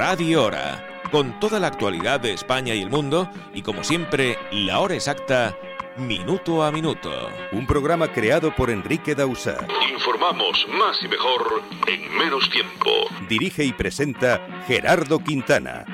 [0.00, 4.80] Radio Hora, con toda la actualidad de España y el mundo y como siempre, la
[4.80, 5.54] hora exacta,
[5.98, 7.10] minuto a minuto.
[7.52, 9.58] Un programa creado por Enrique Dausa.
[9.92, 12.88] Informamos más y mejor en menos tiempo.
[13.28, 15.84] Dirige y presenta Gerardo Quintana.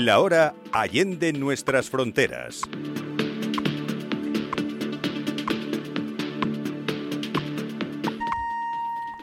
[0.00, 2.62] La hora allende nuestras fronteras.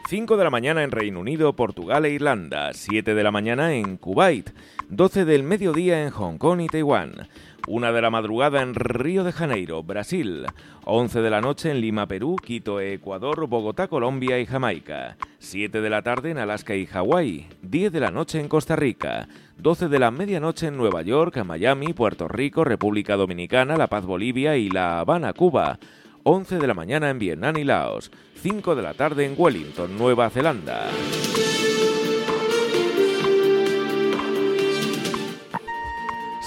[0.08, 3.96] ...5 de la mañana en Reino Unido, Portugal e Irlanda, 7 de la mañana en
[3.96, 4.50] Kuwait,
[4.88, 7.28] 12 del mediodía en Hong Kong y Taiwán,
[7.68, 10.46] 1 de la madrugada en Río de Janeiro, Brasil,
[10.84, 15.90] 11 de la noche en Lima, Perú, Quito, Ecuador, Bogotá, Colombia y Jamaica, 7 de
[15.90, 19.28] la tarde en Alaska y Hawái, 10 de la noche en Costa Rica,
[19.58, 24.56] 12 de la medianoche en Nueva York, Miami, Puerto Rico, República Dominicana, La Paz, Bolivia
[24.56, 25.78] y La Habana, Cuba,
[26.22, 30.30] 11 de la mañana en Vietnam y Laos, 5 de la tarde en Wellington, Nueva
[30.30, 30.86] Zelanda.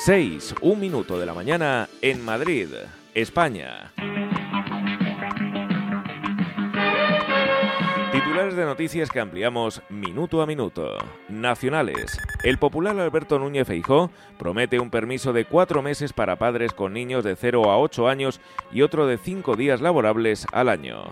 [0.04, 2.70] 6, un minuto de la mañana en Madrid,
[3.14, 3.94] España.
[8.12, 10.98] Titulares de noticias que ampliamos minuto a minuto.
[11.30, 12.18] Nacionales.
[12.44, 14.10] El popular Alberto Núñez Feijó
[14.40, 18.42] promete un permiso de cuatro meses para padres con niños de 0 a 8 años
[18.72, 21.04] y otro de cinco días laborables al año.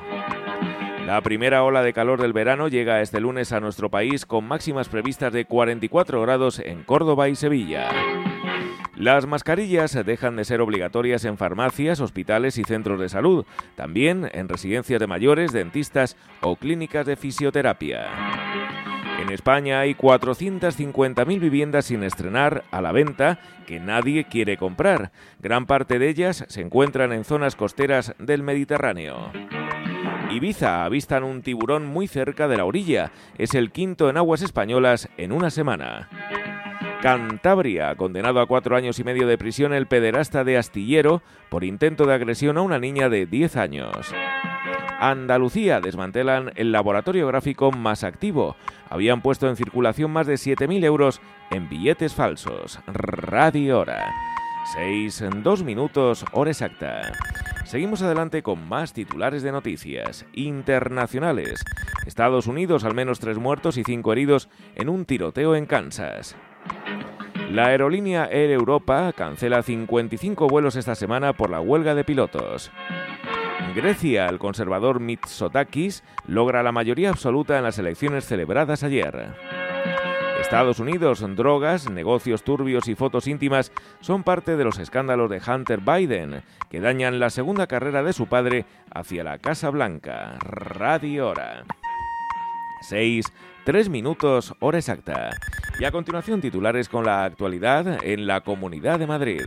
[1.06, 4.90] La primera ola de calor del verano llega este lunes a nuestro país con máximas
[4.90, 7.92] previstas de 44 grados en Córdoba y Sevilla.
[9.00, 13.46] Las mascarillas dejan de ser obligatorias en farmacias, hospitales y centros de salud,
[13.76, 18.08] también en residencias de mayores, dentistas o clínicas de fisioterapia.
[19.22, 25.14] En España hay 450.000 viviendas sin estrenar a la venta que nadie quiere comprar.
[25.40, 29.31] Gran parte de ellas se encuentran en zonas costeras del Mediterráneo.
[30.30, 33.14] Ibiza avistan un tiburón muy cerca de la orilla.
[33.38, 36.10] Es el quinto en aguas españolas en una semana.
[37.02, 42.06] Cantabria, condenado a cuatro años y medio de prisión el pederasta de Astillero por intento
[42.06, 44.14] de agresión a una niña de 10 años.
[45.00, 48.58] Andalucía desmantelan el laboratorio gráfico más activo.
[48.90, 51.22] Habían puesto en circulación más de 7.000 euros
[51.52, 52.82] en billetes falsos.
[52.88, 54.14] Radio Hora.
[54.74, 57.14] 6 en 2 minutos, hora exacta.
[57.64, 61.64] Seguimos adelante con más titulares de noticias internacionales.
[62.06, 66.36] Estados Unidos, al menos tres muertos y cinco heridos en un tiroteo en Kansas.
[67.50, 72.72] La aerolínea Air Europa cancela 55 vuelos esta semana por la huelga de pilotos.
[73.76, 79.34] Grecia, el conservador Mitsotakis logra la mayoría absoluta en las elecciones celebradas ayer.
[80.40, 85.81] Estados Unidos, drogas, negocios turbios y fotos íntimas son parte de los escándalos de Hunter
[85.81, 90.38] Biden, que dañan la segunda carrera de su padre hacia la Casa Blanca.
[90.40, 91.63] Radio Hora.
[92.81, 93.25] 6,
[93.66, 95.31] 3 minutos, hora exacta.
[95.80, 99.46] Y a continuación titulares con la actualidad en la Comunidad de Madrid.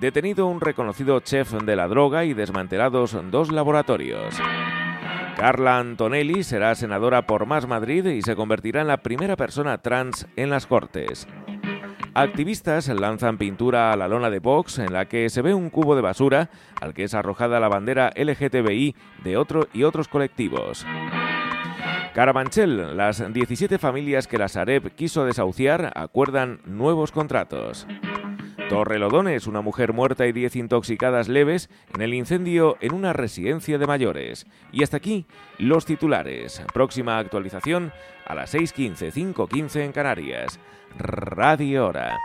[0.00, 4.40] Detenido un reconocido chef de la droga y desmantelados dos laboratorios.
[5.36, 10.26] Carla Antonelli será senadora por Más Madrid y se convertirá en la primera persona trans
[10.36, 11.28] en las Cortes.
[12.14, 15.94] Activistas lanzan pintura a la lona de Vox en la que se ve un cubo
[15.94, 16.48] de basura
[16.80, 20.86] al que es arrojada la bandera LGTBI de otro y otros colectivos.
[22.14, 27.86] Carabanchel, las 17 familias que la Sareb quiso desahuciar acuerdan nuevos contratos.
[28.68, 33.86] Torrelodones, una mujer muerta y 10 intoxicadas leves en el incendio en una residencia de
[33.86, 34.46] mayores.
[34.72, 35.26] Y hasta aquí
[35.58, 36.62] los titulares.
[36.72, 37.92] Próxima actualización
[38.26, 40.58] a las 6.15, 5.15 en Canarias.
[40.98, 42.18] Radio Hora.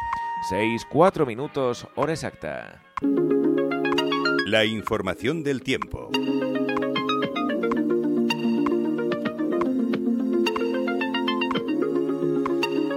[0.50, 2.82] 6, 4 minutos, hora exacta.
[4.46, 6.12] La información del tiempo.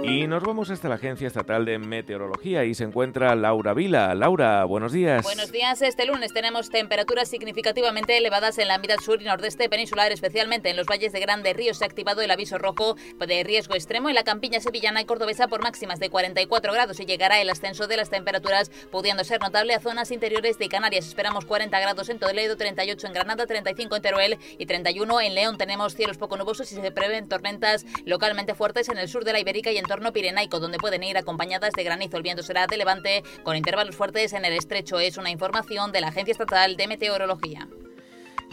[0.09, 4.15] Y nos vamos hasta la Agencia Estatal de Meteorología y se encuentra Laura Vila.
[4.15, 5.21] Laura, buenos días.
[5.21, 5.83] Buenos días.
[5.83, 10.77] Este lunes tenemos temperaturas significativamente elevadas en la mitad sur y nordeste peninsular, especialmente en
[10.77, 11.75] los valles de Grande Río.
[11.75, 15.47] Se ha activado el aviso rojo de riesgo extremo en la campiña sevillana y cordobesa
[15.47, 19.75] por máximas de 44 grados y llegará el ascenso de las temperaturas, pudiendo ser notable
[19.75, 21.07] a zonas interiores de Canarias.
[21.07, 25.57] Esperamos 40 grados en Toledo, 38 en Granada, 35 en Teruel y 31 en León.
[25.59, 29.39] Tenemos cielos poco nubosos y se prevén tormentas localmente fuertes en el sur de la
[29.39, 32.17] Ibérica y en torno pirenaico, donde pueden ir acompañadas de granizo.
[32.17, 34.99] El viento será de levante con intervalos fuertes en el estrecho.
[34.99, 37.67] Es una información de la Agencia Estatal de Meteorología.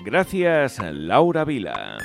[0.04, 1.98] Gracias, Laura Vila.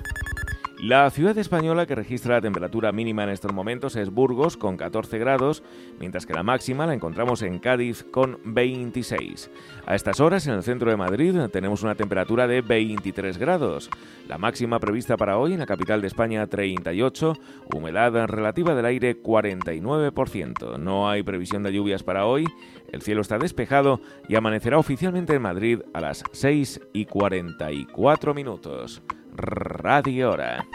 [0.82, 5.20] La ciudad española que registra la temperatura mínima en estos momentos es Burgos con 14
[5.20, 5.62] grados,
[6.00, 9.52] mientras que la máxima la encontramos en Cádiz con 26.
[9.86, 13.92] A estas horas en el centro de Madrid tenemos una temperatura de 23 grados.
[14.28, 17.36] La máxima prevista para hoy en la capital de España 38,
[17.76, 20.80] humedad relativa del aire 49%.
[20.80, 22.48] No hay previsión de lluvias para hoy,
[22.92, 29.04] el cielo está despejado y amanecerá oficialmente en Madrid a las 6 y 44 minutos.
[29.34, 30.68] Radio Hora.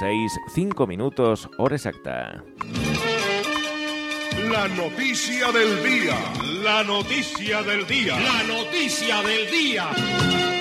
[0.00, 2.44] 6, 5 minutos, hora exacta.
[4.50, 6.16] La noticia del día.
[6.62, 8.18] La noticia del día.
[8.18, 10.57] La noticia del día.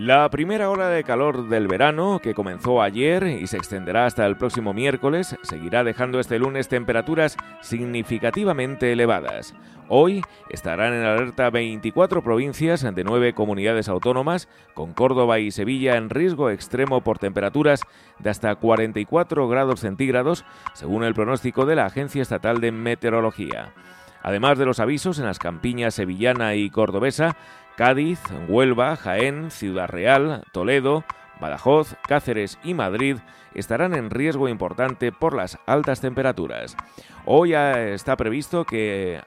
[0.00, 4.38] La primera ola de calor del verano, que comenzó ayer y se extenderá hasta el
[4.38, 9.54] próximo miércoles, seguirá dejando este lunes temperaturas significativamente elevadas.
[9.88, 16.08] Hoy estarán en alerta 24 provincias de 9 comunidades autónomas, con Córdoba y Sevilla en
[16.08, 17.82] riesgo extremo por temperaturas
[18.20, 23.74] de hasta 44 grados centígrados, según el pronóstico de la Agencia Estatal de Meteorología.
[24.22, 27.36] Además de los avisos en las campiñas sevillana y cordobesa,
[27.80, 31.02] Cádiz, Huelva, Jaén, Ciudad Real, Toledo,
[31.40, 33.16] Badajoz, Cáceres y Madrid
[33.54, 36.76] estarán en riesgo importante por las altas temperaturas.
[37.24, 39.22] Hoy está previsto que eh,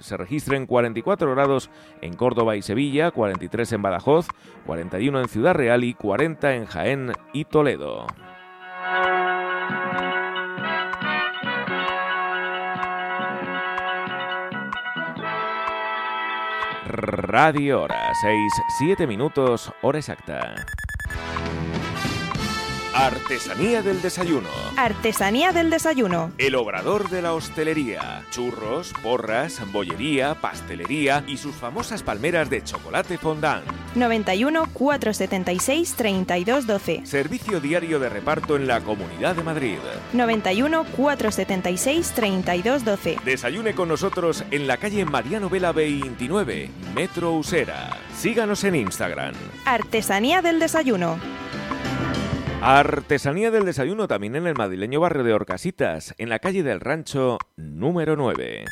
[0.00, 1.70] se registren 44 grados
[2.02, 4.28] en Córdoba y Sevilla, 43 en Badajoz,
[4.66, 8.06] 41 en Ciudad Real y 40 en Jaén y Toledo.
[16.92, 20.66] Radio Hora, 6, 7 minutos, hora exacta.
[22.94, 24.50] Artesanía del desayuno.
[24.76, 26.30] Artesanía del desayuno.
[26.36, 28.22] El obrador de la hostelería.
[28.30, 33.64] Churros, porras, bollería, pastelería y sus famosas palmeras de chocolate fondant.
[33.94, 37.06] 91 476 3212.
[37.06, 39.78] Servicio diario de reparto en la Comunidad de Madrid.
[40.12, 43.16] 91 476 3212.
[43.24, 47.96] Desayune con nosotros en la calle Mariano Vela 29, Metro Usera.
[48.14, 49.32] Síganos en Instagram.
[49.64, 51.18] Artesanía del desayuno.
[52.64, 57.38] Artesanía del desayuno también en el madrileño barrio de Orcasitas, en la calle del Rancho
[57.56, 58.66] número 9.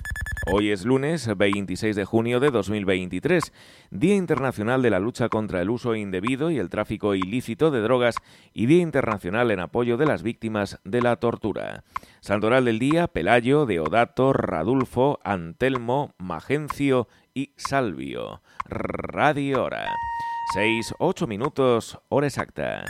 [0.53, 3.53] Hoy es lunes 26 de junio de 2023,
[3.91, 8.15] Día Internacional de la Lucha contra el Uso Indebido y el Tráfico Ilícito de Drogas
[8.55, 11.83] y Día Internacional en apoyo de las víctimas de la tortura.
[12.21, 18.41] Santoral del Día, Pelayo, Deodato, Radulfo, Antelmo, Magencio y Salvio.
[18.67, 19.91] Radio Hora.
[20.55, 22.85] 6, 8 minutos, hora exacta.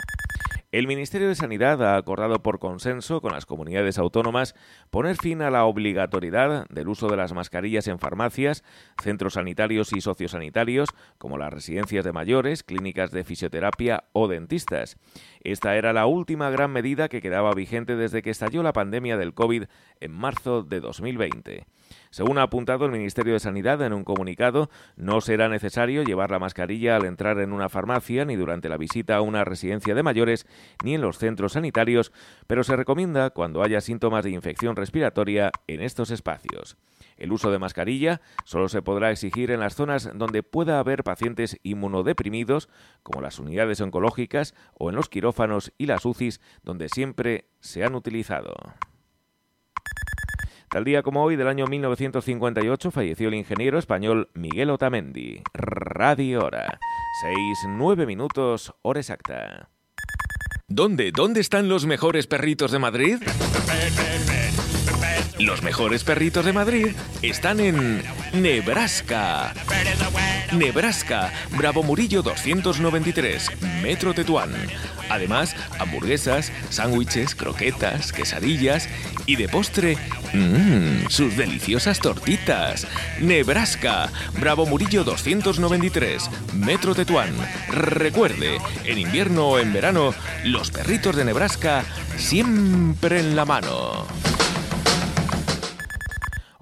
[0.71, 4.55] El Ministerio de Sanidad ha acordado por consenso con las comunidades autónomas
[4.89, 8.63] poner fin a la obligatoriedad del uso de las mascarillas en farmacias,
[9.03, 10.87] centros sanitarios y sociosanitarios,
[11.17, 14.95] como las residencias de mayores, clínicas de fisioterapia o dentistas.
[15.43, 19.33] Esta era la última gran medida que quedaba vigente desde que estalló la pandemia del
[19.33, 19.63] COVID
[19.99, 21.65] en marzo de 2020.
[22.11, 26.39] Según ha apuntado el Ministerio de Sanidad en un comunicado, no será necesario llevar la
[26.39, 30.45] mascarilla al entrar en una farmacia ni durante la visita a una residencia de mayores
[30.83, 32.11] ni en los centros sanitarios,
[32.45, 36.77] pero se recomienda cuando haya síntomas de infección respiratoria en estos espacios.
[37.17, 41.57] El uso de mascarilla solo se podrá exigir en las zonas donde pueda haber pacientes
[41.63, 42.69] inmunodeprimidos,
[43.03, 45.30] como las unidades oncológicas o en los quirófanos
[45.77, 48.53] y las UCIs, donde siempre se han utilizado.
[50.69, 55.41] Tal día como hoy del año 1958 falleció el ingeniero español Miguel Otamendi.
[55.53, 56.79] Radio Hora.
[57.23, 59.69] 6, 9 minutos, hora exacta.
[60.69, 61.11] ¿Dónde?
[61.11, 63.17] ¿Dónde están los mejores perritos de Madrid?
[65.41, 66.89] Los mejores perritos de Madrid
[67.23, 69.53] están en Nebraska.
[70.51, 73.49] Nebraska, Bravo Murillo 293,
[73.81, 74.53] Metro Tetuán.
[75.09, 78.87] Además, hamburguesas, sándwiches, croquetas, quesadillas
[79.25, 79.97] y de postre,
[80.31, 82.85] mmm, sus deliciosas tortitas.
[83.19, 87.33] Nebraska, Bravo Murillo 293, Metro Tetuán.
[87.69, 91.83] Recuerde, en invierno o en verano, los perritos de Nebraska
[92.15, 94.05] siempre en la mano.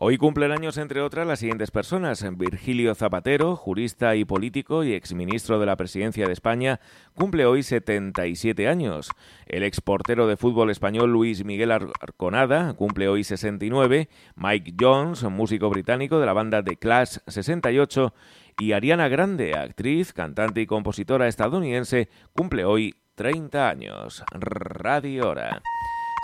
[0.02, 2.26] Hoy cumplen años, entre otras, las siguientes personas.
[2.38, 6.80] Virgilio Zapatero, jurista y político y exministro de la Presidencia de España,
[7.16, 9.10] cumple hoy 77 años.
[9.46, 14.08] El exportero de fútbol español Luis Miguel Arconada cumple hoy 69.
[14.38, 18.14] Mike Jones, músico británico de la banda The Clash 68.
[18.58, 24.24] Y Ariana Grande, actriz, cantante y compositora estadounidense, cumple hoy 30 años.
[24.32, 25.62] Radio Hora.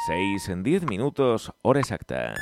[0.07, 2.35] 6 en 10 minutos, hora exacta.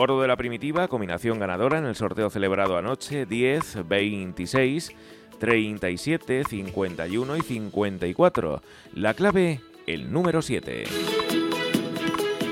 [0.00, 4.92] Gordo de la Primitiva, combinación ganadora en el sorteo celebrado anoche, 10, 26,
[5.38, 8.62] 37, 51 y 54.
[8.94, 10.84] La clave, el número 7.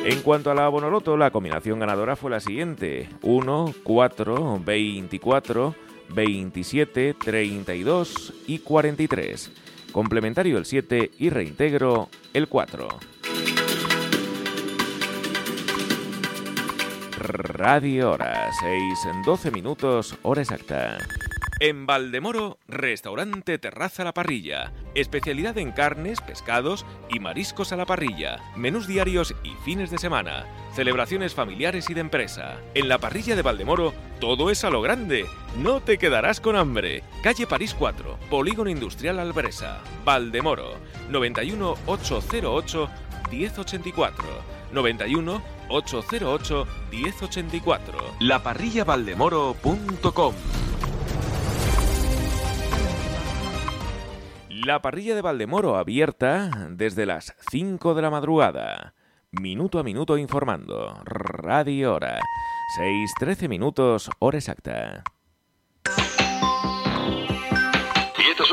[0.05, 5.75] En cuanto a la Bonoloto, la combinación ganadora fue la siguiente: 1, 4, 24,
[6.11, 9.53] 27, 32 y 43.
[9.91, 12.89] Complementario el 7 y reintegro el 4.
[17.19, 20.99] Radio Hora, 6 en 12 minutos, hora exacta.
[21.61, 24.73] En Valdemoro, restaurante Terraza la Parrilla.
[24.95, 28.39] Especialidad en carnes, pescados y mariscos a la parrilla.
[28.55, 30.47] Menús diarios y fines de semana.
[30.77, 32.59] Celebraciones familiares y de empresa.
[32.75, 35.27] En la parrilla de Valdemoro, todo es a lo grande.
[35.57, 37.03] No te quedarás con hambre.
[37.25, 39.81] Calle París 4, Polígono Industrial Albresa.
[40.05, 40.75] Valdemoro,
[41.11, 42.89] 91 808
[43.33, 44.58] 1084.
[44.73, 47.99] 91 808 1084.
[48.21, 50.35] Laparrillavaldemoro.com
[54.51, 58.95] La parrilla de Valdemoro abierta desde las 5 de la madrugada.
[59.31, 61.01] Minuto a minuto informando.
[61.05, 62.19] Radio Hora.
[62.79, 65.05] 6-13 minutos, hora exacta.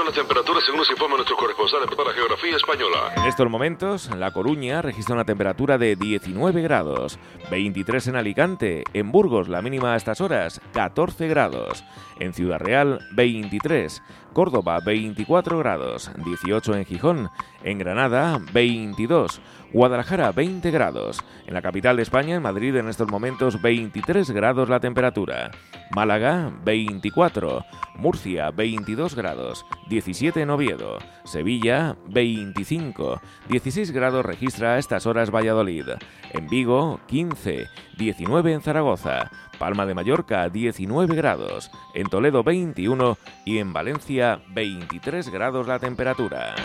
[0.05, 3.13] Las temperaturas según nos informa nuestro corresponsal para Geografía Española.
[3.17, 7.17] En estos momentos, La Coruña registra una temperatura de 19 grados,
[7.49, 11.83] 23 en Alicante, en Burgos la mínima a estas horas 14 grados,
[12.19, 14.03] en Ciudad Real 23,
[14.35, 17.29] Córdoba 24 grados, 18 en Gijón,
[17.63, 19.39] en Granada 22,
[19.71, 21.21] Guadalajara 20 grados.
[21.47, 25.51] En la capital de España, en Madrid, en estos momentos 23 grados la temperatura.
[25.91, 27.63] Málaga 24.
[27.95, 29.65] Murcia 22 grados.
[29.89, 30.97] 17 en Oviedo.
[31.23, 33.21] Sevilla 25.
[33.47, 35.87] 16 grados registra a estas horas Valladolid.
[36.31, 37.67] En Vigo 15.
[37.97, 39.31] 19 en Zaragoza.
[39.55, 46.55] Palma de Mallorca 19 grados, en Toledo 21 y en Valencia 23 grados la temperatura.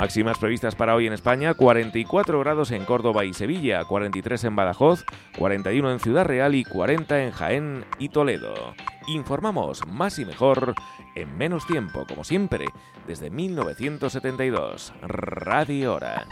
[0.00, 5.04] Máximas previstas para hoy en España, 44 grados en Córdoba y Sevilla, 43 en Badajoz,
[5.36, 8.74] 41 en Ciudad Real y 40 en Jaén y Toledo.
[9.08, 10.74] Informamos más y mejor
[11.14, 12.64] en menos tiempo, como siempre,
[13.06, 14.94] desde 1972.
[15.02, 16.26] Radio Hora.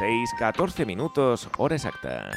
[0.00, 2.30] 6.14 minutos, hora exacta.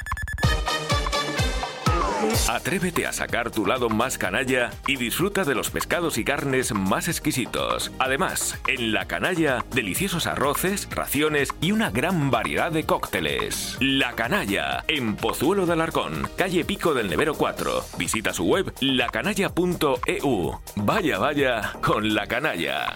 [2.48, 7.08] Atrévete a sacar tu lado más canalla y disfruta de los pescados y carnes más
[7.08, 7.92] exquisitos.
[8.00, 13.78] Además, en La Canalla, deliciosos arroces, raciones y una gran variedad de cócteles.
[13.80, 17.86] La Canalla, en Pozuelo de Alarcón, calle Pico del Nevero 4.
[17.98, 20.60] Visita su web lacanalla.eu.
[20.76, 22.94] Vaya, vaya con La Canalla.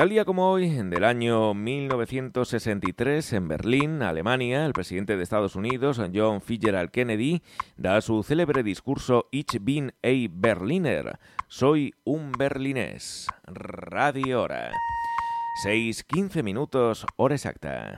[0.00, 6.00] Tal día como hoy, del año 1963, en Berlín, Alemania, el presidente de Estados Unidos,
[6.14, 7.42] John Fitzgerald Kennedy,
[7.76, 13.26] da su célebre discurso Ich bin ein Berliner, soy un berlinés.
[13.44, 14.70] Radio Hora.
[15.66, 17.94] 6.15 minutos, hora exacta.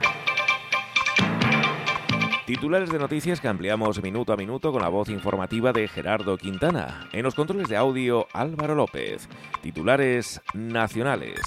[2.45, 7.07] Titulares de noticias que ampliamos minuto a minuto con la voz informativa de Gerardo Quintana.
[7.13, 9.29] En los controles de audio, Álvaro López.
[9.61, 11.39] Titulares nacionales.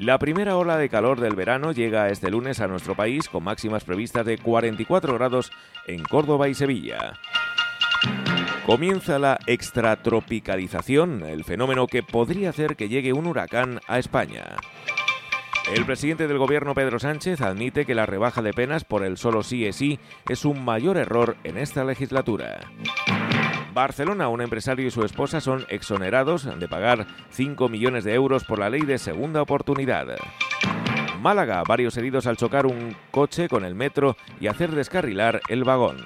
[0.00, 3.84] La primera ola de calor del verano llega este lunes a nuestro país con máximas
[3.84, 5.52] previstas de 44 grados
[5.86, 7.18] en Córdoba y Sevilla.
[8.64, 14.56] Comienza la extratropicalización, el fenómeno que podría hacer que llegue un huracán a España.
[15.76, 19.42] El presidente del gobierno Pedro Sánchez admite que la rebaja de penas por el solo
[19.42, 19.98] sí es sí
[20.30, 22.60] es un mayor error en esta legislatura.
[23.72, 28.58] Barcelona, un empresario y su esposa son exonerados de pagar 5 millones de euros por
[28.58, 30.06] la ley de segunda oportunidad.
[31.20, 35.98] Málaga, varios heridos al chocar un coche con el metro y hacer descarrilar el vagón.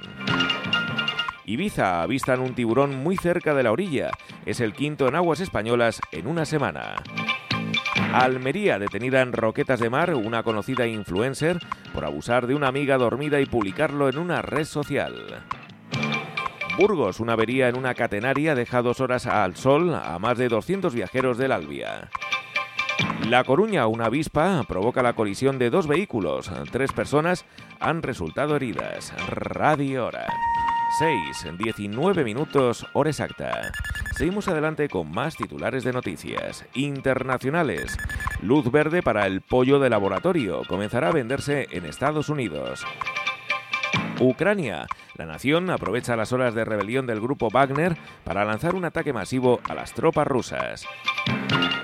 [1.46, 4.10] Ibiza, avistan un tiburón muy cerca de la orilla.
[4.44, 6.96] Es el quinto en aguas españolas en una semana.
[8.12, 11.58] Almería, detenida en Roquetas de Mar, una conocida influencer
[11.92, 15.44] por abusar de una amiga dormida y publicarlo en una red social.
[16.76, 20.92] Burgos, una avería en una catenaria deja dos horas al sol a más de 200
[20.92, 22.10] viajeros del Albia.
[23.28, 26.50] La Coruña, una avispa, provoca la colisión de dos vehículos.
[26.72, 27.44] Tres personas
[27.78, 29.14] han resultado heridas.
[29.28, 30.26] Radio Hora.
[30.98, 33.72] 6, 19 minutos, hora exacta.
[34.16, 36.64] Seguimos adelante con más titulares de noticias.
[36.74, 37.96] Internacionales.
[38.42, 40.62] Luz verde para el pollo de laboratorio.
[40.68, 42.84] Comenzará a venderse en Estados Unidos.
[44.20, 44.86] Ucrania.
[45.16, 49.60] La nación aprovecha las horas de rebelión del grupo Wagner para lanzar un ataque masivo
[49.68, 50.86] a las tropas rusas.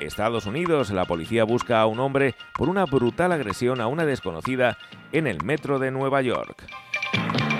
[0.01, 4.79] Estados Unidos, la policía busca a un hombre por una brutal agresión a una desconocida
[5.13, 6.67] en el metro de Nueva York.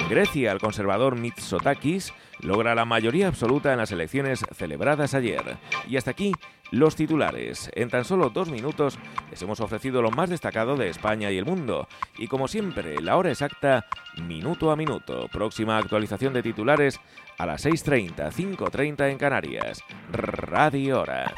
[0.09, 5.57] Grecia, el conservador Mitsotakis logra la mayoría absoluta en las elecciones celebradas ayer.
[5.89, 6.33] Y hasta aquí
[6.71, 7.71] los titulares.
[7.75, 8.99] En tan solo dos minutos
[9.31, 11.89] les hemos ofrecido lo más destacado de España y el mundo.
[12.19, 13.87] Y como siempre, la hora exacta,
[14.23, 15.29] minuto a minuto.
[15.33, 17.01] Próxima actualización de titulares
[17.39, 19.83] a las 6.30, 5.30 en Canarias.
[20.11, 21.33] Radio Hora.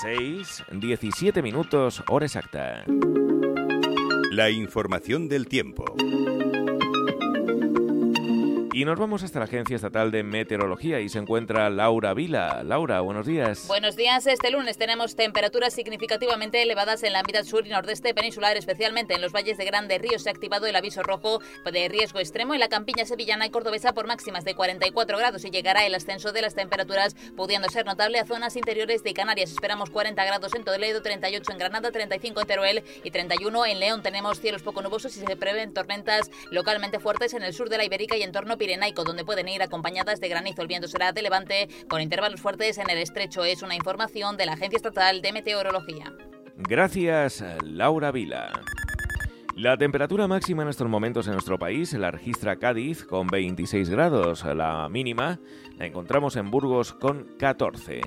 [0.00, 2.84] 6, 17 minutos, hora exacta.
[4.30, 5.84] La información del tiempo.
[8.74, 12.62] Y nos vamos hasta la Agencia Estatal de Meteorología y se encuentra Laura Vila.
[12.64, 13.66] Laura, buenos días.
[13.68, 14.26] Buenos días.
[14.26, 19.20] Este lunes tenemos temperaturas significativamente elevadas en la mitad sur y nordeste peninsular, especialmente en
[19.20, 20.18] los valles de Grande Río.
[20.18, 23.92] Se ha activado el aviso rojo de riesgo extremo en la campiña sevillana y cordobesa
[23.92, 28.20] por máximas de 44 grados y llegará el ascenso de las temperaturas, pudiendo ser notable
[28.20, 29.50] a zonas interiores de Canarias.
[29.50, 34.02] Esperamos 40 grados en Toledo, 38 en Granada, 35 en Teruel y 31 en León.
[34.02, 37.84] Tenemos cielos poco nubosos y se prevén tormentas localmente fuertes en el sur de la
[37.84, 40.62] Ibérica y en torno Pirenaico, donde pueden ir acompañadas de granizo.
[40.62, 43.44] El viento será de levante con intervalos fuertes en el estrecho.
[43.44, 46.12] Es una información de la Agencia Estatal de Meteorología.
[46.54, 48.52] Gracias, Laura Vila.
[49.54, 54.44] La temperatura máxima en estos momentos en nuestro país la registra Cádiz con 26 grados.
[54.46, 55.40] La mínima
[55.78, 58.00] la encontramos en Burgos con 14.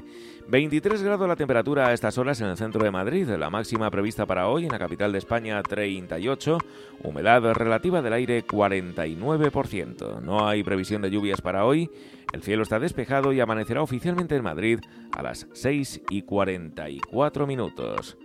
[0.47, 3.29] 23 grados la temperatura a estas horas en el centro de Madrid.
[3.29, 6.57] La máxima prevista para hoy en la capital de España 38.
[7.03, 10.21] Humedad relativa del aire 49%.
[10.21, 11.91] No hay previsión de lluvias para hoy.
[12.33, 14.79] El cielo está despejado y amanecerá oficialmente en Madrid
[15.11, 18.17] a las 6 y 44 minutos.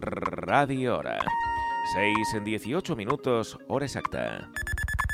[0.00, 1.18] Radio Hora.
[1.94, 4.50] 6 en 18 minutos, hora exacta.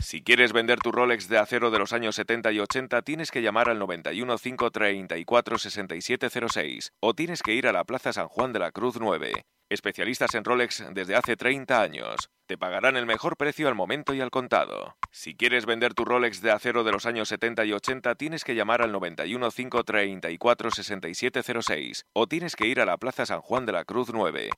[0.01, 3.43] Si quieres vender tu Rolex de acero de los años 70 y 80, tienes que
[3.43, 8.59] llamar al 91 534 6706 o tienes que ir a la Plaza San Juan de
[8.59, 9.33] la Cruz 9.
[9.71, 12.29] Especialistas en Rolex desde hace 30 años.
[12.47, 14.97] Te pagarán el mejor precio al momento y al contado.
[15.11, 18.55] Si quieres vender tu Rolex de acero de los años 70 y 80, tienes que
[18.55, 23.73] llamar al 91 534 6706 o tienes que ir a la Plaza San Juan de
[23.73, 24.51] la Cruz 9.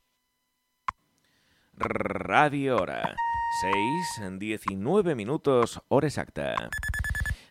[1.79, 3.15] Radio Hora.
[3.61, 6.55] 6, 19 minutos, hora exacta.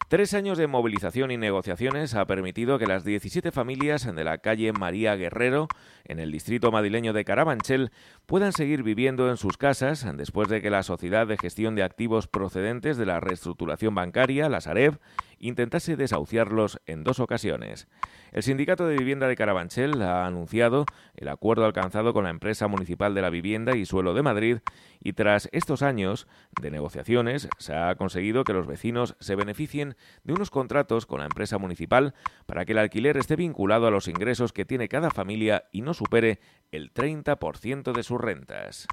[0.09, 4.71] Tres años de movilización y negociaciones ha permitido que las 17 familias de la calle
[4.73, 5.67] María Guerrero,
[6.05, 7.91] en el distrito madrileño de Carabanchel,
[8.25, 12.27] puedan seguir viviendo en sus casas después de que la Sociedad de Gestión de Activos
[12.27, 14.99] procedentes de la reestructuración bancaria, la Sareb,
[15.39, 17.87] intentase desahuciarlos en dos ocasiones.
[18.31, 23.13] El Sindicato de Vivienda de Carabanchel ha anunciado el acuerdo alcanzado con la empresa municipal
[23.15, 24.57] de la vivienda y suelo de Madrid
[24.99, 26.27] y tras estos años
[26.61, 31.25] de negociaciones se ha conseguido que los vecinos se beneficien de unos contratos con la
[31.25, 32.13] empresa municipal
[32.45, 35.93] para que el alquiler esté vinculado a los ingresos que tiene cada familia y no
[35.95, 36.39] supere
[36.71, 38.87] el 30% de sus rentas.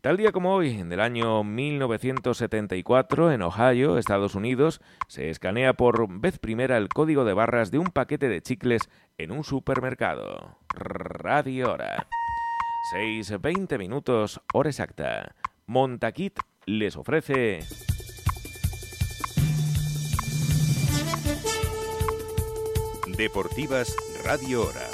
[0.00, 6.08] Tal día como hoy, en el año 1974, en Ohio, Estados Unidos, se escanea por
[6.20, 10.56] vez primera el código de barras de un paquete de chicles en un supermercado.
[10.68, 12.06] Radio Hora.
[12.94, 15.34] 6.20 minutos, hora exacta.
[15.66, 17.64] Montaquit les ofrece...
[23.18, 24.88] Deportivas Radio Hora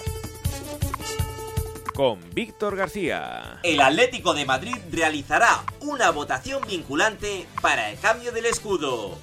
[1.95, 3.61] con Víctor García.
[3.63, 9.19] El Atlético de Madrid realizará una votación vinculante para el cambio del escudo.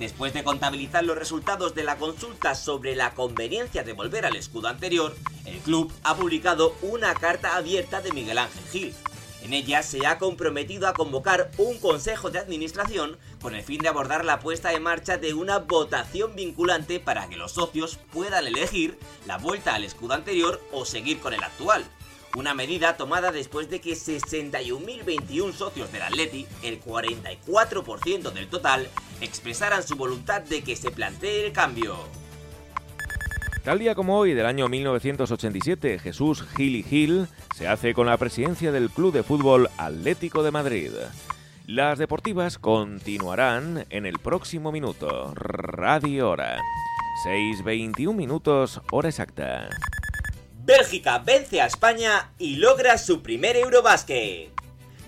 [0.00, 4.66] Después de contabilizar los resultados de la consulta sobre la conveniencia de volver al escudo
[4.66, 8.94] anterior, el club ha publicado una carta abierta de Miguel Ángel Gil.
[9.44, 13.88] En ella se ha comprometido a convocar un consejo de administración con el fin de
[13.88, 18.98] abordar la puesta en marcha de una votación vinculante para que los socios puedan elegir
[19.26, 21.84] la vuelta al escudo anterior o seguir con el actual.
[22.34, 28.88] Una medida tomada después de que 61.021 socios del Atleti, el 44% del total,
[29.20, 32.23] expresaran su voluntad de que se plantee el cambio.
[33.64, 38.18] Tal día como hoy del año 1987, Jesús Gil y Gil se hace con la
[38.18, 40.90] presidencia del Club de Fútbol Atlético de Madrid.
[41.66, 45.32] Las deportivas continuarán en el próximo minuto.
[45.34, 46.58] Radio Hora.
[47.26, 49.70] 6.21 minutos, hora exacta.
[50.62, 54.53] Bélgica vence a España y logra su primer Eurobásquet.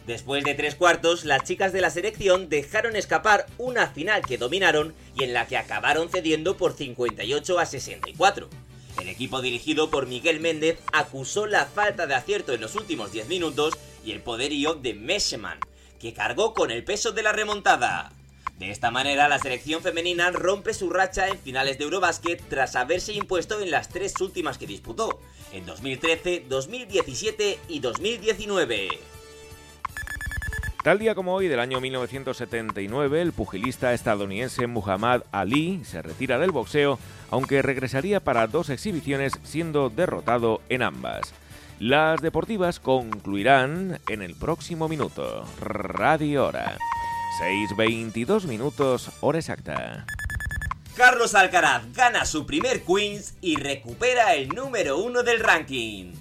[0.07, 4.95] Después de tres cuartos, las chicas de la selección dejaron escapar una final que dominaron
[5.19, 8.49] y en la que acabaron cediendo por 58 a 64.
[9.01, 13.27] El equipo dirigido por Miguel Méndez acusó la falta de acierto en los últimos 10
[13.27, 15.59] minutos y el poderío de Mescheman,
[15.99, 18.12] que cargó con el peso de la remontada.
[18.61, 23.12] De esta manera, la selección femenina rompe su racha en finales de Eurobásquet tras haberse
[23.12, 25.21] impuesto en las tres últimas que disputó,
[25.53, 29.15] en 2013, 2017 y 2019.
[30.87, 36.53] Tal día como hoy del año 1979, el pugilista estadounidense Muhammad Ali se retira del
[36.53, 41.35] boxeo, aunque regresaría para dos exhibiciones siendo derrotado en ambas.
[41.81, 45.44] Las deportivas concluirán en el próximo minuto.
[45.61, 46.79] Radio Hora.
[47.42, 50.07] 6.22 minutos, hora exacta.
[50.94, 56.12] Carlos Alcaraz gana su primer Queens y recupera el número uno del ranking.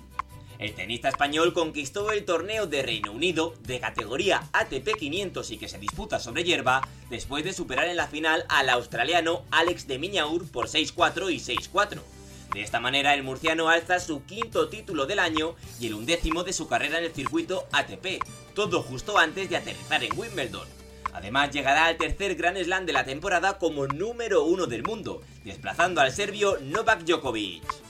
[0.58, 5.68] El tenista español conquistó el torneo de Reino Unido de categoría ATP 500 y que
[5.68, 10.50] se disputa sobre hierba después de superar en la final al australiano Alex de Miñaur
[10.50, 12.00] por 6-4 y 6-4.
[12.54, 16.54] De esta manera, el murciano alza su quinto título del año y el undécimo de
[16.54, 20.66] su carrera en el circuito ATP, todo justo antes de aterrizar en Wimbledon.
[21.14, 26.00] Además, llegará al tercer Grand Slam de la temporada como número uno del mundo, desplazando
[26.00, 27.85] al serbio Novak Djokovic.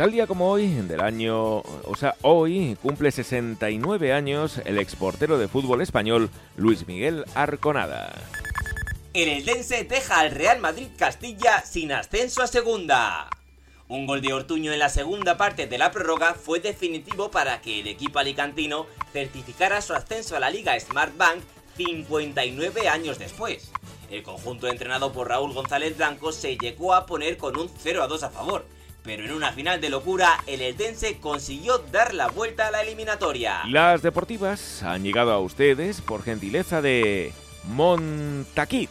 [0.00, 5.46] Tal día como hoy, del año, o sea, hoy cumple 69 años el exportero de
[5.46, 8.10] fútbol español Luis Miguel Arconada.
[9.12, 13.28] El Eldense deja al Real Madrid Castilla sin ascenso a segunda.
[13.88, 17.80] Un gol de Ortuño en la segunda parte de la prórroga fue definitivo para que
[17.80, 21.42] el equipo alicantino certificara su ascenso a la Liga Smart Bank
[21.76, 23.70] 59 años después.
[24.10, 28.06] El conjunto entrenado por Raúl González Blanco se llegó a poner con un 0 a
[28.06, 28.64] 2 a favor,
[29.10, 33.62] pero en una final de locura el Eldense consiguió dar la vuelta a la eliminatoria.
[33.66, 37.32] Las deportivas han llegado a ustedes por gentileza de
[37.64, 38.90] Montaquit.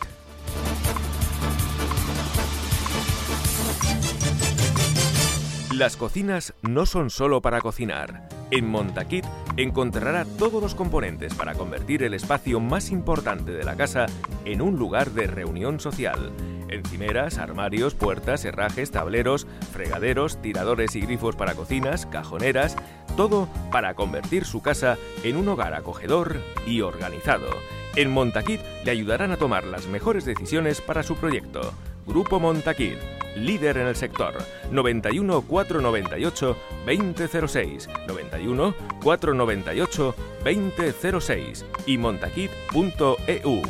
[5.79, 8.27] Las cocinas no son solo para cocinar.
[8.51, 9.23] En Montaquit
[9.55, 14.07] encontrará todos los componentes para convertir el espacio más importante de la casa
[14.43, 16.33] en un lugar de reunión social.
[16.67, 22.75] Encimeras, armarios, puertas, herrajes, tableros, fregaderos, tiradores y grifos para cocinas, cajoneras,
[23.15, 27.47] todo para convertir su casa en un hogar acogedor y organizado.
[27.95, 31.73] En Montaquit le ayudarán a tomar las mejores decisiones para su proyecto.
[32.09, 32.97] Grupo Montaquit
[33.35, 34.35] líder en el sector.
[34.71, 43.61] 91 498 2006, 91 498 2006 y montaquit.eu.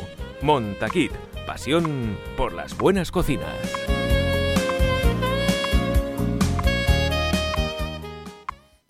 [0.42, 1.12] Montaquit,
[1.46, 3.54] pasión por las buenas cocinas.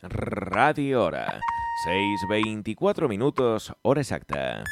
[0.02, 1.40] Radio Hora,
[1.86, 4.64] 6.24 minutos, hora exacta.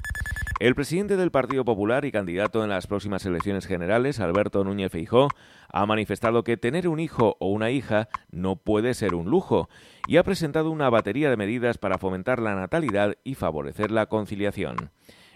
[0.58, 5.28] El presidente del Partido Popular y candidato en las próximas elecciones generales, Alberto Núñez Feijó,
[5.68, 9.68] ha manifestado que tener un hijo o una hija no puede ser un lujo
[10.08, 14.90] y ha presentado una batería de medidas para fomentar la natalidad y favorecer la conciliación.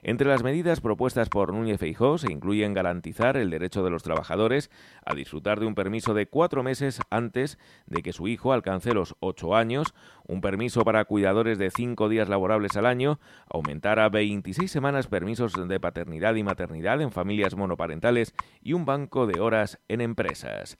[0.04, 4.68] Entre las medidas propuestas por Núñez Feijó se incluyen garantizar el derecho de los trabajadores
[5.06, 9.14] a disfrutar de un permiso de cuatro meses antes de que su hijo alcance los
[9.20, 9.94] ocho años,
[10.26, 15.52] un permiso para cuidadores de cinco días laborables al año, aumentar a 26 semanas permisos
[15.68, 20.78] de paternidad y maternidad en familias monoparentales y un banco de horas en empresas.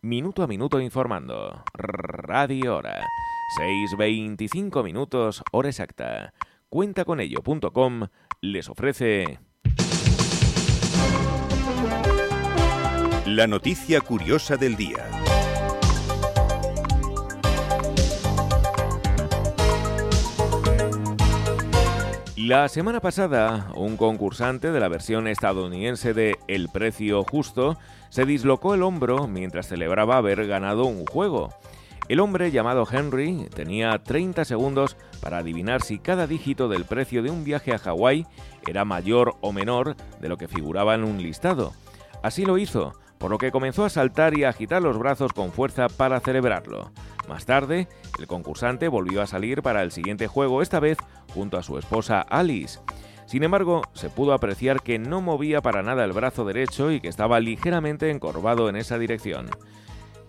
[0.00, 1.62] Minuto a minuto informando.
[1.74, 3.04] Radio Hora.
[3.60, 6.32] 6.25 minutos, hora exacta.
[6.68, 8.08] Cuentaconello.com
[8.40, 9.38] les ofrece...
[13.24, 15.08] La noticia curiosa del día.
[22.36, 27.76] La semana pasada, un concursante de la versión estadounidense de El Precio Justo
[28.08, 31.50] se dislocó el hombro mientras celebraba haber ganado un juego.
[32.08, 37.30] El hombre llamado Henry tenía 30 segundos para adivinar si cada dígito del precio de
[37.30, 38.26] un viaje a Hawái
[38.64, 41.72] era mayor o menor de lo que figuraba en un listado.
[42.22, 45.50] Así lo hizo, por lo que comenzó a saltar y a agitar los brazos con
[45.50, 46.92] fuerza para celebrarlo.
[47.28, 47.88] Más tarde,
[48.20, 50.98] el concursante volvió a salir para el siguiente juego, esta vez
[51.34, 52.78] junto a su esposa Alice.
[53.26, 57.08] Sin embargo, se pudo apreciar que no movía para nada el brazo derecho y que
[57.08, 59.50] estaba ligeramente encorvado en esa dirección.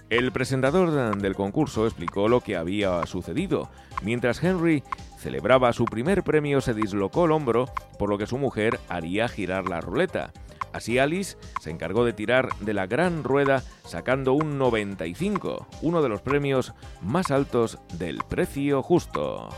[0.10, 3.70] El presentador del concurso explicó lo que había sucedido.
[4.04, 4.84] Mientras Henry
[5.20, 7.65] celebraba su primer premio se dislocó el hombro,
[8.00, 10.32] por lo que su mujer haría girar la ruleta.
[10.72, 16.10] Así Alice se encargó de tirar de la gran rueda sacando un 95, uno de
[16.10, 19.50] los premios más altos del precio justo.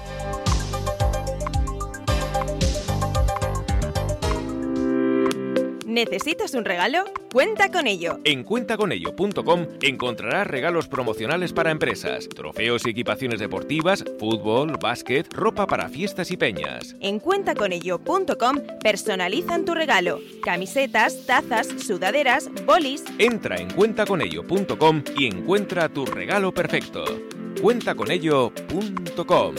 [5.89, 7.05] ¿Necesitas un regalo?
[7.33, 8.19] Cuenta con ello.
[8.23, 15.89] En cuentaconello.com encontrarás regalos promocionales para empresas, trofeos y equipaciones deportivas, fútbol, básquet, ropa para
[15.89, 16.95] fiestas y peñas.
[16.99, 20.19] En cuentaconello.com personalizan tu regalo.
[20.43, 23.03] Camisetas, tazas, sudaderas, bolis.
[23.17, 27.03] Entra en cuentaconello.com y encuentra tu regalo perfecto.
[27.59, 29.55] Cuentaconello.com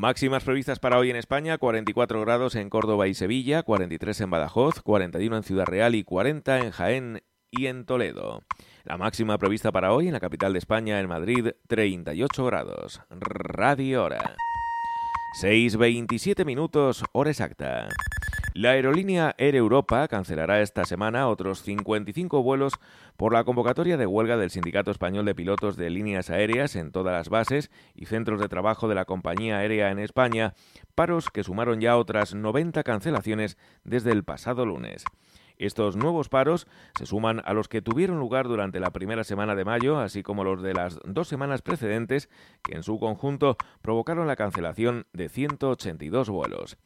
[0.00, 4.80] Máximas previstas para hoy en España, 44 grados en Córdoba y Sevilla, 43 en Badajoz,
[4.80, 8.40] 41 en Ciudad Real y 40 en Jaén y en Toledo.
[8.84, 13.02] La máxima prevista para hoy en la capital de España, en Madrid, 38 grados.
[13.10, 14.36] Radio Hora.
[15.42, 17.86] 6.27 minutos, hora exacta.
[18.60, 22.74] La aerolínea Air Europa cancelará esta semana otros 55 vuelos
[23.16, 27.14] por la convocatoria de huelga del Sindicato Español de Pilotos de Líneas Aéreas en todas
[27.14, 30.52] las bases y centros de trabajo de la compañía aérea en España,
[30.94, 35.06] paros que sumaron ya otras 90 cancelaciones desde el pasado lunes.
[35.56, 36.66] Estos nuevos paros
[36.98, 40.44] se suman a los que tuvieron lugar durante la primera semana de mayo, así como
[40.44, 42.28] los de las dos semanas precedentes,
[42.62, 46.76] que en su conjunto provocaron la cancelación de 182 vuelos.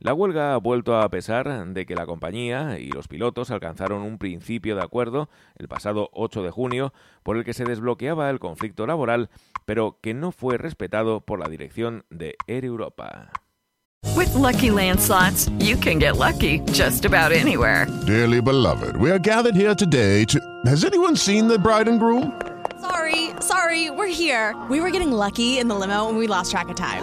[0.00, 4.18] La huelga ha vuelto a pesar de que la compañía y los pilotos alcanzaron un
[4.18, 6.92] principio de acuerdo el pasado 8 de junio
[7.24, 9.28] por el que se desbloqueaba el conflicto laboral,
[9.64, 13.30] pero que no fue respetado por la dirección de Air Europa.
[14.16, 17.86] With lucky landslots, you can get lucky just about anywhere.
[18.06, 20.38] Dearly beloved, we are gathered here today to.
[20.64, 22.40] Has anyone seen the bride and groom?
[22.80, 24.54] Sorry, sorry, we're here.
[24.70, 27.02] We were getting lucky in the limo and we lost track of time.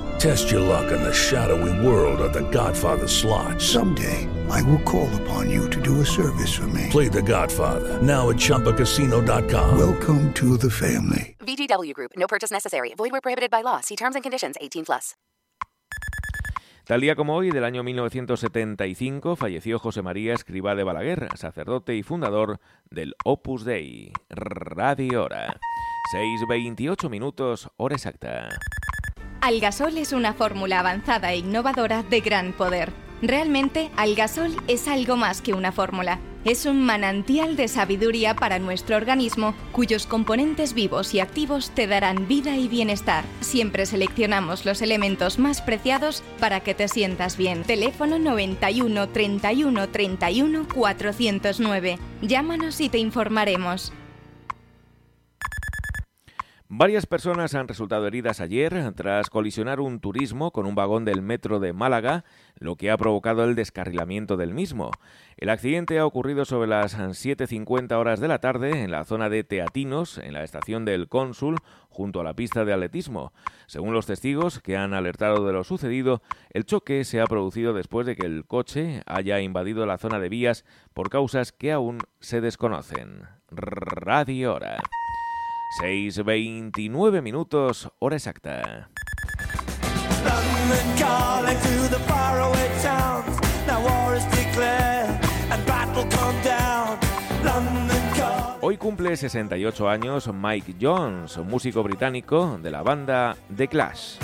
[0.21, 3.59] Test your luck in the shadowy world of The Godfather slot.
[3.59, 6.89] Someday, I will call upon you to do a service for me.
[6.91, 9.79] Play The Godfather now at ChumbaCasino.com.
[9.79, 11.35] Welcome to the family.
[11.39, 12.11] VGW Group.
[12.15, 12.93] No purchase necessary.
[12.95, 13.81] Void where prohibited by law.
[13.81, 14.57] See terms and conditions.
[14.61, 15.15] 18 plus.
[16.85, 22.03] Tal día como hoy, del año 1975, falleció José María Escribá de Balaguer, sacerdote y
[22.03, 22.59] fundador
[22.91, 24.13] del Opus Dei.
[24.29, 25.59] Radio Hora.
[26.13, 28.49] 6.28 minutos, hora exacta.
[29.41, 32.93] Algasol es una fórmula avanzada e innovadora de gran poder.
[33.23, 36.19] Realmente, Algasol es algo más que una fórmula.
[36.45, 42.27] Es un manantial de sabiduría para nuestro organismo cuyos componentes vivos y activos te darán
[42.27, 43.23] vida y bienestar.
[43.39, 47.63] Siempre seleccionamos los elementos más preciados para que te sientas bien.
[47.63, 51.99] Teléfono 91 31 31 409.
[52.21, 53.91] Llámanos y te informaremos.
[56.73, 61.59] Varias personas han resultado heridas ayer tras colisionar un turismo con un vagón del metro
[61.59, 62.23] de Málaga,
[62.59, 64.89] lo que ha provocado el descarrilamiento del mismo.
[65.35, 69.43] El accidente ha ocurrido sobre las 7.50 horas de la tarde en la zona de
[69.43, 71.57] Teatinos, en la estación del Cónsul,
[71.89, 73.33] junto a la pista de atletismo.
[73.65, 78.07] Según los testigos que han alertado de lo sucedido, el choque se ha producido después
[78.07, 82.39] de que el coche haya invadido la zona de vías por causas que aún se
[82.39, 83.23] desconocen.
[83.49, 84.81] Radio Hora.
[85.79, 88.89] 6.29 minutos, hora exacta.
[98.59, 104.17] Hoy cumple 68 años Mike Jones, músico británico de la banda The Clash.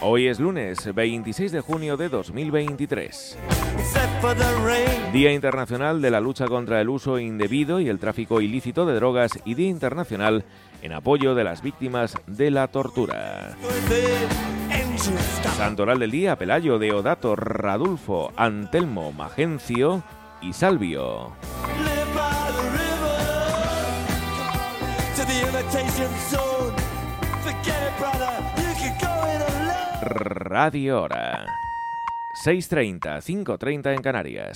[0.00, 3.38] Hoy es lunes 26 de junio de 2023.
[5.12, 9.32] Día Internacional de la lucha contra el uso indebido y el tráfico ilícito de drogas
[9.44, 10.44] y Día Internacional
[10.82, 13.56] en apoyo de las víctimas de la tortura.
[15.56, 20.02] Santoral del Día, Pelayo, Deodato, Radulfo, Antelmo, Magencio
[20.40, 21.32] y Salvio.
[30.04, 31.46] Radio Hora.
[32.44, 34.52] 6.30, 5.30 en Canarias.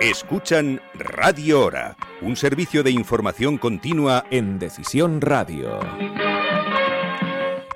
[0.00, 5.78] Escuchan Radio Hora, un servicio de información continua en Decisión Radio.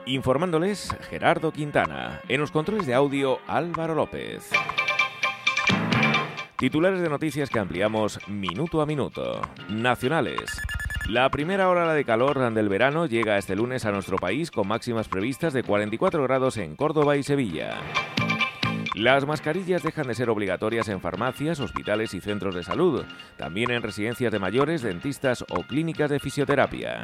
[0.06, 2.22] Informándoles Gerardo Quintana.
[2.28, 4.50] En los controles de audio Álvaro López.
[6.56, 9.40] Titulares de noticias que ampliamos minuto a minuto.
[9.68, 10.60] Nacionales.
[11.08, 15.06] La primera hora de calor del verano llega este lunes a nuestro país con máximas
[15.06, 17.78] previstas de 44 grados en Córdoba y Sevilla.
[18.94, 23.04] Las mascarillas dejan de ser obligatorias en farmacias, hospitales y centros de salud,
[23.36, 27.02] también en residencias de mayores, dentistas o clínicas de fisioterapia.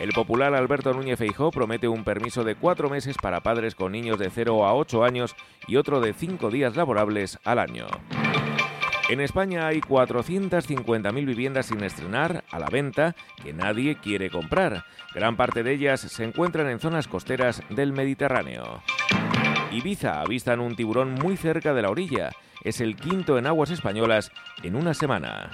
[0.00, 4.18] El popular Alberto Núñez Feijó promete un permiso de cuatro meses para padres con niños
[4.18, 5.36] de 0 a 8 años
[5.68, 7.86] y otro de cinco días laborables al año.
[9.08, 14.84] En España hay 450.000 viviendas sin estrenar, a la venta, que nadie quiere comprar.
[15.14, 18.82] Gran parte de ellas se encuentran en zonas costeras del Mediterráneo.
[19.72, 22.32] Ibiza avistan un tiburón muy cerca de la orilla.
[22.62, 24.30] Es el quinto en aguas españolas
[24.62, 25.50] en una semana.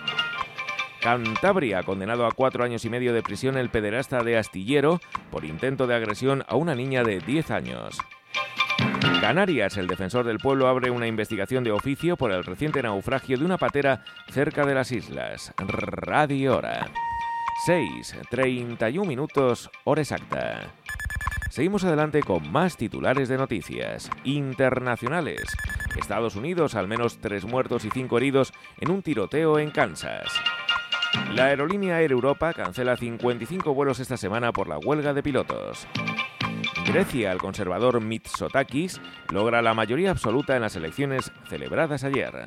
[1.01, 5.87] Cantabria, condenado a cuatro años y medio de prisión el pederasta de Astillero por intento
[5.87, 7.99] de agresión a una niña de 10 años.
[9.24, 13.44] Canarias, el defensor del pueblo abre una investigación de oficio por el reciente naufragio de
[13.46, 15.54] una patera cerca de las islas.
[15.56, 16.90] Radio Hora.
[17.64, 20.74] 6, 31 minutos, hora exacta.
[21.48, 25.40] Seguimos adelante con más titulares de noticias internacionales.
[25.96, 30.30] Estados Unidos, al menos tres muertos y cinco heridos en un tiroteo en Kansas.
[31.32, 35.88] La aerolínea Air Europa cancela 55 vuelos esta semana por la huelga de pilotos.
[36.87, 42.47] Grecia, el conservador Mitsotakis logra la mayoría absoluta en las elecciones celebradas ayer.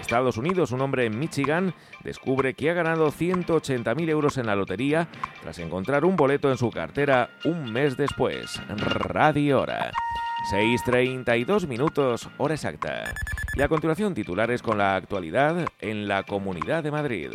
[0.00, 5.06] Estados Unidos, un hombre en Michigan descubre que ha ganado 180.000 euros en la lotería
[5.40, 8.60] tras encontrar un boleto en su cartera un mes después.
[8.68, 9.92] Radio Hora.
[10.50, 13.14] 6.32 minutos, hora exacta.
[13.54, 17.30] Y a continuación titulares con la actualidad en la Comunidad de Madrid.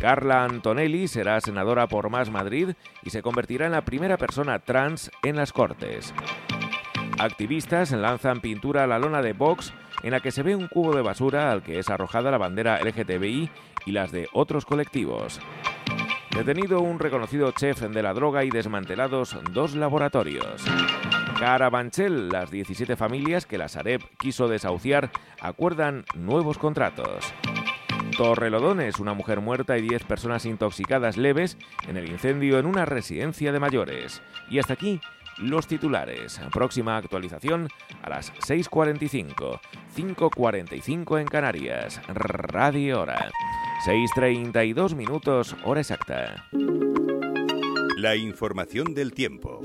[0.00, 2.70] Carla Antonelli será senadora por Más Madrid
[3.02, 6.14] y se convertirá en la primera persona trans en las Cortes.
[7.18, 9.72] Activistas lanzan pintura a la lona de Vox
[10.04, 12.80] en la que se ve un cubo de basura al que es arrojada la bandera
[12.80, 13.50] LGTBI
[13.86, 15.40] y las de otros colectivos.
[16.30, 20.64] Detenido un reconocido chef de la droga y desmantelados dos laboratorios.
[21.40, 27.34] Carabanchel, las 17 familias que la Sareb quiso desahuciar, acuerdan nuevos contratos.
[28.18, 31.56] Torrelodones, una mujer muerta y 10 personas intoxicadas leves
[31.86, 34.22] en el incendio en una residencia de mayores.
[34.50, 35.00] Y hasta aquí
[35.38, 36.40] los titulares.
[36.52, 37.68] Próxima actualización
[38.02, 39.60] a las 6.45,
[39.96, 42.00] 5.45 en Canarias.
[42.08, 43.30] Radio Hora.
[43.86, 46.44] 6.32 minutos, hora exacta.
[47.98, 49.60] La información del tiempo.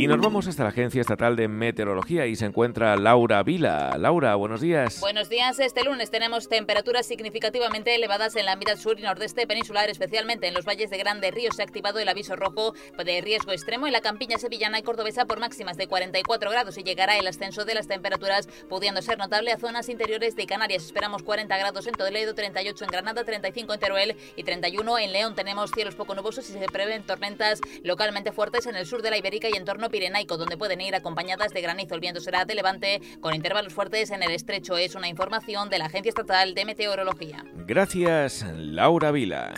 [0.00, 3.98] Y nos vamos hasta la Agencia Estatal de Meteorología y se encuentra Laura Vila.
[3.98, 4.98] Laura, buenos días.
[4.98, 5.60] Buenos días.
[5.60, 10.54] Este lunes tenemos temperaturas significativamente elevadas en la mitad sur y nordeste peninsular, especialmente en
[10.54, 11.52] los valles de Grande Río.
[11.52, 12.72] Se ha activado el aviso rojo
[13.04, 16.82] de riesgo extremo en la campiña sevillana y cordobesa por máximas de 44 grados y
[16.82, 20.86] llegará el ascenso de las temperaturas, pudiendo ser notable a zonas interiores de Canarias.
[20.86, 25.34] Esperamos 40 grados en Toledo, 38 en Granada, 35 en Teruel y 31 en León.
[25.34, 29.18] Tenemos cielos poco nubosos y se prevén tormentas localmente fuertes en el sur de la
[29.18, 31.94] Ibérica y en torno Pirenaico, donde pueden ir acompañadas de granizo.
[31.94, 34.76] El viento será de levante con intervalos fuertes en el estrecho.
[34.76, 37.44] Es una información de la Agencia Estatal de Meteorología.
[37.66, 39.52] Gracias, Laura Vila.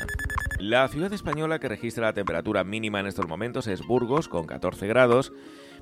[0.59, 4.87] La ciudad española que registra la temperatura mínima en estos momentos es Burgos, con 14
[4.87, 5.33] grados,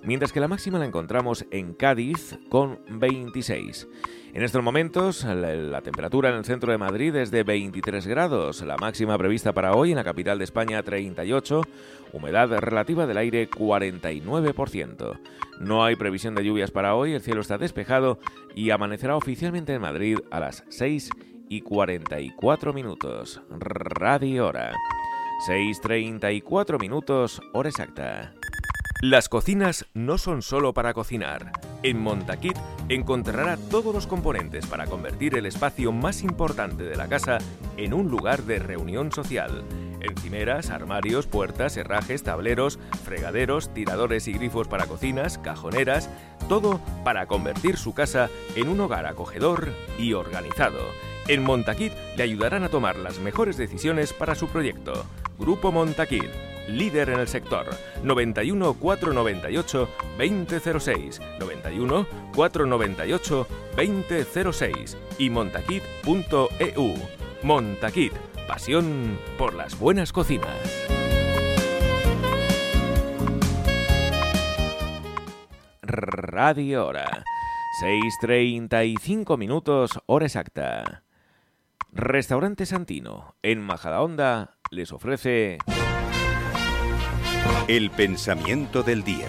[0.02, 3.86] mientras que la máxima la encontramos en Cádiz, con 26.
[4.32, 8.62] En estos momentos, la, la, temperatura en el centro de Madrid es de 23 grados,
[8.62, 11.62] la máxima prevista para hoy en la capital de España 38,
[12.12, 15.18] humedad relativa del aire 49%.
[15.60, 18.20] No hay previsión de lluvias para hoy, el cielo está despejado
[18.54, 21.10] y amanecerá oficialmente en Madrid a las 6
[21.48, 23.42] y 44 minutos.
[23.50, 24.72] Radio Hora.
[25.48, 28.34] 6.34 minutos, hora exacta.
[29.02, 31.52] Las cocinas no son solo para cocinar.
[31.82, 32.56] En Montaquit
[32.90, 37.38] encontrará todos los componentes para convertir el espacio más importante de la casa
[37.78, 39.64] en un lugar de reunión social.
[40.02, 46.10] Encimeras, armarios, puertas, herrajes, tableros, fregaderos, tiradores y grifos para cocinas, cajoneras,
[46.46, 51.09] todo para convertir su casa en un hogar acogedor y organizado.
[51.30, 55.06] En Montaquit le ayudarán a tomar las mejores decisiones para su proyecto.
[55.38, 56.28] Grupo Montaquit
[56.66, 57.66] líder en el sector.
[58.02, 66.94] 91 498 2006, 91 498 2006 y montaquit.eu.
[67.44, 68.12] Montaquit,
[68.48, 70.88] pasión por las buenas cocinas.
[75.82, 77.22] Radio Hora.
[77.80, 81.04] 6.35 minutos, hora exacta.
[81.92, 85.58] Restaurante Santino, en Majadahonda, les ofrece...
[87.66, 89.26] El pensamiento del día.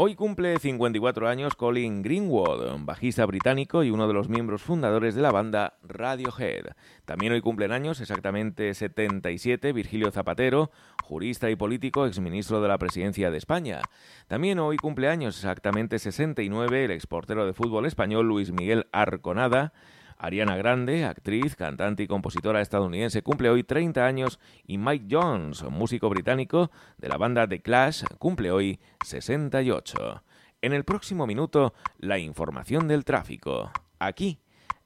[0.00, 5.22] Hoy cumple 54 años Colin Greenwood, bajista británico y uno de los miembros fundadores de
[5.22, 6.66] la banda Radiohead.
[7.04, 10.70] También hoy cumplen años, exactamente 77, Virgilio Zapatero,
[11.02, 13.80] jurista y político, exministro de la presidencia de España.
[14.28, 19.72] También hoy cumple años, exactamente 69, el exportero de fútbol español Luis Miguel Arconada.
[20.18, 26.08] Ariana Grande, actriz, cantante y compositora estadounidense, cumple hoy 30 años y Mike Jones, músico
[26.08, 30.22] británico de la banda The Clash, cumple hoy 68.
[30.60, 33.70] En el próximo minuto, la información del tráfico.
[34.00, 34.40] Aquí,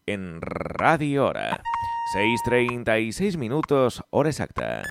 [0.04, 1.62] en Radio Hora.
[2.14, 4.82] 6.36 minutos, hora exacta.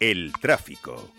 [0.00, 1.12] El tráfico.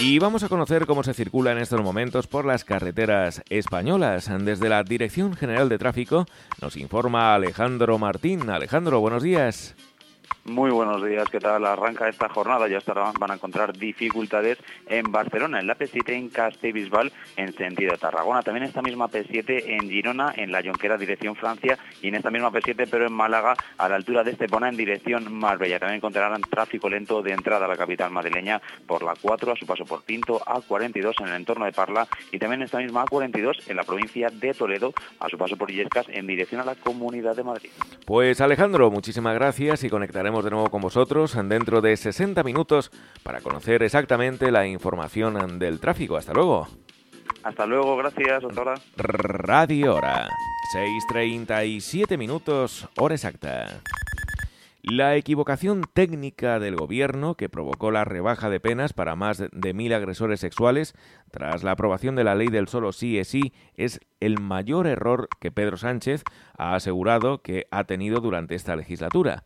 [0.00, 4.30] Y vamos a conocer cómo se circula en estos momentos por las carreteras españolas.
[4.44, 6.24] Desde la Dirección General de Tráfico
[6.62, 8.48] nos informa Alejandro Martín.
[8.48, 9.74] Alejandro, buenos días.
[10.48, 11.66] Muy buenos días, ¿qué tal?
[11.66, 14.56] Arranca esta jornada, ya estarán, van a encontrar dificultades
[14.86, 18.42] en Barcelona, en la P7 en Castellbisbal, en sentido Tarragona.
[18.42, 22.50] También esta misma P7 en Girona, en la Jonquera, dirección Francia, y en esta misma
[22.50, 25.78] P7, pero en Málaga, a la altura de Estepona, en dirección Marbella.
[25.78, 29.66] También encontrarán tráfico lento de entrada a la capital madrileña por la 4, a su
[29.66, 33.76] paso por Pinto, A42 en el entorno de Parla, y también esta misma A42 en
[33.76, 37.44] la provincia de Toledo, a su paso por Illescas, en dirección a la Comunidad de
[37.44, 37.70] Madrid.
[38.06, 42.90] Pues Alejandro, muchísimas gracias y conectaremos de nuevo con vosotros dentro de 60 minutos
[43.22, 46.16] para conocer exactamente la información del tráfico.
[46.16, 46.66] Hasta luego.
[47.44, 48.42] Hasta luego, gracias.
[48.42, 48.74] Hasta ahora.
[48.96, 50.28] Radio Hora.
[50.74, 53.80] 6.37 minutos, hora exacta.
[54.82, 59.92] La equivocación técnica del gobierno que provocó la rebaja de penas para más de mil
[59.92, 60.94] agresores sexuales
[61.30, 65.28] tras la aprobación de la ley del solo sí es sí es el mayor error
[65.40, 66.24] que Pedro Sánchez
[66.56, 69.44] ha asegurado que ha tenido durante esta legislatura.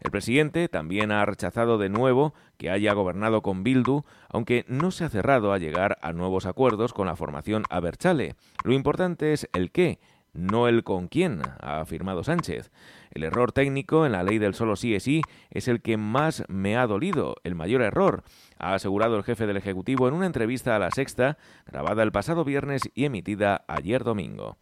[0.00, 5.04] El presidente también ha rechazado de nuevo que haya gobernado con Bildu, aunque no se
[5.04, 8.36] ha cerrado a llegar a nuevos acuerdos con la formación Aberchale.
[8.64, 9.98] Lo importante es el qué,
[10.32, 12.70] no el con quién, ha afirmado Sánchez.
[13.10, 16.44] El error técnico en la ley del solo sí es sí es el que más
[16.48, 18.22] me ha dolido, el mayor error,
[18.58, 22.44] ha asegurado el jefe del Ejecutivo en una entrevista a la Sexta, grabada el pasado
[22.44, 24.56] viernes y emitida ayer domingo.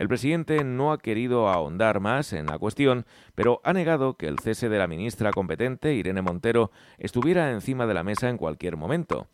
[0.00, 4.38] El presidente no ha querido ahondar más en la cuestión, pero ha negado que el
[4.38, 9.26] cese de la ministra competente, Irene Montero, estuviera encima de la mesa en cualquier momento.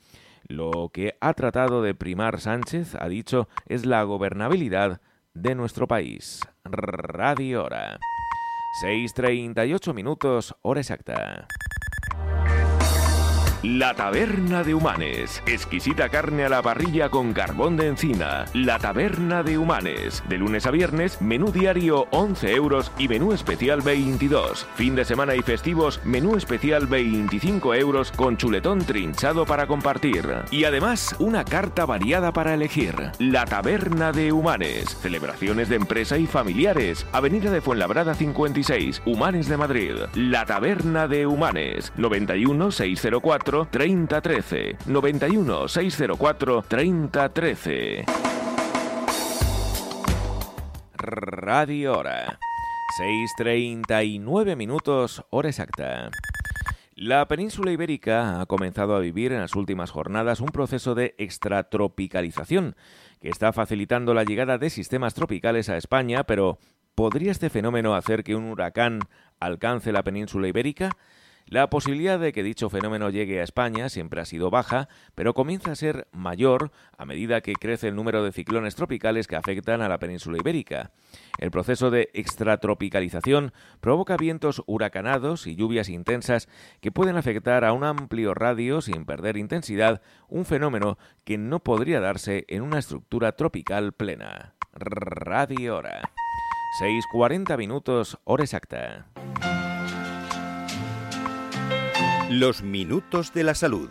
[0.49, 5.01] Lo que ha tratado de primar Sánchez, ha dicho, es la gobernabilidad
[5.35, 6.41] de nuestro país.
[6.65, 8.01] Radio Hora.
[8.83, 11.47] 6.38 minutos, hora exacta.
[13.69, 15.43] La Taberna de Humanes.
[15.45, 18.45] Exquisita carne a la parrilla con carbón de encina.
[18.55, 20.23] La Taberna de Humanes.
[20.29, 24.69] De lunes a viernes, menú diario 11 euros y menú especial 22.
[24.77, 30.25] Fin de semana y festivos, menú especial 25 euros con chuletón trinchado para compartir.
[30.53, 32.95] Y además, una carta variada para elegir.
[33.19, 34.97] La Taberna de Humanes.
[35.01, 37.05] Celebraciones de empresa y familiares.
[37.11, 39.95] Avenida de Fuenlabrada 56, Humanes de Madrid.
[40.15, 41.93] La Taberna de Humanes.
[41.97, 48.05] 91 604 3013 91 604 3013
[50.99, 52.39] Radio Hora
[52.97, 56.09] 6.39 minutos, hora exacta.
[56.95, 62.75] La península ibérica ha comenzado a vivir en las últimas jornadas un proceso de extratropicalización
[63.21, 66.59] que está facilitando la llegada de sistemas tropicales a España, pero
[66.95, 69.01] ¿podría este fenómeno hacer que un huracán
[69.41, 70.97] alcance la península ibérica?
[71.49, 75.71] La posibilidad de que dicho fenómeno llegue a España siempre ha sido baja, pero comienza
[75.71, 79.89] a ser mayor a medida que crece el número de ciclones tropicales que afectan a
[79.89, 80.91] la península ibérica.
[81.39, 86.49] El proceso de extratropicalización provoca vientos huracanados y lluvias intensas
[86.81, 92.01] que pueden afectar a un amplio radio sin perder intensidad, un fenómeno que no podría
[92.01, 94.57] darse en una estructura tropical plena.
[94.73, 96.11] Radio Hora.
[96.83, 99.07] 6.40 minutos, hora exacta.
[102.31, 103.89] Los minutos de la salud.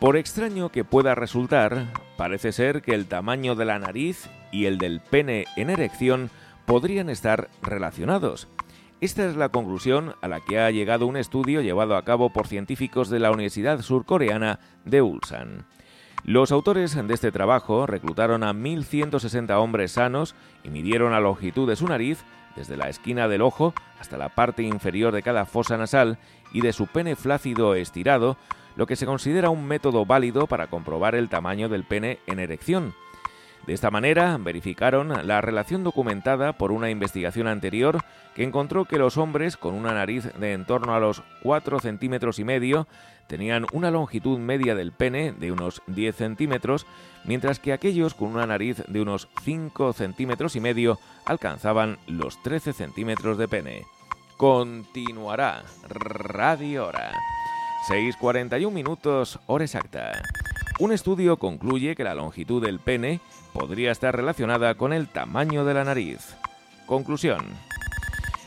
[0.00, 4.78] Por extraño que pueda resultar, parece ser que el tamaño de la nariz y el
[4.78, 6.30] del pene en erección
[6.64, 8.48] podrían estar relacionados.
[9.02, 12.46] Esta es la conclusión a la que ha llegado un estudio llevado a cabo por
[12.46, 15.66] científicos de la Universidad Surcoreana de Ulsan.
[16.24, 21.76] Los autores de este trabajo reclutaron a 1.160 hombres sanos y midieron la longitud de
[21.76, 22.24] su nariz
[22.56, 26.18] desde la esquina del ojo hasta la parte inferior de cada fosa nasal
[26.52, 28.36] y de su pene flácido estirado,
[28.76, 32.94] lo que se considera un método válido para comprobar el tamaño del pene en erección.
[33.68, 37.98] De esta manera, verificaron la relación documentada por una investigación anterior
[38.34, 42.38] que encontró que los hombres con una nariz de en torno a los 4 centímetros
[42.38, 42.86] y medio
[43.26, 46.86] tenían una longitud media del pene de unos 10 centímetros,
[47.24, 52.72] mientras que aquellos con una nariz de unos 5 centímetros y medio alcanzaban los 13
[52.72, 53.82] centímetros de pene.
[54.38, 57.12] Continuará Radio Hora.
[57.86, 60.22] 6.41 minutos, hora exacta.
[60.80, 63.20] Un estudio concluye que la longitud del pene
[63.58, 66.36] podría estar relacionada con el tamaño de la nariz.
[66.86, 67.44] Conclusión.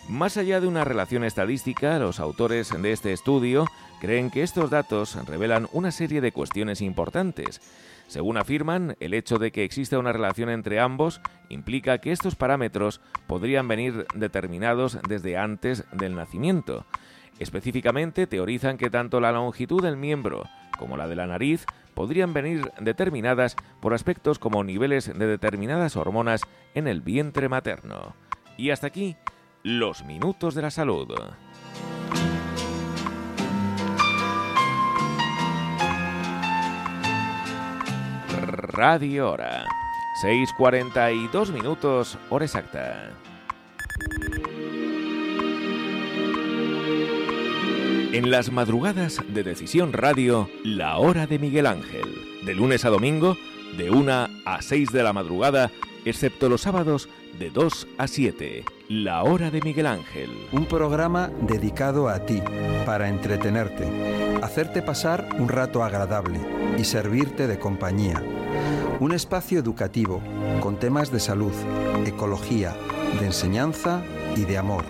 [0.08, 3.66] Más allá de una relación estadística, los autores de este estudio
[4.00, 7.60] creen que estos datos revelan una serie de cuestiones importantes.
[8.08, 13.02] Según afirman, el hecho de que exista una relación entre ambos implica que estos parámetros
[13.28, 16.86] podrían venir determinados desde antes del nacimiento.
[17.38, 20.46] Específicamente, teorizan que tanto la longitud del miembro
[20.80, 26.42] como la de la nariz podrían venir determinadas por aspectos como niveles de determinadas hormonas
[26.74, 28.16] en el vientre materno.
[28.58, 29.16] Y hasta aquí,
[29.64, 31.08] los minutos de la salud.
[38.72, 39.66] Radio Hora.
[40.22, 43.12] 6.42 minutos, hora exacta.
[48.14, 52.42] En las madrugadas de Decisión Radio, la hora de Miguel Ángel.
[52.46, 53.38] De lunes a domingo,
[53.78, 55.72] de 1 a 6 de la madrugada,
[56.04, 57.08] excepto los sábados,
[57.40, 58.66] de 2 a 7.
[58.90, 60.30] La hora de Miguel Ángel.
[60.52, 62.42] Un programa dedicado a ti,
[62.86, 63.88] para entretenerte,
[64.42, 66.42] hacerte pasar un rato agradable
[66.78, 68.22] y servirte de compañía.
[69.00, 70.22] Un espacio educativo,
[70.60, 71.54] con temas de salud,
[72.06, 72.76] ecología,
[73.22, 74.04] de enseñanza
[74.36, 74.84] y de amor,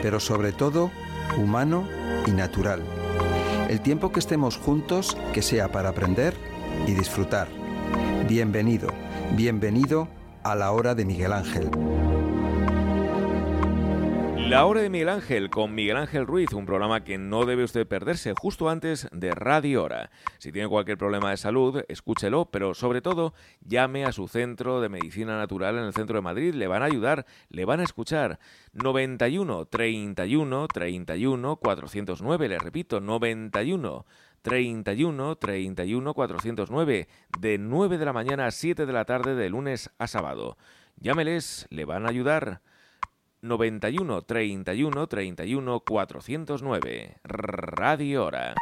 [0.00, 0.90] pero sobre todo
[1.38, 1.86] humano
[2.26, 2.82] y natural.
[3.68, 6.34] El tiempo que estemos juntos, que sea para aprender
[6.86, 7.48] y disfrutar.
[8.28, 8.88] Bienvenido,
[9.36, 10.08] bienvenido
[10.42, 11.70] a la hora de Miguel Ángel.
[14.52, 17.86] La hora de Miguel Ángel con Miguel Ángel Ruiz, un programa que no debe usted
[17.86, 20.10] perderse justo antes de Radio Hora.
[20.36, 23.32] Si tiene cualquier problema de salud, escúchelo, pero sobre todo
[23.62, 26.84] llame a su centro de medicina natural en el centro de Madrid, le van a
[26.84, 28.40] ayudar, le van a escuchar.
[28.74, 34.04] 91 31 31 409, le repito, 91
[34.42, 37.08] 31 31 409,
[37.40, 40.58] de 9 de la mañana a 7 de la tarde de lunes a sábado.
[41.00, 42.60] Llámeles, le van a ayudar.
[43.42, 47.16] 91 31 31 409.
[47.24, 48.54] Radio Hora.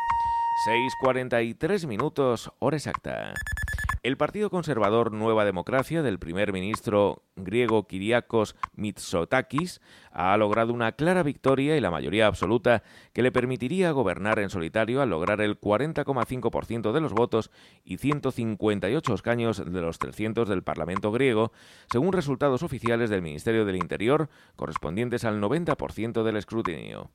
[0.67, 3.35] 6.43 minutos, hora exacta.
[4.03, 11.23] El Partido Conservador Nueva Democracia del primer ministro griego Kyriakos Mitsotakis ha logrado una clara
[11.23, 12.83] victoria y la mayoría absoluta
[13.13, 17.51] que le permitiría gobernar en solitario al lograr el 40,5% de los votos
[17.85, 21.53] y 158 escaños de los 300 del Parlamento griego,
[21.93, 27.11] según resultados oficiales del Ministerio del Interior correspondientes al 90% del escrutinio.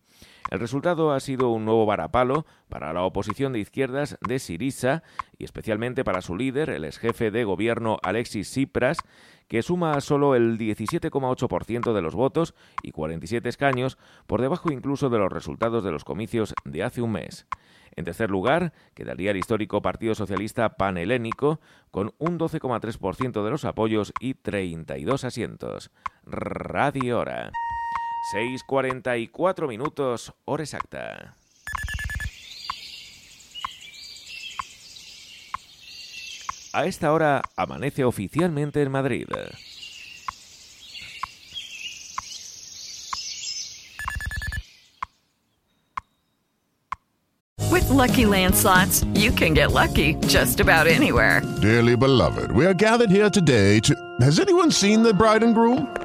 [0.52, 5.02] El resultado ha sido un nuevo varapalo para la oposición de izquierdas de Sirisa
[5.38, 8.98] y especialmente para su líder, el ex jefe de gobierno Alexis Tsipras,
[9.48, 15.18] que suma solo el 17,8% de los votos y 47 escaños, por debajo incluso de
[15.18, 17.48] los resultados de los comicios de hace un mes.
[17.96, 21.60] En tercer lugar, quedaría el histórico Partido Socialista Panhelénico,
[21.92, 25.92] con un 12,3% de los apoyos y 32 asientos.
[26.26, 27.52] Radio Hora.
[28.34, 31.36] 6.44 minutos, hora exacta.
[36.74, 39.28] A esta hora amanece oficialmente en Madrid.
[47.72, 51.42] With Lucky Land slots, you can get lucky just about anywhere.
[51.62, 53.96] Dearly beloved, we are gathered here today to.
[54.20, 56.05] Has anyone seen the bride and groom?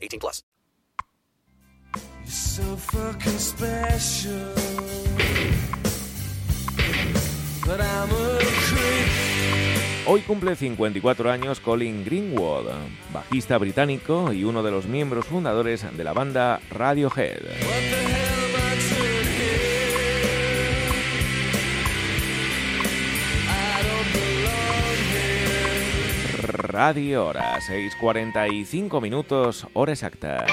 [0.00, 0.44] 18 plus.
[2.24, 4.54] You're so fucking special.
[7.66, 9.30] But I'm a creep.
[10.06, 12.66] Hoy cumple 54 años Colin Greenwood,
[13.12, 18.49] bajista británico y uno de los miembros fundadores de la banda Radiohead.
[26.52, 30.44] Radio Hora, 6.45 minutos, hora exacta.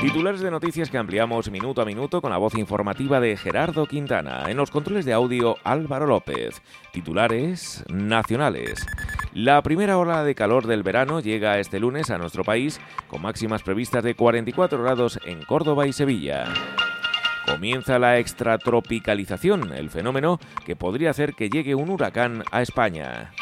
[0.00, 4.44] Titulares de noticias que ampliamos minuto a minuto con la voz informativa de Gerardo Quintana.
[4.48, 6.60] En los controles de audio, Álvaro López.
[6.92, 8.84] Titulares nacionales.
[9.32, 13.62] La primera ola de calor del verano llega este lunes a nuestro país con máximas
[13.62, 16.46] previstas de 44 grados en Córdoba y Sevilla.
[17.46, 23.32] Comienza la extratropicalización, el fenómeno que podría hacer que llegue un huracán a España.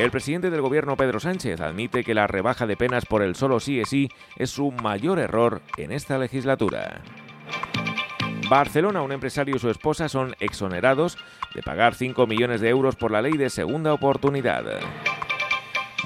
[0.00, 3.60] El presidente del gobierno Pedro Sánchez admite que la rebaja de penas por el solo
[3.60, 7.02] sí es sí es su mayor error en esta legislatura.
[8.48, 11.18] Barcelona, un empresario y su esposa son exonerados
[11.54, 14.64] de pagar 5 millones de euros por la ley de segunda oportunidad.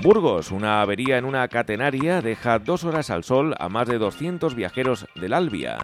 [0.03, 4.57] Burgos, una avería en una catenaria deja dos horas al sol a más de 200
[4.57, 5.79] viajeros del Albia.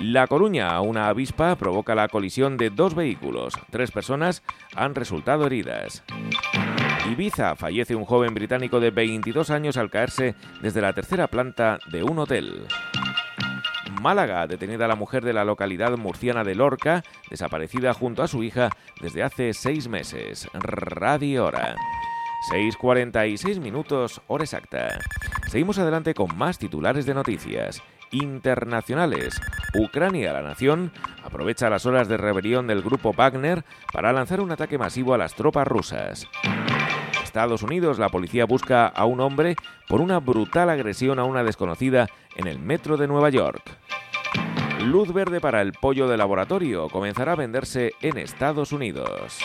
[0.00, 3.54] La Coruña, una avispa provoca la colisión de dos vehículos.
[3.70, 4.44] Tres personas
[4.76, 6.04] han resultado heridas.
[7.10, 12.02] Ibiza, fallece un joven británico de 22 años al caerse desde la tercera planta de
[12.02, 12.66] un hotel.
[14.00, 18.70] Málaga, detenida la mujer de la localidad murciana de Lorca, desaparecida junto a su hija
[19.00, 20.48] desde hace seis meses.
[20.54, 21.74] Radio Hora.
[22.52, 24.98] 6.46 minutos, hora exacta.
[25.48, 27.82] Seguimos adelante con más titulares de noticias
[28.14, 29.40] internacionales.
[29.74, 30.92] Ucrania, la nación,
[31.22, 35.34] aprovecha las horas de rebelión del grupo Wagner para lanzar un ataque masivo a las
[35.34, 36.28] tropas rusas.
[37.22, 39.56] Estados Unidos, la policía busca a un hombre
[39.88, 42.06] por una brutal agresión a una desconocida
[42.36, 43.62] en el metro de Nueva York.
[44.84, 49.40] Luz verde para el pollo de laboratorio comenzará a venderse en Estados Unidos.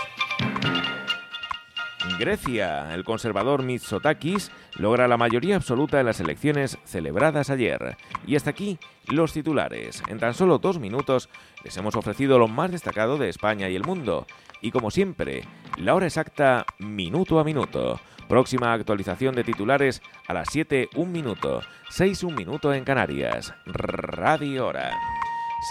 [2.18, 7.98] Grecia, el conservador Mitsotakis logra la mayoría absoluta en las elecciones celebradas ayer.
[8.26, 10.02] Y hasta aquí los titulares.
[10.08, 11.30] En tan solo dos minutos
[11.64, 14.28] les hemos ofrecido lo más destacado de España y el mundo.
[14.62, 15.44] Y como siempre,
[15.78, 18.00] la hora exacta minuto a minuto.
[18.28, 21.62] Próxima actualización de titulares a las 7, un minuto.
[21.90, 23.54] 6, un minuto en Canarias.
[23.66, 24.92] Radio Hora.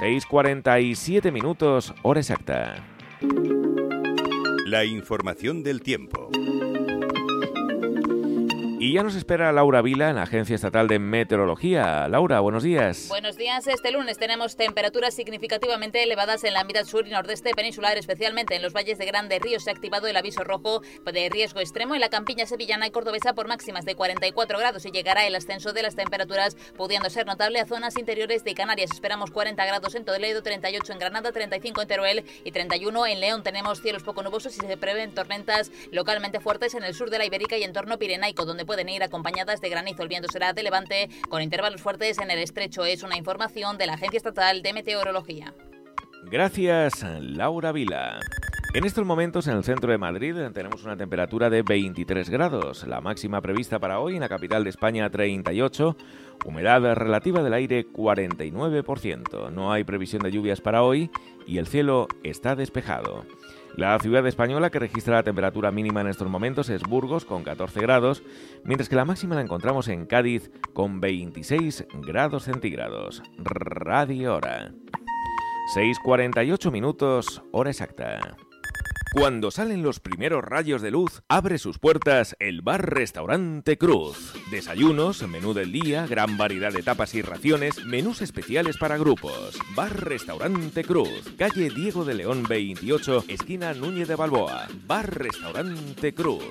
[0.01, 2.77] 6.47 minutos, hora exacta.
[4.71, 6.29] La información del tiempo.
[8.81, 12.07] Y ya nos espera Laura Vila en la Agencia Estatal de Meteorología.
[12.07, 13.07] Laura, buenos días.
[13.09, 13.67] Buenos días.
[13.67, 18.63] Este lunes tenemos temperaturas significativamente elevadas en la mitad sur y nordeste peninsular, especialmente en
[18.63, 19.59] los valles de Grande Río.
[19.59, 23.35] Se ha activado el aviso rojo de riesgo extremo en la campiña sevillana y cordobesa
[23.35, 27.59] por máximas de 44 grados y llegará el ascenso de las temperaturas, pudiendo ser notable
[27.59, 28.93] a zonas interiores de Canarias.
[28.93, 33.43] Esperamos 40 grados en Toledo, 38 en Granada, 35 en Teruel y 31 en León.
[33.43, 37.25] Tenemos cielos poco nubosos y se prevén tormentas localmente fuertes en el sur de la
[37.25, 40.03] Ibérica y entorno pirenaico, donde pueden ir acompañadas de granizo.
[40.03, 42.85] El viento será de levante con intervalos fuertes en el estrecho.
[42.85, 45.55] Es una información de la Agencia Estatal de Meteorología.
[46.31, 48.21] Gracias, Laura Vila.
[48.75, 53.01] En estos momentos en el centro de Madrid tenemos una temperatura de 23 grados, la
[53.01, 55.97] máxima prevista para hoy en la capital de España 38,
[56.45, 61.11] humedad relativa del aire 49%, no hay previsión de lluvias para hoy
[61.47, 63.25] y el cielo está despejado.
[63.79, 67.81] La ciudad española que registra la temperatura mínima en estos momentos es Burgos con 14
[67.81, 68.25] grados,
[68.65, 73.23] mientras que la máxima la encontramos en Cádiz con 26 grados centígrados.
[73.39, 74.73] Radio Hora.
[75.77, 78.37] 6.48 minutos, hora exacta.
[79.13, 84.35] Cuando salen los primeros rayos de luz, abre sus puertas el bar-restaurante Cruz.
[84.51, 89.59] Desayunos, menú del día, gran variedad de tapas y raciones, menús especiales para grupos.
[89.75, 94.69] Bar-restaurante Cruz, calle Diego de León 28, esquina Núñez de Balboa.
[94.87, 96.45] Bar-restaurante Cruz.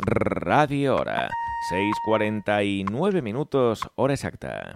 [0.00, 1.30] Radio Hora,
[1.70, 4.74] 6.49 minutos, hora exacta.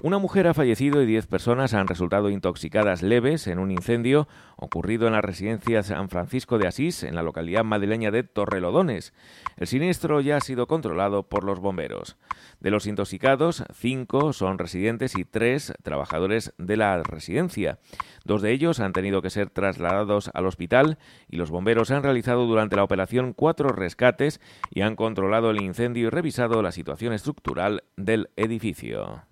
[0.00, 5.08] Una mujer ha fallecido y 10 personas han resultado intoxicadas leves en un incendio ocurrido
[5.08, 9.12] en la residencia San Francisco de Asís, en la localidad madrileña de Torrelodones.
[9.56, 12.16] El siniestro ya ha sido controlado por los bomberos.
[12.60, 17.80] De los intoxicados, cinco son residentes y tres trabajadores de la residencia.
[18.24, 22.46] Dos de ellos han tenido que ser trasladados al hospital y los bomberos han realizado
[22.46, 24.40] durante la operación cuatro rescates
[24.70, 29.24] y han controlado el incendio y revisado la situación estructural del edificio.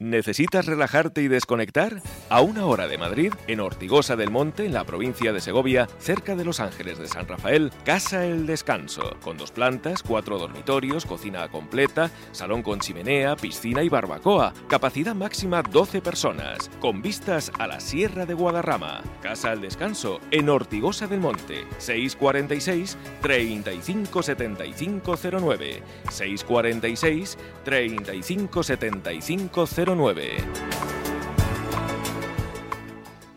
[0.00, 2.00] ¿Necesitas relajarte y desconectar?
[2.30, 6.36] A una hora de Madrid, en Ortigosa del Monte, en la provincia de Segovia, cerca
[6.36, 11.48] de Los Ángeles de San Rafael, Casa El Descanso, con dos plantas, cuatro dormitorios, cocina
[11.48, 14.54] completa, salón con chimenea, piscina y barbacoa.
[14.68, 19.02] Capacidad máxima 12 personas, con vistas a la Sierra de Guadarrama.
[19.20, 29.87] Casa El Descanso, en Ortigosa del Monte, 646 35 7509 646 35 7509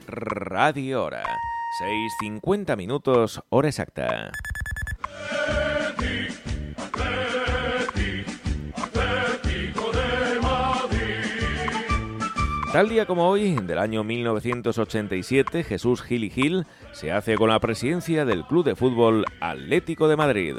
[0.07, 1.23] Radio Hora.
[2.21, 4.31] 6.50 minutos, hora exacta.
[12.73, 17.61] Tal día como hoy, del año 1987, Jesús Gil y Gil se hace con la
[17.61, 20.55] presidencia del Club de Fútbol Atlético de Madrid.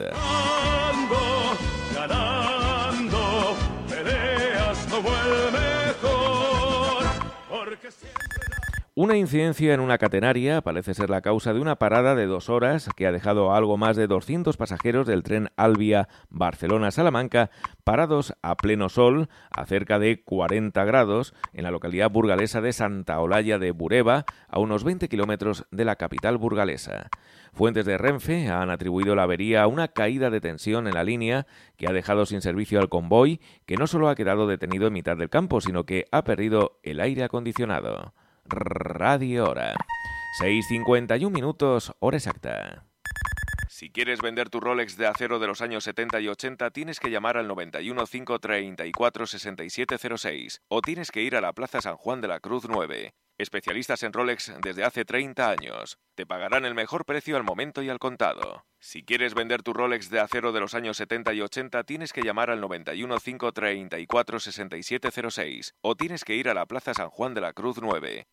[8.94, 12.90] Una incidencia en una catenaria parece ser la causa de una parada de dos horas
[12.94, 17.50] que ha dejado a algo más de 200 pasajeros del tren Albia Barcelona-Salamanca
[17.84, 23.18] parados a pleno sol a cerca de 40 grados en la localidad burgalesa de Santa
[23.18, 27.08] Olalla de Bureba, a unos 20 kilómetros de la capital burgalesa.
[27.54, 31.46] Fuentes de Renfe han atribuido la avería a una caída de tensión en la línea
[31.78, 35.16] que ha dejado sin servicio al convoy, que no solo ha quedado detenido en mitad
[35.16, 38.12] del campo, sino que ha perdido el aire acondicionado.
[38.44, 39.74] Radio Hora.
[40.40, 42.91] 6.51 minutos, hora exacta.
[43.82, 47.10] Si quieres vender tu Rolex de acero de los años 70 y 80, tienes que
[47.10, 52.28] llamar al 91 534 6706 o tienes que ir a la Plaza San Juan de
[52.28, 53.12] la Cruz 9.
[53.38, 55.98] Especialistas en Rolex desde hace 30 años.
[56.14, 58.66] Te pagarán el mejor precio al momento y al contado.
[58.78, 62.22] Si quieres vender tu Rolex de acero de los años 70 y 80, tienes que
[62.22, 67.40] llamar al 91 534 6706 o tienes que ir a la Plaza San Juan de
[67.40, 68.28] la Cruz 9.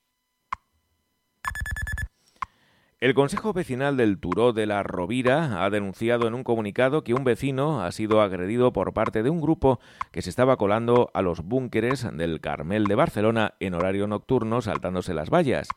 [3.01, 7.23] El Consejo Vecinal del Turó de la Rovira ha denunciado en un comunicado que un
[7.23, 9.79] vecino ha sido agredido por parte de un grupo
[10.11, 15.13] que se estaba colando a los búnkeres del Carmel de Barcelona en horario nocturno saltándose
[15.13, 15.69] las vallas.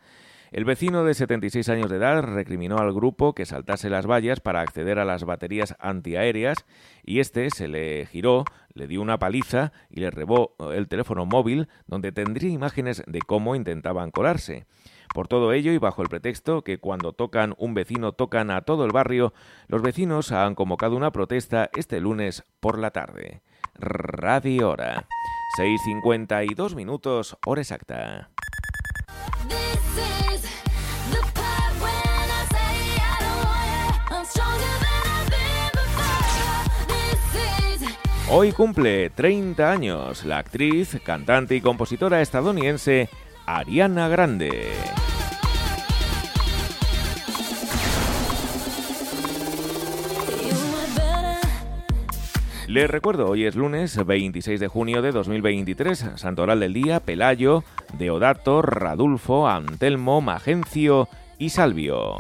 [0.50, 4.60] El vecino de 76 años de edad recriminó al grupo que saltase las vallas para
[4.60, 6.66] acceder a las baterías antiaéreas
[7.04, 8.44] y este se le giró,
[8.74, 13.54] le dio una paliza y le robó el teléfono móvil donde tendría imágenes de cómo
[13.54, 14.66] intentaban colarse.
[15.12, 18.84] Por todo ello y bajo el pretexto que cuando tocan un vecino tocan a todo
[18.84, 19.34] el barrio,
[19.68, 23.42] los vecinos han convocado una protesta este lunes por la tarde.
[23.74, 25.06] Radio Hora.
[25.58, 28.30] 6.52 minutos, hora exacta.
[38.30, 43.10] Hoy cumple 30 años la actriz, cantante y compositora estadounidense
[43.46, 44.72] Ariana Grande.
[52.68, 57.64] Les recuerdo, hoy es lunes 26 de junio de 2023, Santoral del Día, Pelayo,
[57.98, 62.14] Deodato, Radulfo, Antelmo, Magencio y Salvio.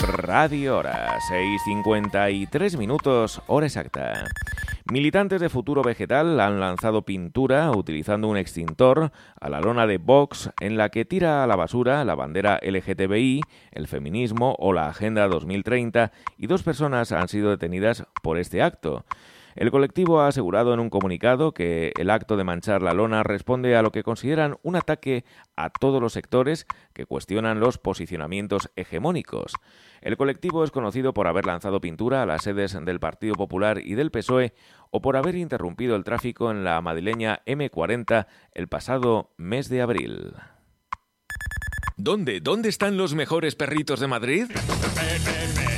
[0.00, 4.24] Radio Hora, 6.53 minutos, hora exacta.
[4.90, 10.50] Militantes de Futuro Vegetal han lanzado pintura utilizando un extintor a la lona de Vox
[10.60, 15.28] en la que tira a la basura la bandera LGTBI, el feminismo o la Agenda
[15.28, 19.04] 2030 y dos personas han sido detenidas por este acto.
[19.56, 23.76] El colectivo ha asegurado en un comunicado que el acto de manchar la lona responde
[23.76, 25.24] a lo que consideran un ataque
[25.56, 29.54] a todos los sectores que cuestionan los posicionamientos hegemónicos.
[30.00, 33.94] El colectivo es conocido por haber lanzado pintura a las sedes del Partido Popular y
[33.94, 34.54] del PSOE
[34.90, 40.34] o por haber interrumpido el tráfico en la madrileña M40 el pasado mes de abril.
[41.96, 42.40] ¿Dónde?
[42.40, 44.46] ¿Dónde están los mejores perritos de Madrid?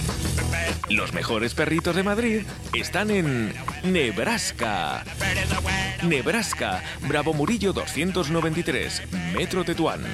[0.91, 2.43] Los mejores perritos de Madrid
[2.75, 3.55] están en
[3.85, 5.05] Nebraska.
[6.03, 9.03] Nebraska, Bravo Murillo 293,
[9.33, 10.05] Metro Tetuán.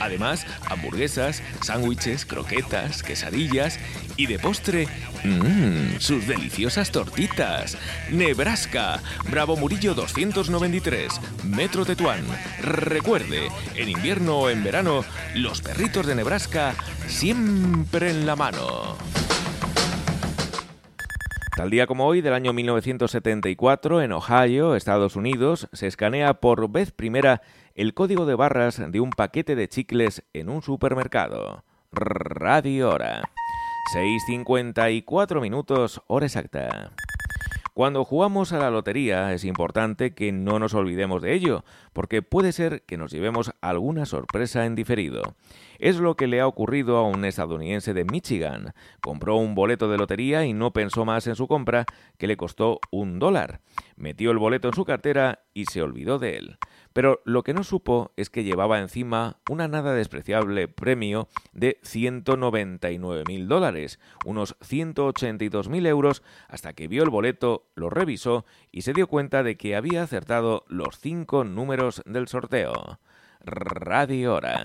[0.00, 3.78] Además, hamburguesas, sándwiches, croquetas, quesadillas
[4.16, 4.88] y de postre,
[5.24, 7.76] mmm, sus deliciosas tortitas.
[8.10, 12.24] Nebraska, Bravo Murillo 293, Metro Tetuán.
[12.62, 15.04] Recuerde, en invierno o en verano,
[15.34, 16.74] los perritos de Nebraska
[17.06, 18.96] siempre en la mano.
[21.54, 26.92] Tal día como hoy, del año 1974, en Ohio, Estados Unidos, se escanea por vez
[26.92, 27.42] primera
[27.74, 31.62] el código de barras de un paquete de chicles en un supermercado.
[31.90, 33.22] Radio Hora.
[33.94, 36.92] 6.54 minutos, hora exacta.
[37.74, 42.52] Cuando jugamos a la lotería es importante que no nos olvidemos de ello, porque puede
[42.52, 45.22] ser que nos llevemos alguna sorpresa en diferido.
[45.82, 48.72] Es lo que le ha ocurrido a un estadounidense de Michigan.
[49.00, 51.86] Compró un boleto de lotería y no pensó más en su compra,
[52.18, 53.60] que le costó un dólar.
[53.96, 56.58] Metió el boleto en su cartera y se olvidó de él.
[56.92, 63.24] Pero lo que no supo es que llevaba encima una nada despreciable premio de 199
[63.26, 68.92] mil dólares, unos 182 mil euros, hasta que vio el boleto, lo revisó y se
[68.92, 73.00] dio cuenta de que había acertado los cinco números del sorteo.
[73.44, 74.62] Radio Hora.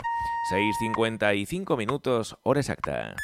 [0.52, 3.16] 6.55 minutos, hora exacta.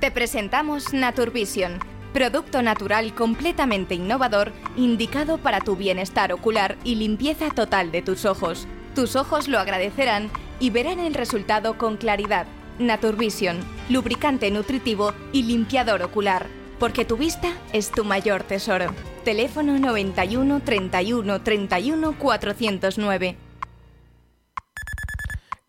[0.00, 1.78] Te presentamos Naturvision.
[2.12, 8.66] Producto natural completamente innovador, indicado para tu bienestar ocular y limpieza total de tus ojos.
[8.94, 10.28] Tus ojos lo agradecerán
[10.58, 12.46] y verán el resultado con claridad.
[12.78, 16.46] Naturvision, lubricante nutritivo y limpiador ocular.
[16.80, 18.92] Porque tu vista es tu mayor tesoro.
[19.24, 23.49] Teléfono 91 31 31 409.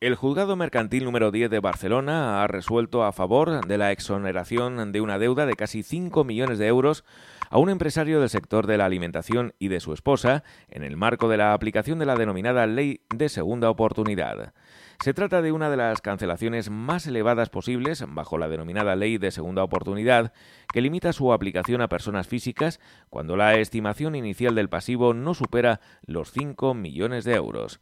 [0.01, 4.99] El juzgado mercantil número 10 de Barcelona ha resuelto a favor de la exoneración de
[4.99, 7.05] una deuda de casi 5 millones de euros
[7.51, 11.29] a un empresario del sector de la alimentación y de su esposa en el marco
[11.29, 14.55] de la aplicación de la denominada Ley de Segunda Oportunidad.
[15.01, 19.31] Se trata de una de las cancelaciones más elevadas posibles bajo la denominada Ley de
[19.31, 20.31] Segunda Oportunidad,
[20.71, 22.79] que limita su aplicación a personas físicas
[23.09, 27.79] cuando la estimación inicial del pasivo no supera los 5 millones de euros.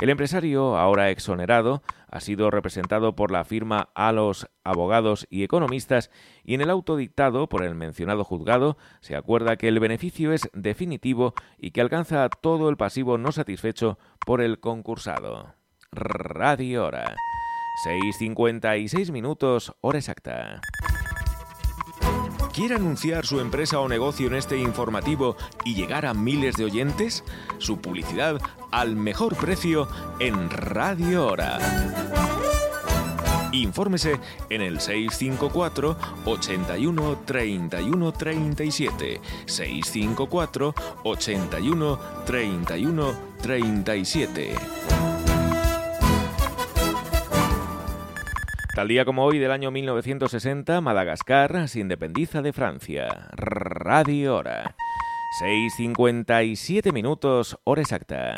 [0.00, 6.10] El empresario, ahora exonerado, ha sido representado por la firma Alos Abogados y Economistas
[6.42, 10.48] y en el auto dictado por el mencionado juzgado se acuerda que el beneficio es
[10.54, 15.61] definitivo y que alcanza todo el pasivo no satisfecho por el concursado.
[15.94, 17.14] Radio Hora.
[17.84, 20.62] 6.56 minutos, hora exacta.
[22.54, 25.36] ¿Quiere anunciar su empresa o negocio en este informativo
[25.66, 27.24] y llegar a miles de oyentes?
[27.58, 28.40] Su publicidad
[28.70, 29.86] al mejor precio
[30.18, 31.58] en Radio Hora.
[33.52, 34.18] Infórmese
[34.48, 39.20] en el 654 81 31 37.
[39.44, 40.74] 654
[41.04, 45.11] 81 31 37.
[48.74, 53.28] Tal día como hoy del año 1960, Madagascar se independiza de Francia.
[53.32, 54.74] Radio Hora.
[55.42, 58.34] 6.57 minutos, hora exacta.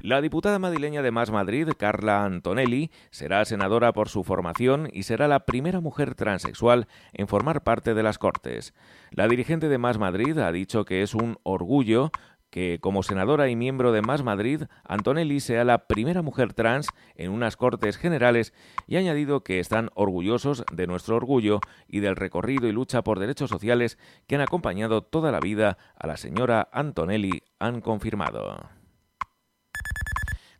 [0.00, 5.26] La diputada madrileña de Más Madrid, Carla Antonelli, será senadora por su formación y será
[5.26, 8.74] la primera mujer transexual en formar parte de las Cortes.
[9.10, 12.12] La dirigente de Más Madrid ha dicho que es un orgullo
[12.54, 16.86] que como senadora y miembro de Más Madrid, Antonelli sea la primera mujer trans
[17.16, 18.54] en unas Cortes Generales
[18.86, 23.18] y ha añadido que están orgullosos de nuestro orgullo y del recorrido y lucha por
[23.18, 23.98] derechos sociales
[24.28, 28.73] que han acompañado toda la vida a la señora Antonelli, han confirmado.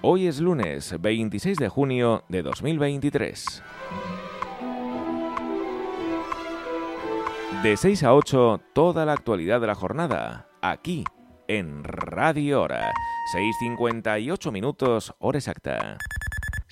[0.06, 3.64] Hoy es lunes 26 de junio de 2023.
[7.64, 11.06] De 6 a 8, toda la actualidad de la jornada, aquí,
[11.48, 12.92] en Radio Hora.
[13.34, 15.98] 6.58 minutos, hora exacta.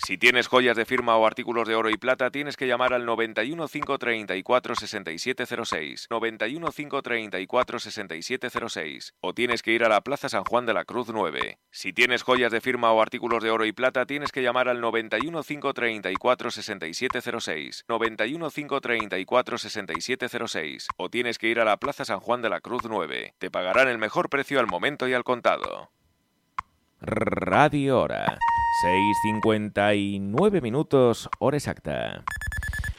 [0.04, 3.06] Si tienes joyas de firma o artículos de oro y plata, tienes que llamar al
[3.06, 6.08] 91 534 6706.
[6.10, 9.14] 91 534 6706.
[9.22, 11.60] O tienes que ir a la Plaza San Juan de la Cruz 9.
[11.70, 14.82] Si tienes joyas de firma o artículos de oro y plata, tienes que llamar al
[14.82, 17.86] 91 534 6706.
[17.88, 20.88] 91 534 6706.
[20.98, 23.36] O tienes que ir a la Plaza San Juan de la Cruz 9.
[23.38, 25.92] Te pagarán el mejor precio al momento y al contado.
[27.02, 28.40] Radio Hora.
[28.82, 32.24] 6.59 minutos, hora exacta.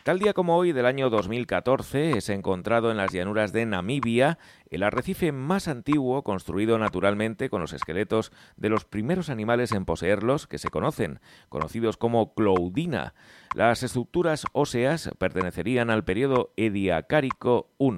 [0.05, 4.39] Tal día como hoy del año 2014 es encontrado en las llanuras de Namibia
[4.71, 10.47] el arrecife más antiguo construido naturalmente con los esqueletos de los primeros animales en poseerlos
[10.47, 13.15] que se conocen, conocidos como Cloudina.
[13.55, 17.93] Las estructuras óseas pertenecerían al periodo Ediacárico I.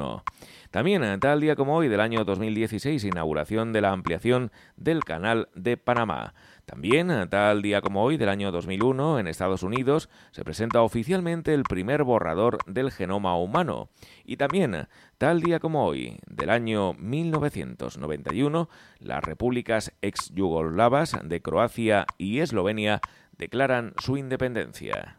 [0.71, 5.77] También, tal día como hoy del año 2016, inauguración de la ampliación del Canal de
[5.77, 6.35] Panamá.
[6.67, 11.63] También, tal día como hoy del año 2001, en Estados Unidos, se presenta oficialmente el
[11.63, 13.91] primer borrador del genoma humano.
[14.25, 14.89] Y también,
[15.19, 23.01] tal día como hoy del año 1991, las repúblicas ex-yugoslavas de Croacia y Eslovenia
[23.37, 25.19] declaran su independencia.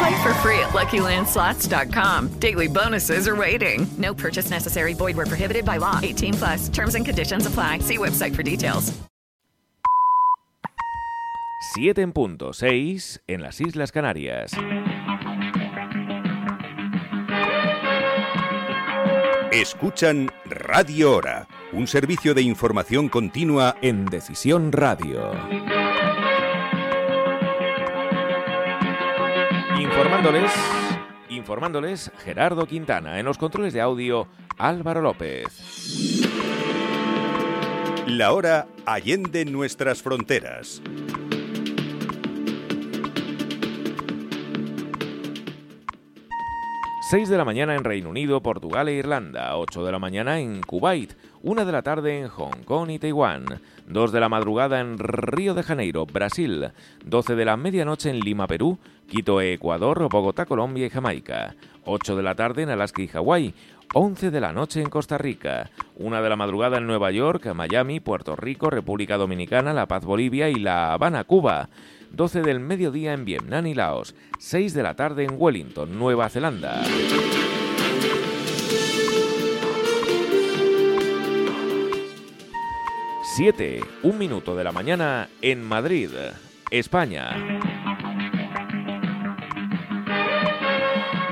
[0.00, 2.28] Play for free at LuckyLandSlots.com.
[2.40, 3.86] Daily bonuses are waiting.
[3.98, 4.94] No purchase necessary.
[4.94, 6.00] Void where prohibited by law.
[6.02, 6.68] 18 plus.
[6.70, 7.80] Terms and conditions apply.
[7.80, 8.94] See website for details.
[11.74, 14.52] 7 en punto, 6 en las Islas Canarias.
[19.52, 25.32] Escuchan Radio Hora, un servicio de información continua en Decisión Radio.
[29.90, 30.52] Informándoles,
[31.30, 36.22] informándoles Gerardo Quintana, en los controles de audio Álvaro López.
[38.06, 40.80] La hora allende nuestras fronteras.
[47.10, 50.60] Seis de la mañana en Reino Unido, Portugal e Irlanda, 8 de la mañana en
[50.60, 53.46] Kuwait, 1 de la tarde en Hong Kong y Taiwán,
[53.88, 56.70] 2 de la madrugada en Río de Janeiro, Brasil,
[57.04, 58.78] 12 de la medianoche en Lima, Perú,
[59.10, 63.54] Quito, Ecuador, Bogotá, Colombia y Jamaica, 8 de la tarde en Alaska y Hawái,
[63.92, 67.98] 11 de la noche en Costa Rica, 1 de la madrugada en Nueva York, Miami,
[67.98, 71.68] Puerto Rico, República Dominicana, La Paz, Bolivia y La Habana, Cuba.
[72.12, 76.80] 12 del mediodía en Vietnam y Laos, 6 de la tarde en Wellington, Nueva Zelanda.
[83.36, 86.10] Siete, un minuto de la mañana en Madrid,
[86.70, 87.69] España.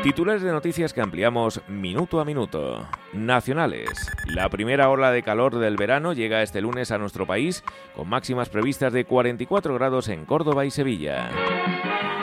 [0.08, 2.88] Titulares de noticias que ampliamos minuto a minuto.
[3.12, 4.10] Nacionales.
[4.24, 7.62] La primera ola de calor del verano llega este lunes a nuestro país,
[7.94, 11.28] con máximas previstas de 44 grados en Córdoba y Sevilla.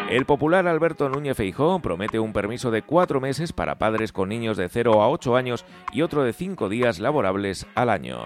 [0.10, 4.58] El popular Alberto Núñez Feijó promete un permiso de cuatro meses para padres con niños
[4.58, 5.64] de 0 a 8 años
[5.94, 8.18] y otro de cinco días laborables al año.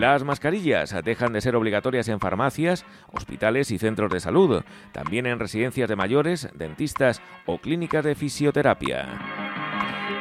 [0.00, 5.38] Las mascarillas dejan de ser obligatorias en farmacias, hospitales y centros de salud, también en
[5.38, 9.06] residencias de mayores, dentistas o clínicas de fisioterapia.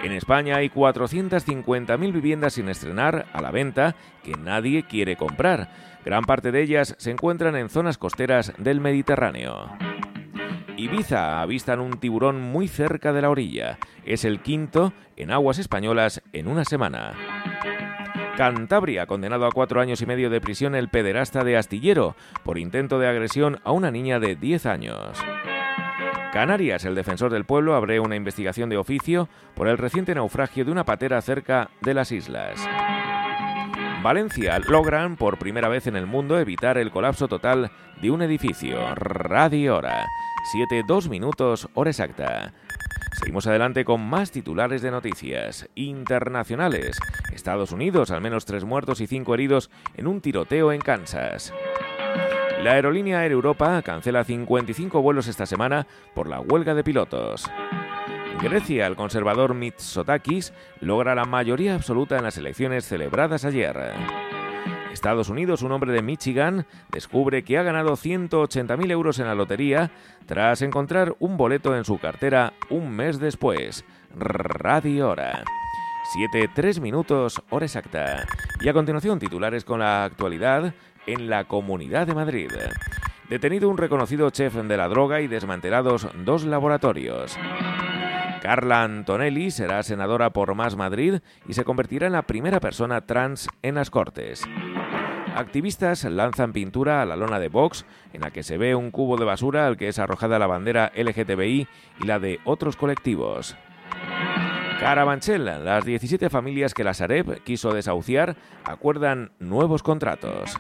[0.04, 5.72] En España hay 450.000 viviendas sin estrenar a la venta que nadie quiere comprar.
[6.04, 9.70] Gran parte de ellas se encuentran en zonas costeras del Mediterráneo.
[10.76, 13.78] Ibiza avistan un tiburón muy cerca de la orilla.
[14.04, 17.49] Es el quinto en aguas españolas en una semana.
[18.40, 22.16] Cantabria, condenado a cuatro años y medio de prisión el pederasta de Astillero
[22.46, 25.20] por intento de agresión a una niña de 10 años.
[26.32, 30.72] Canarias, el defensor del pueblo, abre una investigación de oficio por el reciente naufragio de
[30.72, 32.66] una patera cerca de las islas.
[34.02, 37.70] Valencia logran por primera vez en el mundo evitar el colapso total
[38.02, 38.96] de un edificio.
[38.96, 40.06] Radio Hora.
[40.54, 42.54] 7, 2 minutos, hora exacta.
[43.20, 46.98] Seguimos adelante con más titulares de noticias internacionales.
[47.34, 51.54] Estados Unidos, al menos tres muertos y cinco heridos en un tiroteo en Kansas.
[52.64, 57.46] La aerolínea Air Europa cancela 55 vuelos esta semana por la huelga de pilotos.
[58.42, 63.92] Grecia, el conservador Mitsotakis, logra la mayoría absoluta en las elecciones celebradas ayer.
[64.92, 69.92] Estados Unidos, un hombre de Michigan descubre que ha ganado 180.000 euros en la lotería
[70.26, 73.86] tras encontrar un boleto en su cartera un mes después.
[74.16, 75.44] Radio Hora.
[76.14, 78.26] 7, 3 minutos, hora exacta.
[78.62, 80.74] Y a continuación, titulares con la actualidad
[81.06, 82.52] en la Comunidad de Madrid.
[83.30, 87.38] Detenido un reconocido chef de la droga y desmantelados dos laboratorios.
[88.42, 93.50] Carla Antonelli será senadora por Más Madrid y se convertirá en la primera persona trans
[93.62, 94.44] en las Cortes.
[95.36, 99.18] Activistas lanzan pintura a la lona de Vox, en la que se ve un cubo
[99.18, 101.68] de basura al que es arrojada la bandera LGTBI
[102.02, 103.56] y la de otros colectivos.
[104.80, 110.58] Carabanchel, las 17 familias que la Sareb quiso desahuciar, acuerdan nuevos contratos.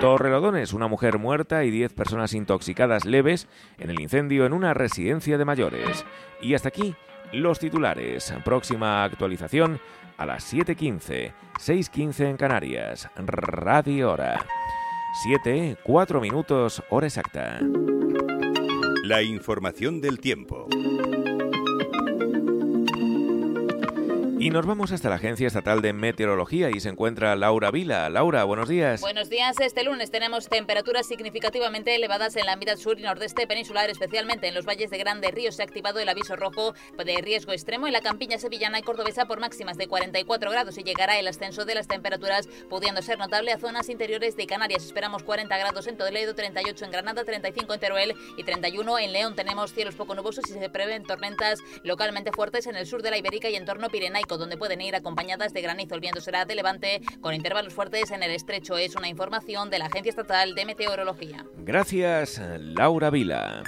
[0.00, 5.38] Torrelodones, una mujer muerta y 10 personas intoxicadas leves en el incendio en una residencia
[5.38, 6.04] de mayores.
[6.42, 6.94] Y hasta aquí
[7.32, 8.32] los titulares.
[8.44, 9.80] Próxima actualización
[10.18, 13.08] a las 7.15, 6.15 en Canarias.
[13.16, 14.44] Radio Hora.
[15.22, 17.58] 7, 4 minutos, hora exacta.
[19.02, 20.68] La información del tiempo.
[24.38, 28.10] Y nos vamos hasta la Agencia Estatal de Meteorología y se encuentra Laura Vila.
[28.10, 29.00] Laura, buenos días.
[29.00, 29.58] Buenos días.
[29.60, 34.54] Este lunes tenemos temperaturas significativamente elevadas en la mitad sur y nordeste peninsular, especialmente en
[34.54, 35.52] los valles de Grande Río.
[35.52, 39.24] Se ha activado el aviso rojo de riesgo extremo en la campiña sevillana y cordobesa
[39.24, 43.52] por máximas de 44 grados y llegará el ascenso de las temperaturas, pudiendo ser notable
[43.52, 44.84] a zonas interiores de Canarias.
[44.84, 49.34] Esperamos 40 grados en Toledo, 38 en Granada, 35 en Teruel y 31 en León.
[49.34, 53.16] Tenemos cielos poco nubosos y se prevén tormentas localmente fuertes en el sur de la
[53.16, 55.94] Ibérica y entorno pirenaico donde pueden ir acompañadas de granizo.
[55.94, 58.76] El viento será de levante con intervalos fuertes en el estrecho.
[58.76, 61.46] Es una información de la Agencia Estatal de Meteorología.
[61.58, 63.62] Gracias, Laura Vila.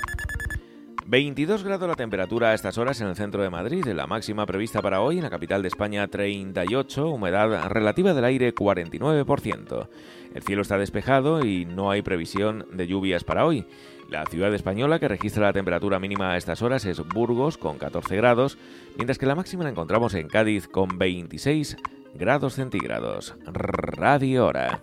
[1.07, 4.83] 22 grados la temperatura a estas horas en el centro de Madrid, la máxima prevista
[4.83, 9.89] para hoy en la capital de España 38, humedad relativa del aire 49%.
[10.35, 13.65] El cielo está despejado y no hay previsión de lluvias para hoy.
[14.09, 18.17] La ciudad española que registra la temperatura mínima a estas horas es Burgos con 14
[18.17, 18.57] grados,
[18.97, 21.77] mientras que la máxima la encontramos en Cádiz con 26
[22.15, 23.35] grados centígrados.
[23.45, 24.83] Radio Hora.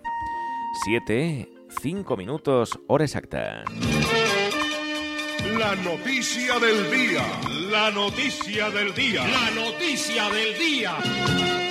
[0.84, 1.48] 7,
[1.80, 3.64] 5 minutos, hora exacta.
[5.58, 7.24] La noticia del día.
[7.70, 9.26] La noticia del día.
[9.26, 11.65] La noticia del día.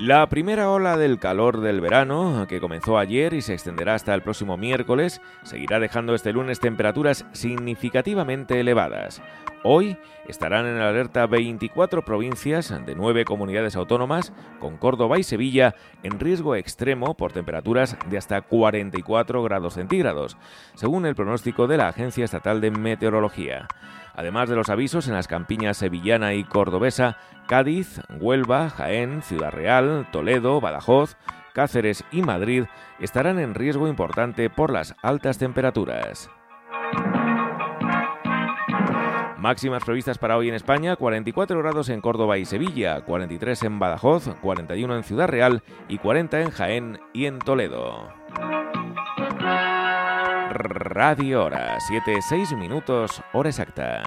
[0.00, 4.20] La primera ola del calor del verano, que comenzó ayer y se extenderá hasta el
[4.20, 9.22] próximo miércoles, seguirá dejando este lunes temperaturas significativamente elevadas.
[9.62, 9.96] Hoy
[10.28, 16.54] estarán en alerta 24 provincias de 9 comunidades autónomas, con Córdoba y Sevilla en riesgo
[16.54, 20.36] extremo por temperaturas de hasta 44 grados centígrados,
[20.74, 23.68] según el pronóstico de la Agencia Estatal de Meteorología.
[24.14, 30.08] Además de los avisos en las campiñas sevillana y cordobesa, Cádiz, Huelva, Jaén, Ciudad Real,
[30.10, 31.16] Toledo, Badajoz,
[31.52, 32.64] Cáceres y Madrid
[33.00, 36.30] estarán en riesgo importante por las altas temperaturas.
[39.46, 44.34] Máximas previstas para hoy en España, 44 grados en Córdoba y Sevilla, 43 en Badajoz,
[44.42, 48.12] 41 en Ciudad Real y 40 en Jaén y en Toledo.
[50.50, 54.02] Radio Hora, 7-6 minutos, hora exacta.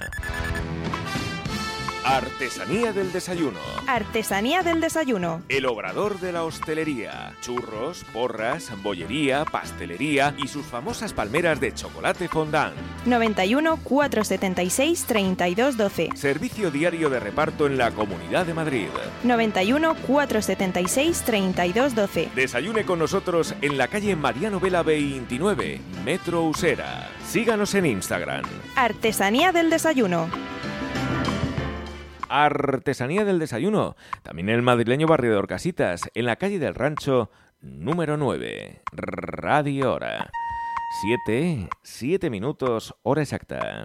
[2.04, 3.58] Artesanía del desayuno.
[3.86, 5.42] Artesanía del desayuno.
[5.50, 7.34] El obrador de la hostelería.
[7.42, 12.74] Churros, porras, bollería, pastelería y sus famosas palmeras de chocolate fondant.
[13.04, 16.08] 91 476 3212.
[16.14, 18.88] Servicio diario de reparto en la Comunidad de Madrid.
[19.22, 22.30] 91 476 3212.
[22.34, 27.10] Desayune con nosotros en la calle Mariano Vela 29, Metro Usera.
[27.28, 28.44] Síganos en Instagram.
[28.74, 30.30] Artesanía del desayuno.
[32.30, 37.28] Artesanía del Desayuno, también el madrileño barrio de Orcasitas, en la calle del Rancho
[37.60, 38.82] número 9.
[38.92, 40.30] Radio Hora.
[41.02, 43.82] 7, 7 minutos, hora exacta.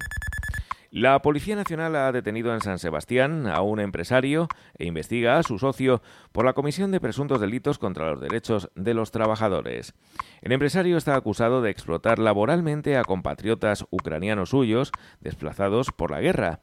[0.92, 4.48] La Policía Nacional ha detenido en San Sebastián a un empresario
[4.78, 6.02] e investiga a su socio
[6.32, 9.94] por la comisión de presuntos delitos contra los derechos de los trabajadores.
[10.42, 16.62] El empresario está acusado de explotar laboralmente a compatriotas ucranianos suyos desplazados por la guerra.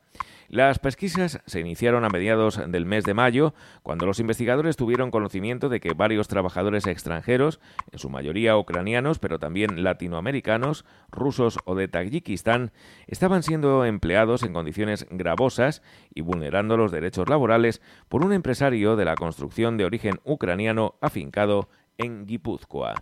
[0.53, 5.70] Las pesquisas se iniciaron a mediados del mes de mayo, cuando los investigadores tuvieron conocimiento
[5.70, 7.59] de que varios trabajadores extranjeros,
[7.91, 12.70] en su mayoría ucranianos, pero también latinoamericanos, rusos o de Tayikistán,
[13.07, 15.81] estaban siendo empleados en condiciones gravosas
[16.15, 17.81] y vulnerando los derechos laborales
[18.11, 22.93] por un empresario de la construcción de origen ucraniano afincado en Guipúzcoa.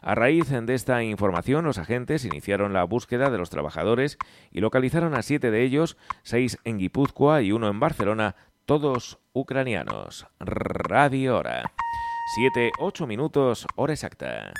[0.00, 4.18] A raíz de esta información, los agentes iniciaron la búsqueda de los trabajadores
[4.50, 8.36] y localizaron a siete de ellos, seis en Guipúzcoa y uno en Barcelona,
[8.66, 10.26] todos ucranianos.
[10.38, 11.72] Radio Hora.
[12.34, 14.52] Siete, ocho minutos, hora exacta.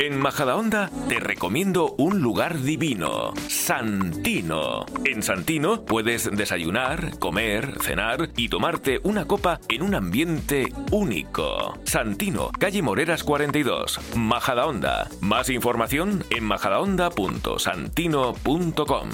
[0.00, 4.86] En Majadahonda te recomiendo un lugar divino, Santino.
[5.04, 11.78] En Santino puedes desayunar, comer, cenar y tomarte una copa en un ambiente único.
[11.84, 15.06] Santino, calle Moreras 42, Majadahonda.
[15.20, 19.10] Más información en majadahonda.santino.com.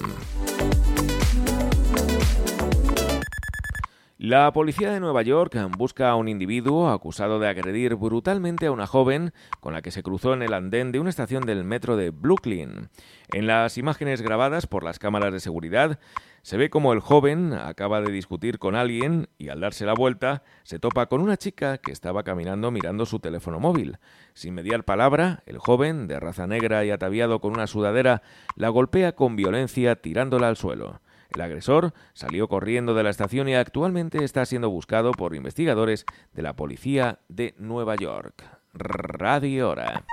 [4.19, 8.87] La policía de Nueva York busca a un individuo acusado de agredir brutalmente a una
[8.87, 12.09] joven con la que se cruzó en el andén de una estación del metro de
[12.09, 12.89] Brooklyn.
[13.35, 15.99] En las imágenes grabadas por las cámaras de seguridad
[16.41, 20.43] se ve como el joven acaba de discutir con alguien y al darse la vuelta
[20.63, 23.99] se topa con una chica que estaba caminando mirando su teléfono móvil.
[24.33, 28.23] Sin mediar palabra, el joven, de raza negra y ataviado con una sudadera,
[28.55, 31.03] la golpea con violencia tirándola al suelo.
[31.31, 36.43] El agresor salió corriendo de la estación y actualmente está siendo buscado por investigadores de
[36.43, 38.45] la policía de Nueva York.
[38.73, 40.05] Radio Hora.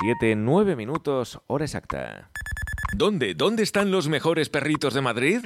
[0.00, 2.30] 7, 9 minutos, hora exacta.
[2.96, 3.34] ¿Dónde?
[3.34, 5.44] ¿Dónde están los mejores perritos de Madrid?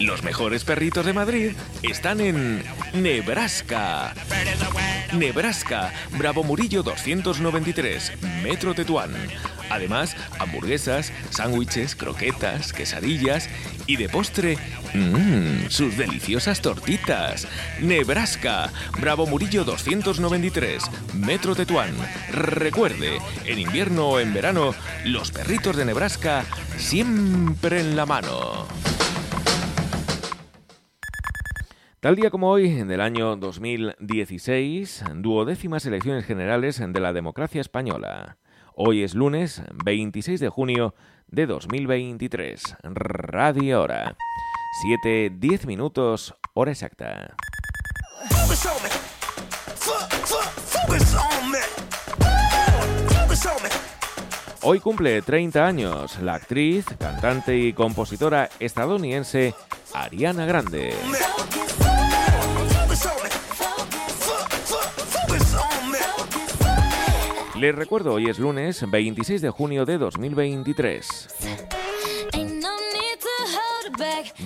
[0.00, 1.52] Los mejores perritos de Madrid
[1.82, 2.62] están en
[2.94, 4.14] Nebraska.
[5.12, 9.14] Nebraska, Bravo Murillo 293, Metro Tetuán.
[9.72, 13.48] Además, hamburguesas, sándwiches, croquetas, quesadillas
[13.86, 14.58] y de postre,
[14.92, 17.48] mmm, sus deliciosas tortitas.
[17.80, 18.70] Nebraska,
[19.00, 20.84] Bravo Murillo 293,
[21.14, 21.94] Metro Tetuán.
[22.32, 24.74] Recuerde, en invierno o en verano,
[25.06, 26.44] los perritos de Nebraska
[26.76, 28.66] siempre en la mano.
[32.00, 38.36] Tal día como hoy, en el año 2016, duodécimas elecciones generales de la democracia española.
[38.74, 40.94] Hoy es lunes 26 de junio
[41.28, 42.76] de 2023.
[42.82, 44.16] Radio Hora.
[45.02, 47.36] 7, 10 minutos, hora exacta.
[54.62, 59.54] Hoy cumple 30 años la actriz, cantante y compositora estadounidense
[59.92, 60.94] Ariana Grande.
[67.62, 71.28] Les recuerdo, hoy es lunes 26 de junio de 2023.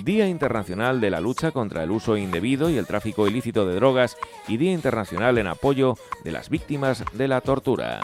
[0.05, 4.19] Día Internacional de la Lucha contra el Uso Indebido y el Tráfico Ilícito de Drogas
[4.49, 5.95] y Día Internacional en apoyo
[6.25, 8.03] de las víctimas de la tortura.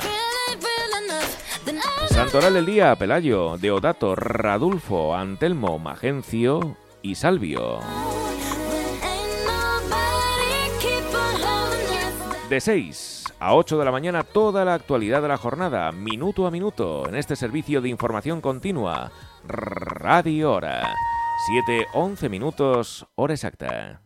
[2.08, 7.80] Santoral del Día, Pelayo, Deodato, Radulfo, Antelmo, Magencio y Salvio.
[12.52, 16.50] De 6 a 8 de la mañana toda la actualidad de la jornada, minuto a
[16.50, 19.10] minuto, en este servicio de información continua,
[19.42, 20.94] Radio Hora.
[21.66, 24.02] 7, 11 minutos, hora exacta.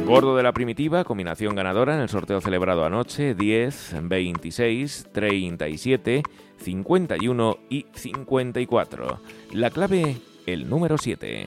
[0.04, 6.22] Gordo de la primitiva, combinación ganadora en el sorteo celebrado anoche, 10, 26, 37,
[6.58, 9.20] 51 y 54.
[9.52, 10.16] La clave
[10.52, 11.44] el número 7.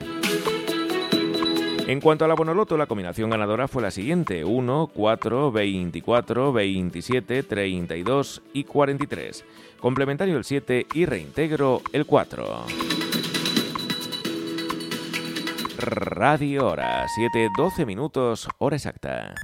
[1.86, 7.42] En cuanto a la Bonoloto, la combinación ganadora fue la siguiente: 1, 4, 24, 27,
[7.42, 9.44] 32 y 43.
[9.80, 12.64] Complementario el 7 y reintegro el 4.
[15.76, 19.34] Radio Hora, 7, 12 minutos, hora exacta.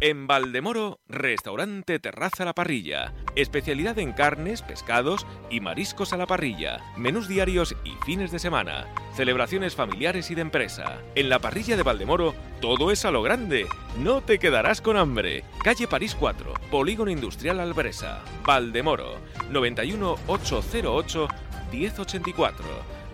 [0.00, 3.14] En Valdemoro, restaurante Terraza La Parrilla.
[3.34, 6.78] Especialidad en carnes, pescados y mariscos a la parrilla.
[6.96, 8.86] Menús diarios y fines de semana.
[9.16, 11.02] Celebraciones familiares y de empresa.
[11.16, 13.66] En la parrilla de Valdemoro, todo es a lo grande.
[13.98, 15.42] No te quedarás con hambre.
[15.64, 18.22] Calle París 4, Polígono Industrial Albresa.
[18.44, 19.16] Valdemoro,
[19.50, 21.28] 91 808
[21.72, 22.64] 1084.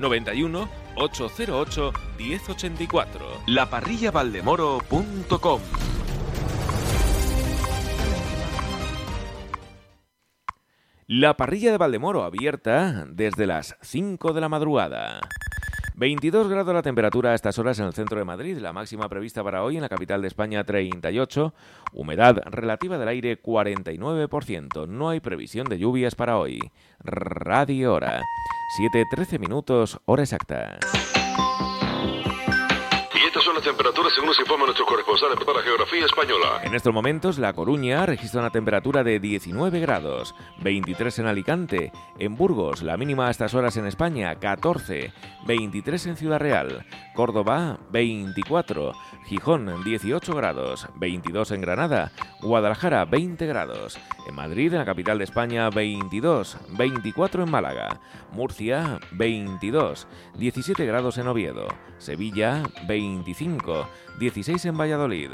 [0.00, 3.40] 91 808 1084.
[3.46, 5.60] Laparrillavaldemoro.com
[11.06, 15.20] La parrilla de Valdemoro abierta desde las 5 de la madrugada.
[15.96, 19.44] 22 grados la temperatura a estas horas en el centro de Madrid, la máxima prevista
[19.44, 21.52] para hoy en la capital de España 38,
[21.92, 26.58] humedad relativa del aire 49%, no hay previsión de lluvias para hoy.
[27.00, 28.22] Radio Hora,
[28.80, 30.78] 7.13 minutos, hora exacta.
[33.54, 36.60] Las temperaturas según nos informa nuestro corresponsal para geografía española.
[36.62, 42.36] En estos momentos, La Coruña registra una temperatura de 19 grados, 23 en Alicante, en
[42.36, 45.12] Burgos, la mínima a estas horas en España, 14,
[45.46, 46.84] 23 en Ciudad Real,
[47.14, 48.92] Córdoba, 24,
[49.24, 52.12] Gijón, 18 grados, 22 en Granada,
[52.42, 58.00] Guadalajara, 20 grados, en Madrid, la capital de España, 22, 24 en Málaga,
[58.32, 61.68] Murcia, 22, 17 grados en Oviedo,
[61.98, 63.88] Sevilla, 25,
[64.18, 65.30] 16 en Valladolid,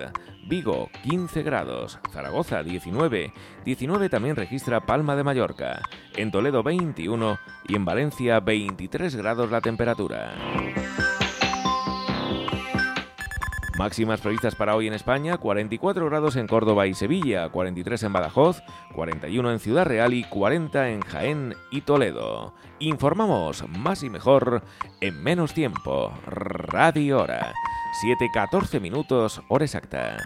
[0.46, 3.32] Vigo 15 grados, Zaragoza 19,
[3.64, 5.82] 19 también registra Palma de Mallorca,
[6.16, 7.38] en Toledo 21
[7.68, 10.32] y en Valencia 23 grados la temperatura.
[13.80, 18.62] Máximas previstas para hoy en España, 44 grados en Córdoba y Sevilla, 43 en Badajoz,
[18.94, 22.52] 41 en Ciudad Real y 40 en Jaén y Toledo.
[22.78, 24.62] Informamos más y mejor
[25.00, 26.12] en menos tiempo.
[26.26, 27.54] Radio Hora.
[28.04, 30.18] 7.14 minutos, hora exacta.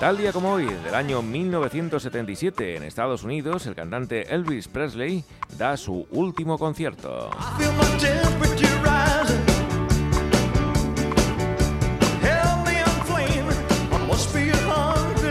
[0.00, 5.22] Tal día como hoy, del año 1977, en Estados Unidos, el cantante Elvis Presley
[5.58, 7.28] da su último concierto.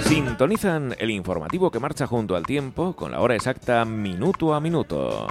[0.03, 5.25] Sintonizan el informativo que marcha junto al tiempo con la hora exacta minuto a minuto.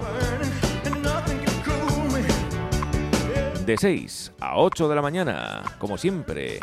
[3.65, 6.59] De 6 a 8 de la mañana, como siempre,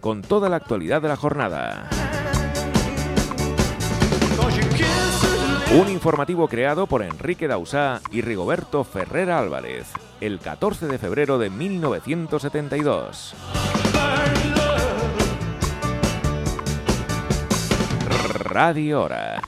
[0.00, 1.88] con toda la actualidad de la jornada.
[5.78, 11.50] Un informativo creado por Enrique Dausá y Rigoberto Ferrera Álvarez, el 14 de febrero de
[11.50, 13.34] 1972.
[18.44, 19.42] Radio Hora,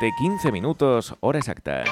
[0.00, 1.84] 7.15 minutos, hora exacta.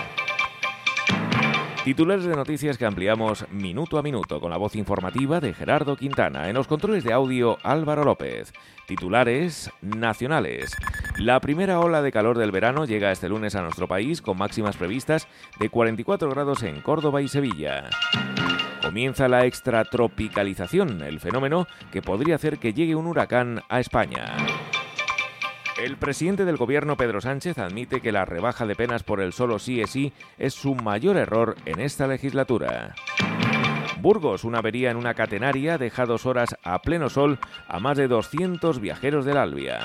[1.84, 6.48] Titulares de noticias que ampliamos minuto a minuto con la voz informativa de Gerardo Quintana.
[6.48, 8.54] En los controles de audio Álvaro López.
[8.86, 10.74] Titulares nacionales.
[11.18, 14.78] La primera ola de calor del verano llega este lunes a nuestro país con máximas
[14.78, 15.28] previstas
[15.60, 17.90] de 44 grados en Córdoba y Sevilla.
[18.80, 24.34] Comienza la extratropicalización, el fenómeno que podría hacer que llegue un huracán a España.
[25.76, 29.58] El presidente del gobierno Pedro Sánchez admite que la rebaja de penas por el solo
[29.58, 32.94] sí es sí es su mayor error en esta legislatura.
[34.00, 38.06] Burgos, una avería en una catenaria deja dos horas a pleno sol a más de
[38.06, 39.80] 200 viajeros del Albia.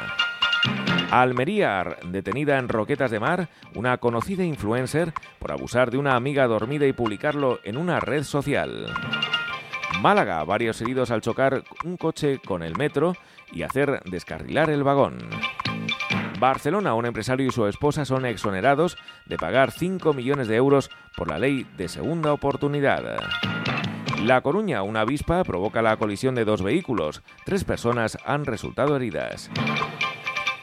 [1.10, 6.86] Almería, detenida en Roquetas de Mar, una conocida influencer por abusar de una amiga dormida
[6.86, 8.94] y publicarlo en una red social.
[10.02, 13.16] Málaga, varios heridos al chocar un coche con el metro
[13.52, 15.18] y hacer descarrilar el vagón.
[16.40, 21.30] Barcelona, un empresario y su esposa son exonerados de pagar 5 millones de euros por
[21.30, 23.18] la ley de segunda oportunidad.
[24.24, 27.22] La Coruña, una avispa, provoca la colisión de dos vehículos.
[27.45, 29.49] Tres personas han resultado heridas.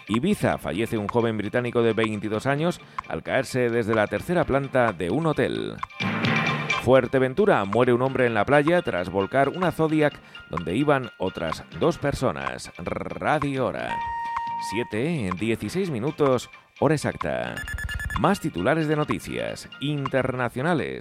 [0.08, 5.10] Ibiza, fallece un joven británico de 22 años al caerse desde la tercera planta de
[5.10, 5.76] un hotel.
[6.82, 10.14] Fuerteventura, muere un hombre en la playa tras volcar una Zodiac
[10.50, 12.70] donde iban otras dos personas.
[12.78, 13.90] Radio Hora.
[14.70, 16.50] 7 en 16 minutos,
[16.80, 17.54] hora exacta.
[18.18, 21.00] Más titulares de noticias internacionales.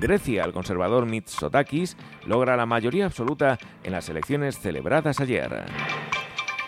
[0.00, 5.64] Grecia, el conservador Mitsotakis, logra la mayoría absoluta en las elecciones celebradas ayer.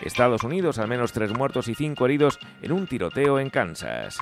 [0.01, 4.19] Estados Unidos, al menos tres muertos y cinco heridos en un tiroteo en Kansas.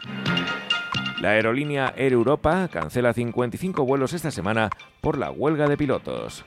[1.20, 4.70] La aerolínea Air Europa cancela 55 vuelos esta semana
[5.02, 6.46] por la huelga de pilotos.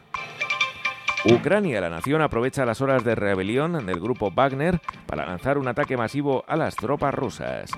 [1.25, 5.97] Ucrania, la nación, aprovecha las horas de rebelión del grupo Wagner para lanzar un ataque
[5.97, 7.71] masivo a las tropas rusas.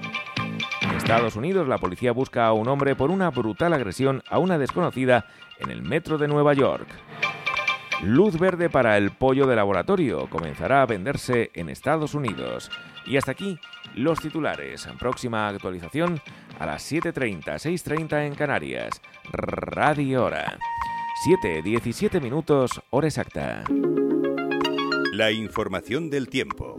[0.82, 4.58] En Estados Unidos, la policía busca a un hombre por una brutal agresión a una
[4.58, 5.26] desconocida
[5.58, 6.86] en el metro de Nueva York.
[8.02, 12.70] Luz verde para el pollo de laboratorio comenzará a venderse en Estados Unidos.
[13.06, 13.58] Y hasta aquí
[13.94, 14.86] los titulares.
[14.98, 16.20] Próxima actualización
[16.58, 19.00] a las 7.30, 6.30 en Canarias.
[19.32, 20.58] Radio Hora.
[21.22, 23.62] 7, 17 minutos, hora exacta.
[25.12, 26.78] La información del tiempo.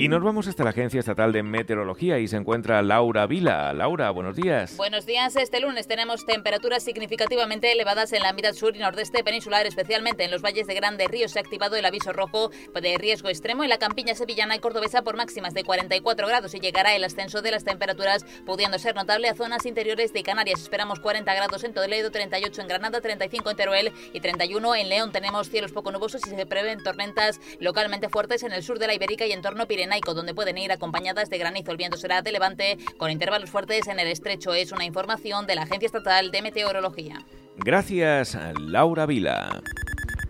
[0.00, 3.72] Y nos vamos hasta la Agencia Estatal de Meteorología y se encuentra Laura Vila.
[3.72, 4.76] Laura, buenos días.
[4.76, 5.34] Buenos días.
[5.34, 10.30] Este lunes tenemos temperaturas significativamente elevadas en la mitad sur y nordeste peninsular, especialmente en
[10.30, 11.28] los valles de Grande Río.
[11.28, 15.02] Se ha activado el aviso rojo de riesgo extremo en la campiña sevillana y cordobesa
[15.02, 19.28] por máximas de 44 grados y llegará el ascenso de las temperaturas, pudiendo ser notable
[19.28, 20.60] a zonas interiores de Canarias.
[20.60, 25.10] Esperamos 40 grados en Toledo, 38 en Granada, 35 en Teruel y 31 en León.
[25.10, 28.94] Tenemos cielos poco nubosos y se prevén tormentas localmente fuertes en el sur de la
[28.94, 31.70] Ibérica y en torno Pireneo Pirenaico, donde pueden ir acompañadas de granizo.
[31.70, 34.52] El viento será de levante con intervalos fuertes en el estrecho.
[34.52, 37.24] Es una información de la Agencia Estatal de Meteorología.
[37.56, 39.62] Gracias, Laura Vila.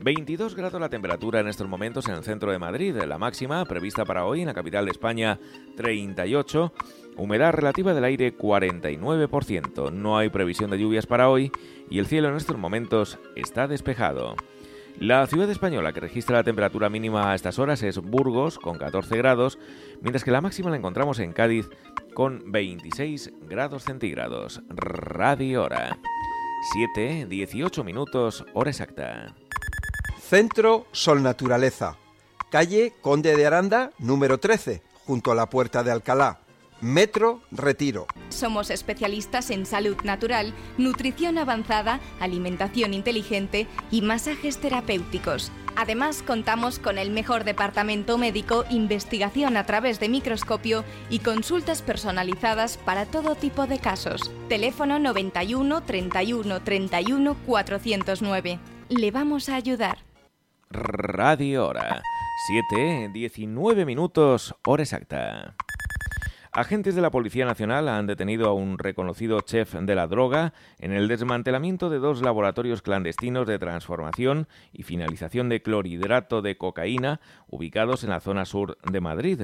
[0.00, 2.94] 22 grados la temperatura en estos momentos en el centro de Madrid.
[3.04, 5.40] La máxima prevista para hoy en la capital de España
[5.76, 6.72] 38.
[7.16, 9.90] Humedad relativa del aire 49%.
[9.92, 11.50] No hay previsión de lluvias para hoy
[11.90, 14.36] y el cielo en estos momentos está despejado.
[15.00, 19.16] La ciudad española que registra la temperatura mínima a estas horas es Burgos con 14
[19.16, 19.56] grados,
[20.00, 21.68] mientras que la máxima la encontramos en Cádiz
[22.14, 24.60] con 26 grados centígrados.
[24.68, 25.96] Radio Hora.
[26.72, 29.36] 7, 18 minutos, hora exacta.
[30.20, 31.96] Centro Sol Naturaleza,
[32.50, 36.40] calle Conde de Aranda, número 13, junto a la Puerta de Alcalá.
[36.80, 38.06] Metro Retiro.
[38.28, 45.50] Somos especialistas en salud natural, nutrición avanzada, alimentación inteligente y masajes terapéuticos.
[45.76, 52.78] Además, contamos con el mejor departamento médico, investigación a través de microscopio y consultas personalizadas
[52.78, 54.30] para todo tipo de casos.
[54.48, 58.58] Teléfono 91 31 31 409.
[58.88, 59.98] Le vamos a ayudar.
[60.70, 62.02] Radio Hora.
[62.46, 65.56] 7, 19 minutos, hora exacta.
[66.52, 70.92] Agentes de la Policía Nacional han detenido a un reconocido chef de la droga en
[70.92, 78.02] el desmantelamiento de dos laboratorios clandestinos de transformación y finalización de clorhidrato de cocaína ubicados
[78.02, 79.42] en la zona sur de Madrid.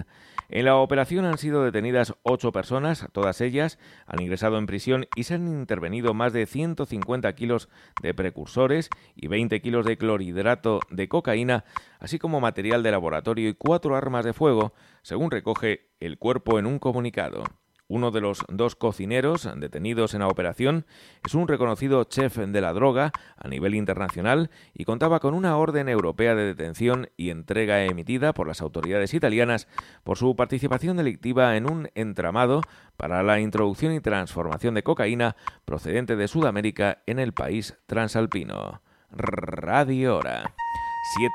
[0.48, 5.24] En la operación han sido detenidas ocho personas, todas ellas han ingresado en prisión y
[5.24, 7.68] se han intervenido más de 150 kilos
[8.02, 11.64] de precursores y 20 kilos de clorhidrato de cocaína,
[12.00, 14.72] así como material de laboratorio y cuatro armas de fuego,
[15.04, 17.44] según recoge el cuerpo en un comunicado.
[17.86, 20.86] Uno de los dos cocineros detenidos en la operación
[21.22, 25.90] es un reconocido chef de la droga a nivel internacional y contaba con una orden
[25.90, 29.68] europea de detención y entrega emitida por las autoridades italianas
[30.02, 32.62] por su participación delictiva en un entramado
[32.96, 35.36] para la introducción y transformación de cocaína
[35.66, 38.80] procedente de Sudamérica en el país transalpino.
[39.10, 40.54] Radio Hora.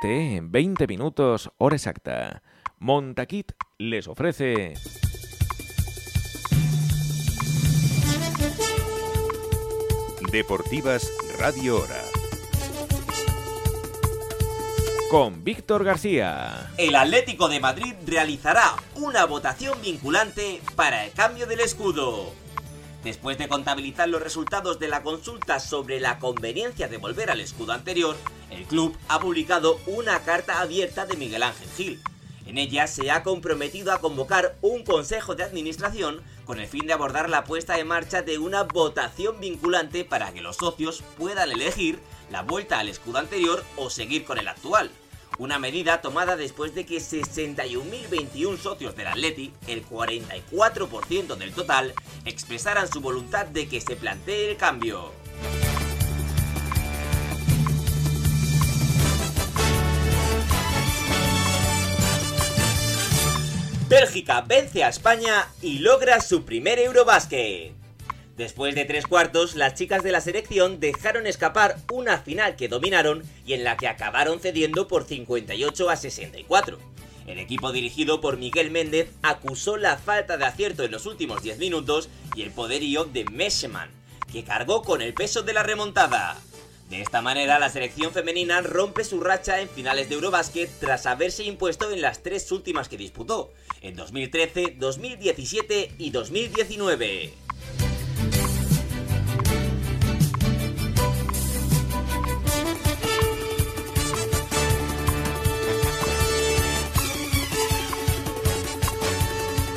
[0.02, 2.42] 7, 20 minutos, hora exacta.
[2.82, 4.74] Montaquit les ofrece...
[10.32, 12.02] Deportivas Radio Hora.
[15.12, 16.72] Con Víctor García.
[16.78, 22.32] El Atlético de Madrid realizará una votación vinculante para el cambio del escudo.
[23.04, 27.74] Después de contabilizar los resultados de la consulta sobre la conveniencia de volver al escudo
[27.74, 28.16] anterior,
[28.52, 32.00] el club ha publicado una carta abierta de Miguel Ángel Gil.
[32.50, 36.94] En ella se ha comprometido a convocar un consejo de administración con el fin de
[36.94, 42.00] abordar la puesta en marcha de una votación vinculante para que los socios puedan elegir
[42.32, 44.90] la vuelta al escudo anterior o seguir con el actual.
[45.38, 51.94] Una medida tomada después de que 61.021 socios del Atleti, el 44% del total,
[52.26, 55.12] expresaran su voluntad de que se plantee el cambio.
[63.90, 67.74] Bélgica vence a España y logra su primer Eurobásquet.
[68.38, 73.24] Después de tres cuartos, las chicas de la selección dejaron escapar una final que dominaron
[73.48, 76.78] y en la que acabaron cediendo por 58 a 64.
[77.26, 81.58] El equipo dirigido por Miguel Méndez acusó la falta de acierto en los últimos 10
[81.58, 83.90] minutos y el poderío de Mescheman,
[84.32, 86.38] que cargó con el peso de la remontada.
[86.90, 91.44] De esta manera, la selección femenina rompe su racha en finales de Eurobásquet tras haberse
[91.44, 97.32] impuesto en las tres últimas que disputó, en 2013, 2017 y 2019.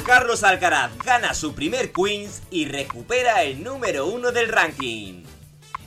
[0.06, 5.24] Carlos Alcaraz gana su primer Queens y recupera el número uno del ranking.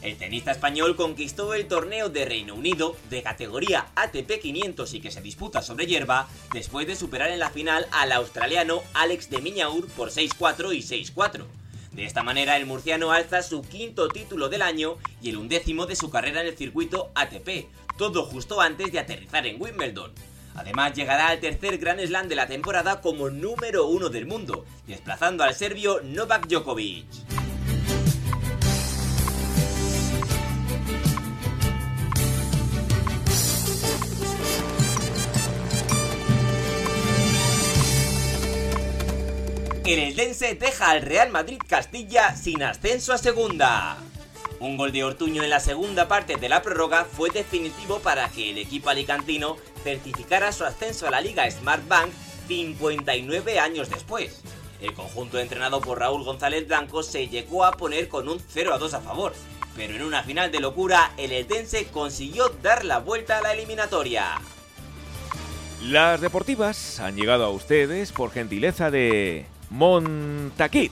[0.05, 5.09] El tenista español conquistó el torneo de Reino Unido de categoría ATP 500 y que
[5.09, 9.87] se disputa sobre hierba después de superar en la final al australiano Alex de Miñaur
[9.87, 11.45] por 6-4 y 6-4.
[11.91, 15.95] De esta manera el murciano alza su quinto título del año y el undécimo de
[15.95, 17.65] su carrera en el circuito ATP,
[17.97, 20.13] todo justo antes de aterrizar en Wimbledon.
[20.53, 25.43] Además llegará al tercer Grand Slam de la temporada como número uno del mundo, desplazando
[25.43, 27.07] al serbio Novak Djokovic.
[39.85, 43.97] El Eldense deja al Real Madrid Castilla sin ascenso a segunda.
[44.59, 48.49] Un gol de Ortuño en la segunda parte de la prórroga fue definitivo para que
[48.49, 52.09] el equipo alicantino certificara su ascenso a la Liga Smart Bank
[52.47, 54.41] 59 años después.
[54.81, 58.79] El conjunto entrenado por Raúl González Blanco se llegó a poner con un 0 a
[58.79, 59.33] 2 a favor,
[59.75, 64.41] pero en una final de locura el Eltense consiguió dar la vuelta a la eliminatoria.
[65.83, 70.91] Las deportivas han llegado a ustedes por gentileza de Montaquit.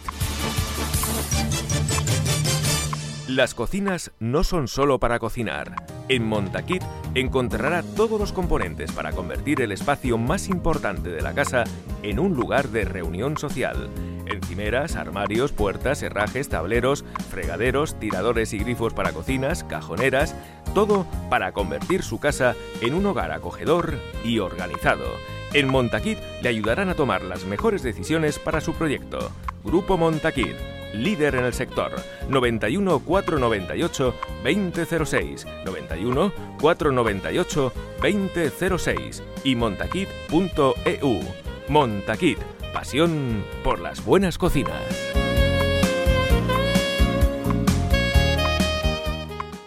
[3.27, 5.75] Las cocinas no son solo para cocinar.
[6.09, 6.83] En Montaquit
[7.15, 11.63] encontrará todos los componentes para convertir el espacio más importante de la casa
[12.01, 13.89] en un lugar de reunión social.
[14.25, 20.35] Encimeras, armarios, puertas, herrajes, tableros, fregaderos, tiradores y grifos para cocinas, cajoneras,
[20.73, 25.05] todo para convertir su casa en un hogar acogedor y organizado.
[25.53, 29.29] En Montaquit le ayudarán a tomar las mejores decisiones para su proyecto.
[29.63, 30.55] Grupo Montaquit,
[30.93, 31.91] líder en el sector.
[32.27, 41.21] 91 498 2006, 91 498 2006 y montaquit.eu.
[41.69, 42.39] Montaquit,
[42.73, 45.13] pasión por las buenas cocinas.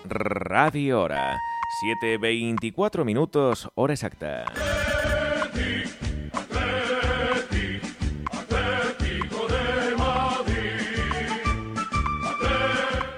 [0.04, 1.40] Radio Hora,
[2.02, 4.46] 7.24 minutos, hora exacta.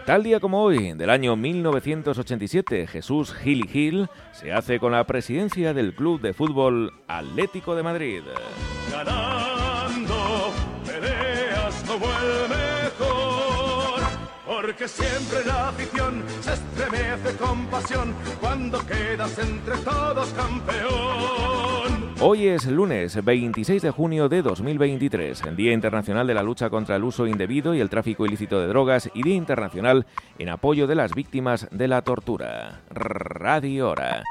[0.09, 5.05] Tal día como hoy, del año 1987, Jesús Gil y Gil se hace con la
[5.05, 8.23] presidencia del Club de Fútbol Atlético de Madrid.
[8.91, 10.51] Ganando
[10.87, 14.01] peleas como el mejor,
[14.47, 22.08] porque siempre la afición se estremece con pasión cuando quedas entre todos campeón.
[22.21, 27.05] Hoy es lunes 26 de junio de 2023, Día Internacional de la Lucha contra el
[27.05, 30.05] Uso Indebido y el Tráfico Ilícito de Drogas y Día Internacional
[30.37, 32.81] en apoyo de las víctimas de la tortura.
[32.91, 34.25] Radio Hora.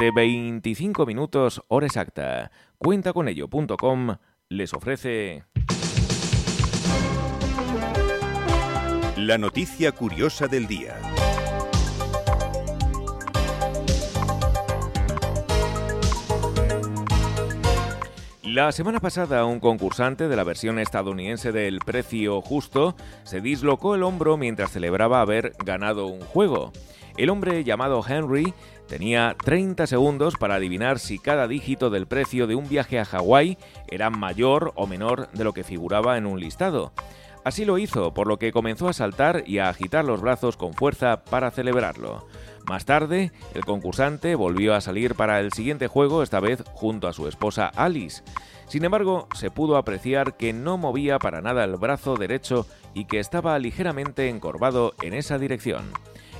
[0.00, 2.52] 7.25 minutos, hora exacta.
[2.78, 4.16] Cuentaconello.com
[4.48, 5.44] les ofrece...
[9.16, 11.00] La noticia curiosa del día.
[18.56, 24.02] La semana pasada, un concursante de la versión estadounidense del Precio Justo se dislocó el
[24.02, 26.72] hombro mientras celebraba haber ganado un juego.
[27.18, 28.54] El hombre llamado Henry
[28.88, 33.58] tenía 30 segundos para adivinar si cada dígito del precio de un viaje a Hawái
[33.88, 36.94] era mayor o menor de lo que figuraba en un listado.
[37.44, 40.72] Así lo hizo, por lo que comenzó a saltar y a agitar los brazos con
[40.72, 42.26] fuerza para celebrarlo.
[42.68, 47.12] Más tarde, el concursante volvió a salir para el siguiente juego, esta vez junto a
[47.12, 48.24] su esposa Alice.
[48.66, 53.20] Sin embargo, se pudo apreciar que no movía para nada el brazo derecho y que
[53.20, 55.92] estaba ligeramente encorvado en esa dirección.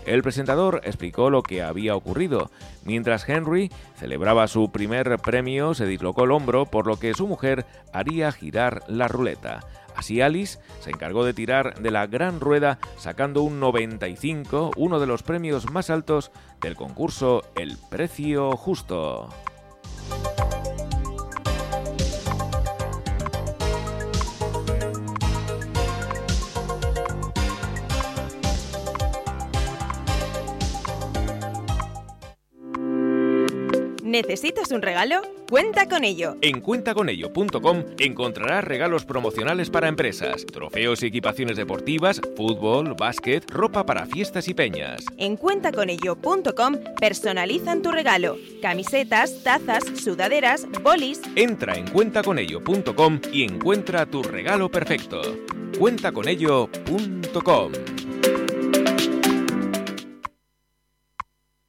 [0.05, 2.51] El presentador explicó lo que había ocurrido.
[2.85, 7.67] Mientras Henry celebraba su primer premio, se dislocó el hombro, por lo que su mujer
[7.93, 9.61] haría girar la ruleta.
[9.97, 15.07] Así Alice se encargó de tirar de la gran rueda sacando un 95, uno de
[15.07, 19.29] los premios más altos del concurso El Precio Justo.
[34.17, 35.21] ¿Necesitas un regalo?
[35.51, 36.39] Cuenta con ello.
[36.41, 44.07] En cuentaconello.com encontrarás regalos promocionales para empresas, trofeos y equipaciones deportivas, fútbol, básquet, ropa para
[44.07, 45.05] fiestas y peñas.
[45.19, 48.39] En cuentaconello.com personalizan tu regalo.
[48.63, 51.21] Camisetas, tazas, sudaderas, bolis.
[51.35, 55.21] Entra en cuentaconello.com y encuentra tu regalo perfecto.
[55.79, 57.73] Cuentaconello.com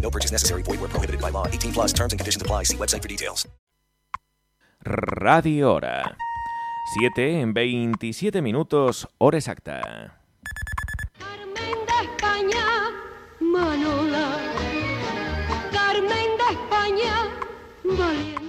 [0.00, 0.62] No purchase necessary.
[0.62, 1.46] Void where prohibited by law.
[1.46, 2.64] 18 plus terms and conditions apply.
[2.64, 3.46] See website for details.
[4.84, 6.16] Radio Hora.
[6.94, 10.16] 7 en 27 minutos, hora exacta.
[11.18, 12.64] Carmen de España,
[13.40, 14.38] Manola.
[15.70, 17.28] Carmen de España,
[17.84, 18.42] valiente.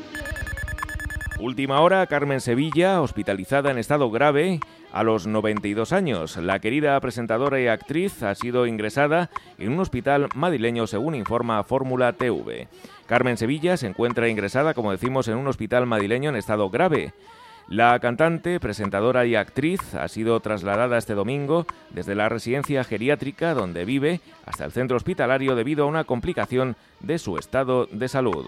[1.40, 4.62] Última hora, Carmen Sevilla, hospitalizada en estado grave
[4.92, 6.38] a los 92 años.
[6.38, 12.14] La querida presentadora y actriz ha sido ingresada en un hospital madrileño según informa Fórmula
[12.14, 12.68] TV.
[13.06, 17.14] Carmen Sevilla se encuentra ingresada, como decimos, en un hospital madrileño en estado grave.
[17.70, 23.86] La cantante, presentadora y actriz ha sido trasladada este domingo desde la residencia geriátrica donde
[23.86, 28.46] vive hasta el centro hospitalario debido a una complicación de su estado de salud.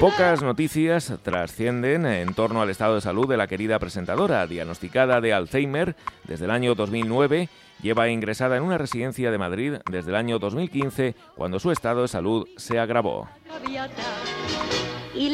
[0.00, 5.34] Pocas noticias trascienden en torno al estado de salud de la querida presentadora, diagnosticada de
[5.34, 5.94] Alzheimer
[6.24, 7.50] desde el año 2009,
[7.82, 12.08] lleva ingresada en una residencia de Madrid desde el año 2015, cuando su estado de
[12.08, 13.28] salud se agravó.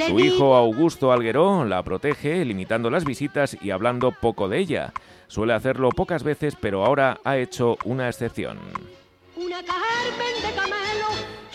[0.08, 4.92] Su hijo Augusto Algueró la protege, limitando las visitas y hablando poco de ella.
[5.28, 8.58] Suele hacerlo pocas veces, pero ahora ha hecho una excepción.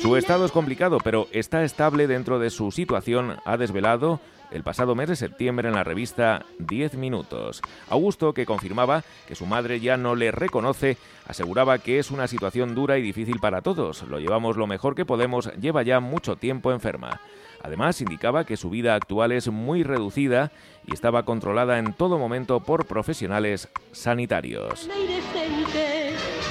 [0.02, 4.20] Su estado es complicado, pero está estable dentro de su situación, ha desvelado
[4.50, 7.62] el pasado mes de septiembre en la revista 10 Minutos.
[7.88, 10.98] Augusto, que confirmaba que su madre ya no le reconoce,
[11.28, 14.02] aseguraba que es una situación dura y difícil para todos.
[14.10, 17.22] Lo llevamos lo mejor que podemos, lleva ya mucho tiempo enferma.
[17.62, 20.52] Además, indicaba que su vida actual es muy reducida
[20.88, 24.90] y estaba controlada en todo momento por profesionales sanitarios.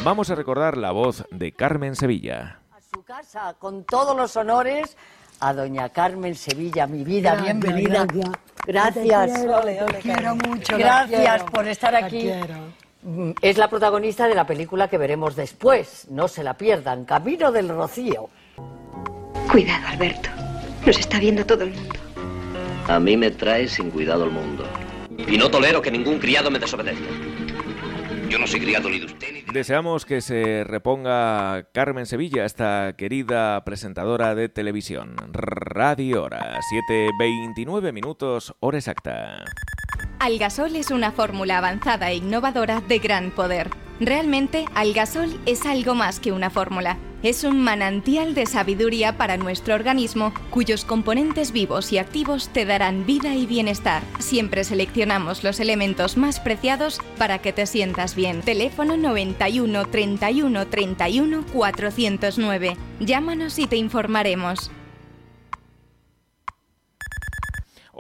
[0.05, 2.61] Vamos a recordar la voz de Carmen Sevilla.
[2.93, 4.97] Su casa, con todos los honores,
[5.39, 8.05] a doña Carmen Sevilla, mi vida, Gracias, bienvenida.
[8.05, 8.31] gracias.
[8.67, 8.95] Gracias.
[8.95, 12.23] Te quiero, Ole, ole, te quiero mucho, Gracias quiero, por estar aquí.
[12.23, 12.55] quiero.
[13.03, 16.07] Mm, Es la protagonista de la película que veremos después.
[16.11, 17.05] No se la pierdan.
[17.05, 18.29] Camino del Rocío.
[19.53, 20.29] Cuidado, Alberto.
[20.85, 21.95] Nos está viendo todo el mundo.
[22.89, 24.65] A mí me trae sin cuidado el mundo.
[25.29, 27.07] Y no tolero que ningún criado me desobedezca.
[28.31, 32.95] Yo no soy criado ni de usted ni Deseamos que se reponga Carmen Sevilla, esta
[32.97, 35.17] querida presentadora de televisión.
[35.33, 39.45] Radio Hora, 7.29 minutos, hora exacta.
[40.21, 43.71] Algasol es una fórmula avanzada e innovadora de gran poder.
[44.01, 46.97] Realmente, Algasol es algo más que una fórmula.
[47.23, 53.05] Es un manantial de sabiduría para nuestro organismo, cuyos componentes vivos y activos te darán
[53.05, 54.03] vida y bienestar.
[54.19, 58.41] Siempre seleccionamos los elementos más preciados para que te sientas bien.
[58.41, 62.77] Teléfono 91 31 31 409.
[63.01, 64.71] Llámanos y te informaremos.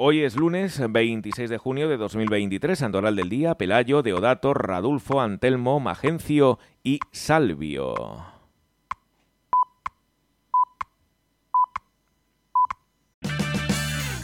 [0.02, 5.78] Hoy es lunes 26 de junio de 2023, Santoral del Día, Pelayo, Deodato, Radulfo, Antelmo,
[5.78, 8.24] Magencio y Salvio.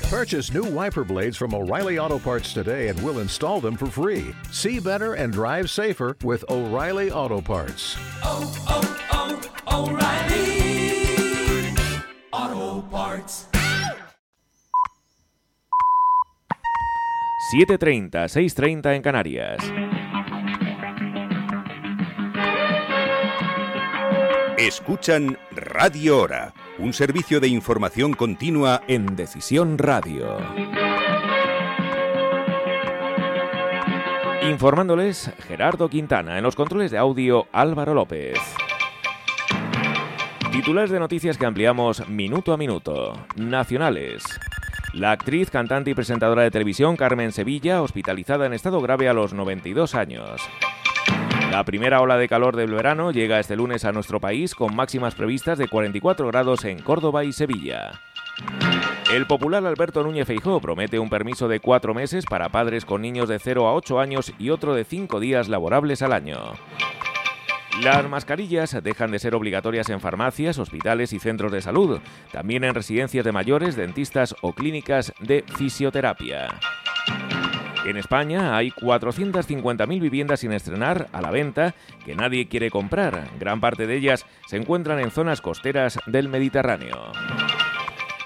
[0.08, 4.34] Purchase new wiper blades from O'Reilly Auto Parts today and we'll install them for free.
[4.50, 7.98] See better and drive safer with O'Reilly Auto Parts.
[8.24, 10.56] Oh, oh, oh, O'Reilly.
[12.32, 13.48] Auto Parts.
[17.52, 19.58] 7.30, 6.30 en Canarias.
[24.58, 30.38] Escuchan Radio Hora, un servicio de información continua en Decisión Radio.
[34.42, 38.40] Informándoles Gerardo Quintana, en los controles de audio Álvaro López.
[40.50, 43.12] Titulares de noticias que ampliamos minuto a minuto.
[43.36, 44.24] Nacionales.
[44.96, 49.34] La actriz, cantante y presentadora de televisión Carmen Sevilla, hospitalizada en estado grave a los
[49.34, 50.40] 92 años.
[51.50, 55.14] La primera ola de calor del verano llega este lunes a nuestro país con máximas
[55.14, 58.00] previstas de 44 grados en Córdoba y Sevilla.
[59.12, 63.28] El popular Alberto Núñez Feijóo promete un permiso de cuatro meses para padres con niños
[63.28, 66.54] de 0 a 8 años y otro de 5 días laborables al año.
[67.82, 72.00] Las mascarillas dejan de ser obligatorias en farmacias, hospitales y centros de salud,
[72.32, 76.48] también en residencias de mayores, dentistas o clínicas de fisioterapia.
[77.84, 81.74] En España hay 450.000 viviendas sin estrenar a la venta
[82.04, 83.28] que nadie quiere comprar.
[83.38, 87.12] Gran parte de ellas se encuentran en zonas costeras del Mediterráneo.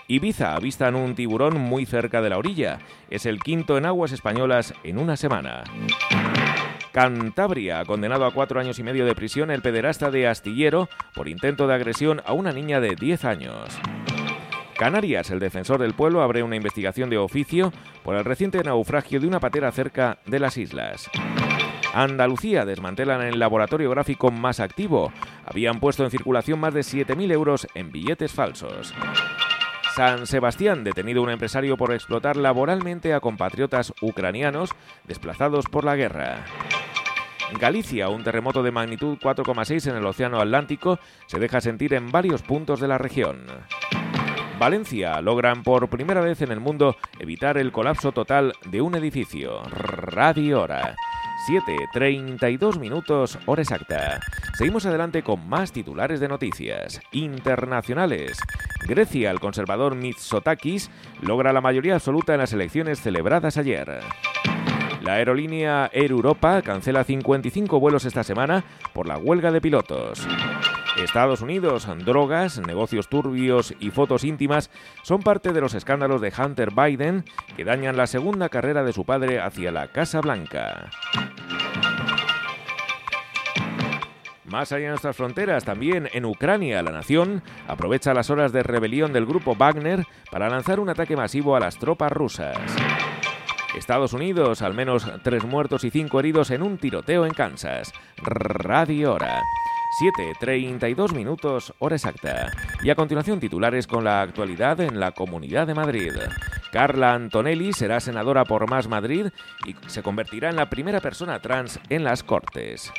[0.08, 2.78] Ibiza avistan un tiburón muy cerca de la orilla.
[3.10, 5.64] Es el quinto en aguas españolas en una semana.
[6.92, 11.68] Cantabria condenado a cuatro años y medio de prisión el pederasta de Astillero por intento
[11.68, 13.78] de agresión a una niña de 10 años.
[14.76, 17.72] Canarias, el defensor del pueblo, abre una investigación de oficio
[18.02, 21.08] por el reciente naufragio de una patera cerca de las islas.
[21.92, 25.12] Andalucía desmantelan el laboratorio gráfico más activo.
[25.44, 28.94] Habían puesto en circulación más de 7.000 euros en billetes falsos.
[30.00, 34.70] San Sebastián, detenido un empresario por explotar laboralmente a compatriotas ucranianos
[35.06, 36.46] desplazados por la guerra.
[37.60, 42.40] Galicia, un terremoto de magnitud 4,6 en el Océano Atlántico, se deja sentir en varios
[42.40, 43.44] puntos de la región.
[44.58, 49.60] Valencia logran por primera vez en el mundo evitar el colapso total de un edificio.
[49.64, 50.96] Radio Hora.
[51.50, 54.20] 7.32 minutos, hora exacta.
[54.56, 58.38] Seguimos adelante con más titulares de noticias internacionales.
[58.86, 63.98] Grecia, el conservador Mitsotakis, logra la mayoría absoluta en las elecciones celebradas ayer.
[65.02, 68.62] La aerolínea Air Europa cancela 55 vuelos esta semana
[68.92, 70.24] por la huelga de pilotos.
[70.98, 74.70] Estados Unidos, drogas, negocios turbios y fotos íntimas
[75.02, 77.24] son parte de los escándalos de Hunter Biden
[77.56, 80.90] que dañan la segunda carrera de su padre hacia la Casa Blanca.
[84.50, 89.12] Más allá de nuestras fronteras, también en Ucrania, la nación aprovecha las horas de rebelión
[89.12, 92.58] del grupo Wagner para lanzar un ataque masivo a las tropas rusas.
[93.76, 97.92] Estados Unidos, al menos tres muertos y cinco heridos en un tiroteo en Kansas.
[98.16, 99.40] Radio Hora.
[100.18, 102.50] 7.32 minutos, hora exacta.
[102.82, 106.12] Y a continuación titulares con la actualidad en la Comunidad de Madrid.
[106.72, 109.26] Carla Antonelli será senadora por Más Madrid
[109.66, 112.92] y se convertirá en la primera persona trans en las Cortes.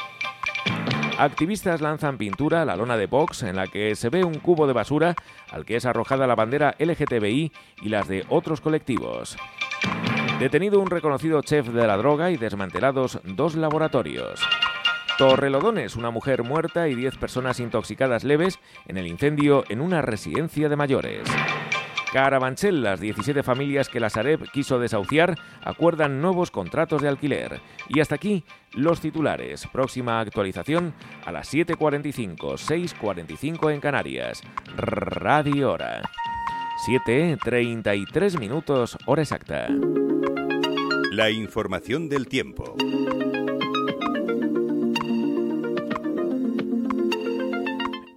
[1.22, 4.65] Activistas lanzan pintura a la lona de Vox en la que se ve un cubo
[4.65, 5.14] de basura
[5.52, 7.52] al que es arrojada la bandera LGTBI
[7.84, 9.38] y las de otros colectivos.
[10.39, 14.41] Detenido un reconocido chef de la droga y desmantelados dos laboratorios.
[15.19, 18.57] Torrelodones, una mujer muerta y 10 personas intoxicadas leves
[18.88, 21.22] en el incendio en una residencia de mayores.
[22.11, 27.61] Carabanchel, las 17 familias que la Sareb quiso desahuciar acuerdan nuevos contratos de alquiler.
[27.88, 28.43] Y hasta aquí
[28.73, 29.65] los titulares.
[29.71, 30.93] Próxima actualización
[31.25, 34.41] a las 7.45, 6.45 en Canarias.
[34.75, 36.01] Radio Hora.
[36.85, 39.67] 7.33 minutos, hora exacta.
[41.11, 42.75] La información del tiempo.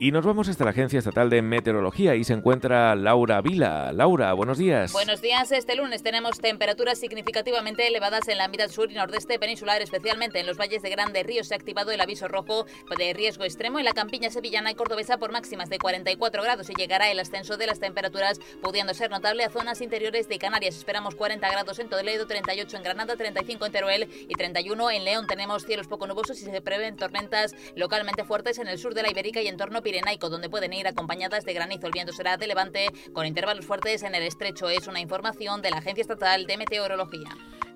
[0.05, 3.90] Y nos vamos hasta la Agencia Estatal de Meteorología y se encuentra Laura Vila.
[3.90, 4.93] Laura, buenos días.
[4.93, 5.51] Buenos días.
[5.51, 10.47] Este lunes tenemos temperaturas significativamente elevadas en la mitad sur y nordeste peninsular, especialmente en
[10.47, 11.43] los valles de Grande Río.
[11.43, 12.66] Se ha activado el aviso rojo
[12.98, 16.74] de riesgo extremo en la campiña sevillana y cordobesa por máximas de 44 grados y
[16.74, 20.76] llegará el ascenso de las temperaturas, pudiendo ser notable a zonas interiores de Canarias.
[20.76, 25.26] Esperamos 40 grados en Toledo, 38 en Granada, 35 en Teruel y 31 en León.
[25.26, 29.10] Tenemos cielos poco nubosos y se prevén tormentas localmente fuertes en el sur de la
[29.10, 31.86] Ibérica y en torno a Pirenaico, donde pueden ir acompañadas de granizo.
[31.86, 34.68] El viento será de levante con intervalos fuertes en el estrecho.
[34.68, 37.28] Es una información de la Agencia Estatal de Meteorología.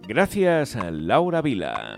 [0.09, 1.97] Gracias, Laura Vila.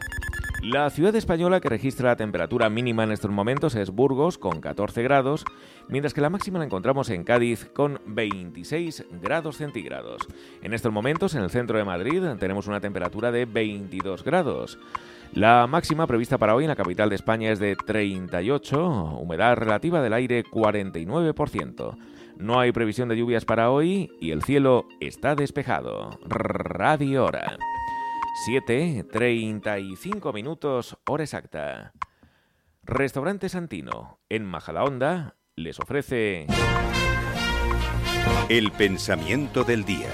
[0.63, 5.03] La ciudad española que registra la temperatura mínima en estos momentos es Burgos con 14
[5.03, 5.47] grados,
[5.89, 10.21] mientras que la máxima la encontramos en Cádiz con 26 grados centígrados.
[10.61, 14.79] En estos momentos en el centro de Madrid tenemos una temperatura de 22 grados.
[15.33, 20.03] La máxima prevista para hoy en la capital de España es de 38, humedad relativa
[20.03, 21.97] del aire 49%.
[22.37, 26.19] No hay previsión de lluvias para hoy y el cielo está despejado.
[26.29, 27.57] Radio Hora.
[28.47, 31.93] 7.35 minutos, hora exacta.
[32.83, 36.47] Restaurante Santino, en Majadahonda, les ofrece...
[38.49, 40.09] El pensamiento del día.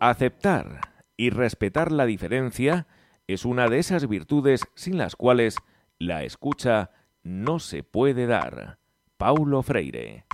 [0.00, 0.80] Aceptar
[1.18, 2.86] y respetar la diferencia
[3.26, 5.58] es una de esas virtudes sin las cuales
[5.98, 6.92] la escucha
[7.22, 8.78] no se puede dar.
[9.18, 10.27] Paulo Freire.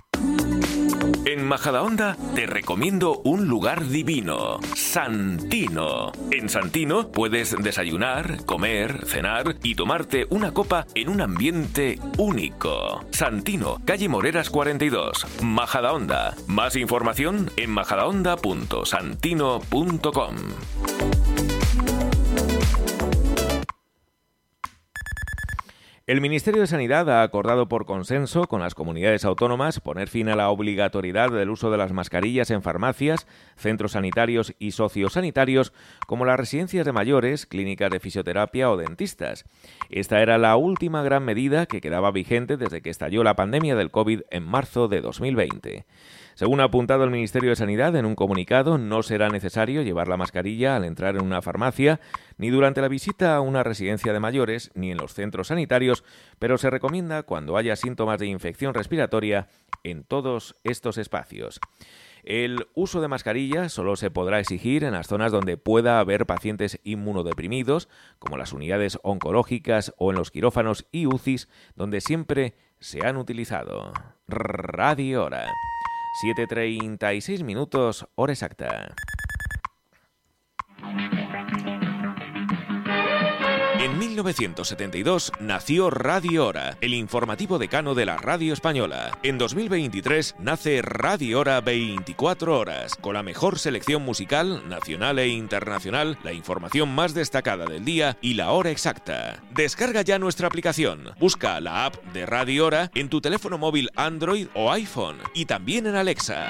[1.35, 6.13] En Majadahonda te recomiendo un lugar divino, Santino.
[6.31, 13.03] En Santino puedes desayunar, comer, cenar y tomarte una copa en un ambiente único.
[13.11, 16.35] Santino, calle Moreras 42, Majadahonda.
[16.47, 20.35] Más información en majadahonda.santino.com.
[26.07, 30.35] El Ministerio de Sanidad ha acordado por consenso con las comunidades autónomas poner fin a
[30.35, 33.25] la obligatoriedad del uso de las mascarillas en farmacias,
[33.55, 35.73] centros sanitarios y sociosanitarios,
[36.05, 39.45] como las residencias de mayores, clínicas de fisioterapia o dentistas.
[39.89, 43.89] Esta era la última gran medida que quedaba vigente desde que estalló la pandemia del
[43.89, 45.85] COVID en marzo de 2020.
[46.35, 50.17] Según ha apuntado el Ministerio de Sanidad en un comunicado, no será necesario llevar la
[50.17, 52.01] mascarilla al entrar en una farmacia,
[52.37, 56.03] ni durante la visita a una residencia de mayores, ni en los centros sanitarios,
[56.37, 59.47] pero se recomienda cuando haya síntomas de infección respiratoria
[59.85, 61.61] en todos estos espacios.
[62.25, 66.81] El uso de mascarilla solo se podrá exigir en las zonas donde pueda haber pacientes
[66.83, 67.87] inmunodeprimidos,
[68.19, 71.47] como las unidades oncológicas o en los quirófanos y UCIs,
[71.77, 73.93] donde siempre se han utilizado.
[74.27, 75.45] Radio Hora.
[76.21, 78.95] 7.36 minutos, hora exacta.
[83.85, 89.15] En 1972 nació Radio Hora, el informativo decano de la radio española.
[89.21, 96.17] En 2023 nace Radio Hora 24 horas, con la mejor selección musical, nacional e internacional,
[96.23, 99.43] la información más destacada del día y la hora exacta.
[99.53, 101.11] Descarga ya nuestra aplicación.
[101.19, 105.85] Busca la app de Radio Hora en tu teléfono móvil Android o iPhone y también
[105.85, 106.47] en Alexa.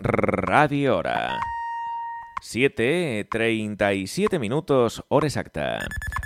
[0.00, 1.38] Radio Hora.
[2.40, 5.80] 7.37 minutos, hora exacta.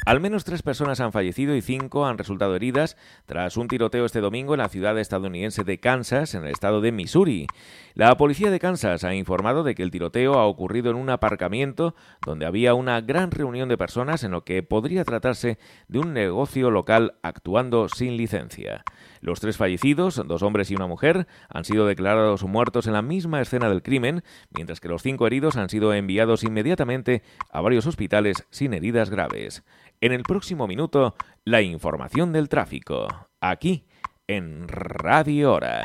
[0.04, 4.20] Al menos tres personas han fallecido y cinco han resultado heridas tras un tiroteo este
[4.20, 7.46] domingo en la ciudad estadounidense de Kansas, en el estado de Missouri.
[7.94, 11.94] La policía de Kansas ha informado de que el tiroteo ha ocurrido en un aparcamiento
[12.26, 15.58] donde había una gran reunión de personas en lo que podría tratarse
[15.88, 18.84] de un negocio local actuando sin licencia.
[19.22, 23.40] Los tres fallecidos, dos hombres y una mujer, han sido declarados muertos en la misma
[23.40, 28.44] escena del crimen, mientras que los cinco heridos han sido enviados inmediatamente a varios hospitales
[28.50, 29.62] sin heridas graves.
[30.00, 33.06] En el próximo minuto, la información del tráfico,
[33.40, 33.86] aquí
[34.26, 35.84] en Radio Hora.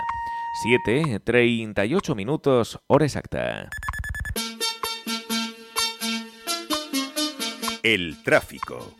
[0.87, 3.69] 7.38 minutos, hora exacta.
[7.83, 8.95] El tráfico.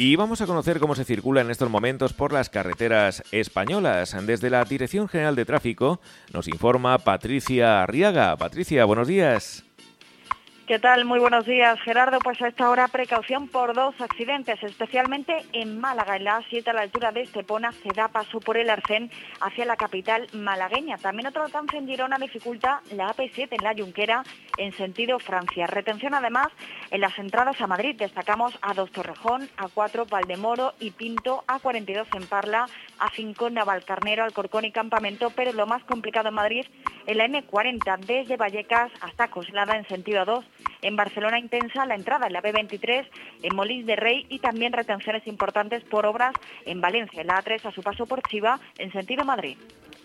[0.00, 4.16] Y vamos a conocer cómo se circula en estos momentos por las carreteras españolas.
[4.24, 6.00] Desde la Dirección General de Tráfico
[6.32, 8.36] nos informa Patricia Arriaga.
[8.36, 9.67] Patricia, buenos días.
[10.68, 11.06] ¿Qué tal?
[11.06, 12.18] Muy buenos días, Gerardo.
[12.18, 16.74] Pues a esta hora precaución por dos accidentes, especialmente en Málaga, en la A7 a
[16.74, 20.98] la altura de Estepona, se da paso por el Arcén hacia la capital malagueña.
[20.98, 24.22] También otro alcance en Girona dificulta la AP7 en la Junquera
[24.58, 25.66] en sentido Francia.
[25.66, 26.48] Retención además
[26.90, 27.96] en las entradas a Madrid.
[27.96, 32.66] Destacamos a Dos Torrejón, A4 Valdemoro y Pinto, A42 en Parla,
[32.98, 36.66] A5 Navalcarnero, Alcorcón y Campamento, pero lo más complicado en Madrid
[37.06, 40.44] en la M40 desde Vallecas hasta Coslada en sentido 2
[40.82, 43.06] en Barcelona intensa la entrada en la B23,
[43.42, 46.34] en Molins de Rey y también retenciones importantes por obras
[46.66, 49.56] en Valencia, en la A3 a su paso por Chiva en sentido Madrid.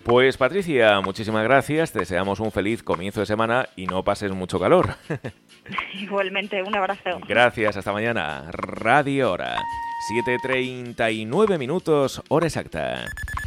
[0.04, 4.60] Pues Patricia, muchísimas gracias, te deseamos un feliz comienzo de semana y no pases mucho
[4.60, 4.96] calor.
[5.94, 7.20] Igualmente, un abrazo.
[7.28, 8.50] Gracias, hasta mañana.
[8.52, 9.58] Radio Hora.
[10.10, 13.06] 7.39 minutos, hora exacta.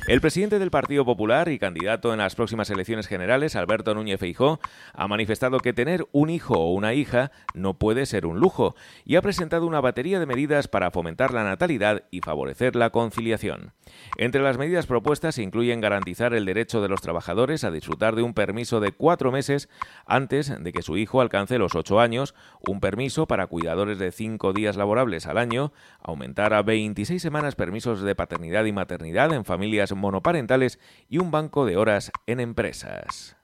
[0.08, 4.60] El presidente del Partido Popular y candidato en las próximas elecciones generales, Alberto Núñez Feijó,
[4.94, 9.16] ha manifestado que tener un hijo o una hija no puede ser un lujo y
[9.16, 13.72] ha presentado una batería de medidas para fomentar la natalidad y favorecer la conciliación.
[14.16, 18.22] Entre las medidas propuestas se incluyen garantizar el derecho de los trabajadores a disfrutar de
[18.22, 19.68] un permiso de cuatro meses
[20.06, 24.52] antes de que su hijo alcance los ocho años, un permiso para cuidadores de cinco
[24.52, 29.94] días laborables al año, aumentar a 26 semanas permisos de paternidad y maternidad en familias
[29.94, 30.78] monoparentales
[31.08, 33.36] y un banco de horas en empresas.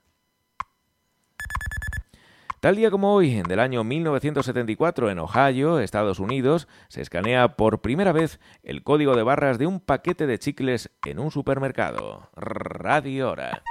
[2.62, 8.12] Tal día como hoy, del año 1974, en Ohio, Estados Unidos, se escanea por primera
[8.12, 12.30] vez el código de barras de un paquete de chicles en un supermercado.
[12.36, 13.62] Radio Hora.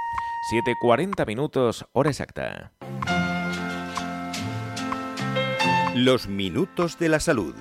[0.52, 2.72] 7.40 minutos, hora exacta.
[5.94, 7.54] Los minutos de la salud.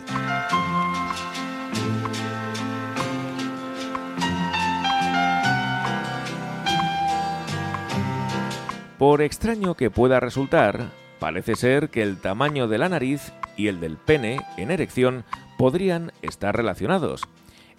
[9.02, 13.80] Por extraño que pueda resultar, parece ser que el tamaño de la nariz y el
[13.80, 15.24] del pene en erección
[15.58, 17.24] podrían estar relacionados.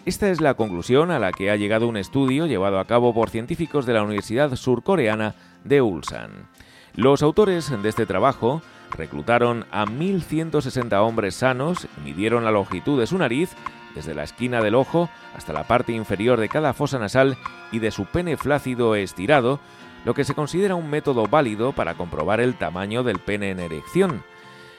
[0.04, 3.30] Esta es la conclusión a la que ha llegado un estudio llevado a cabo por
[3.30, 6.48] científicos de la Universidad Surcoreana de Ulsan.
[6.96, 13.16] Los autores de este trabajo reclutaron a 1.160 hombres sanos midieron la longitud de su
[13.16, 13.54] nariz
[13.94, 17.36] desde la esquina del ojo hasta la parte inferior de cada fosa nasal
[17.70, 19.60] y de su pene flácido estirado
[20.04, 24.24] lo que se considera un método válido para comprobar el tamaño del pene en erección.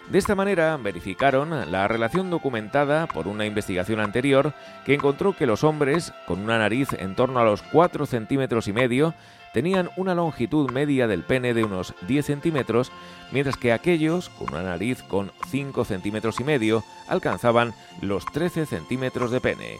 [0.09, 4.53] De esta manera verificaron la relación documentada por una investigación anterior
[4.85, 8.73] que encontró que los hombres con una nariz en torno a los 4 centímetros y
[8.73, 9.13] medio
[9.53, 12.91] tenían una longitud media del pene de unos 10 centímetros,
[13.31, 19.31] mientras que aquellos con una nariz con 5 centímetros y medio alcanzaban los 13 centímetros
[19.31, 19.77] de pene.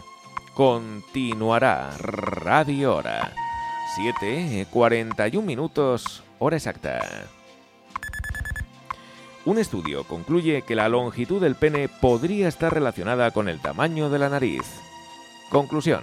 [0.53, 3.52] Continuará Radio Hora.
[3.95, 6.99] 7, 41 minutos, hora exacta.
[9.45, 14.17] Un estudio concluye que la longitud del pene podría estar relacionada con el tamaño de
[14.17, 14.63] la nariz.
[15.51, 16.01] Conclusión.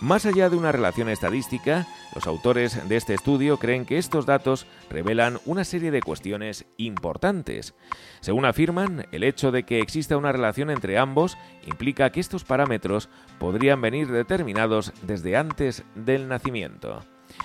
[0.00, 4.66] Más allá de una relación estadística, los autores de este estudio creen que estos datos
[4.90, 7.74] revelan una serie de cuestiones importantes.
[8.20, 13.08] Según afirman, el hecho de que exista una relación entre ambos implica que estos parámetros
[13.42, 17.00] podrían venir determinados desde antes del nacimiento.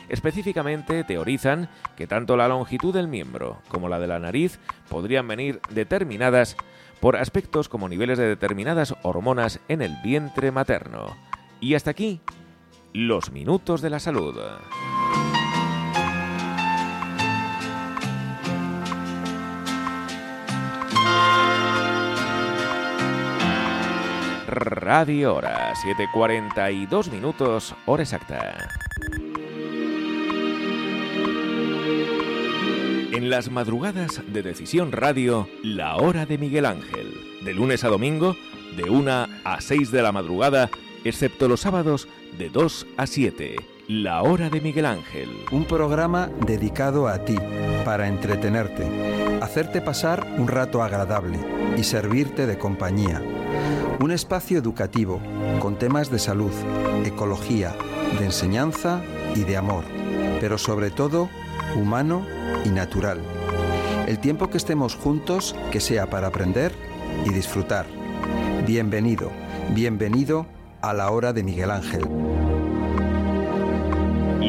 [0.09, 4.59] Específicamente teorizan que tanto la longitud del miembro como la de la nariz
[4.89, 6.55] podrían venir determinadas
[6.99, 11.17] por aspectos como niveles de determinadas hormonas en el vientre materno.
[11.59, 12.21] Y hasta aquí,
[12.93, 14.35] los minutos de la salud.
[24.59, 28.69] Radio Hora, 7.42 minutos, hora exacta.
[33.13, 37.13] En las madrugadas de Decisión Radio, la hora de Miguel Ángel.
[37.43, 38.35] De lunes a domingo,
[38.75, 40.69] de 1 a 6 de la madrugada,
[41.03, 42.07] excepto los sábados,
[42.37, 43.76] de 2 a 7.
[43.87, 45.29] La hora de Miguel Ángel.
[45.49, 47.37] Un programa dedicado a ti,
[47.85, 51.39] para entretenerte, hacerte pasar un rato agradable
[51.77, 53.23] y servirte de compañía.
[54.01, 55.21] Un espacio educativo
[55.61, 56.51] con temas de salud,
[57.05, 57.73] ecología,
[58.19, 59.01] de enseñanza
[59.35, 59.85] y de amor,
[60.41, 61.29] pero sobre todo
[61.77, 62.25] humano
[62.65, 63.21] y natural.
[64.05, 66.73] El tiempo que estemos juntos, que sea para aprender
[67.23, 67.85] y disfrutar.
[68.65, 69.31] Bienvenido,
[69.73, 70.45] bienvenido
[70.81, 72.03] a la hora de Miguel Ángel.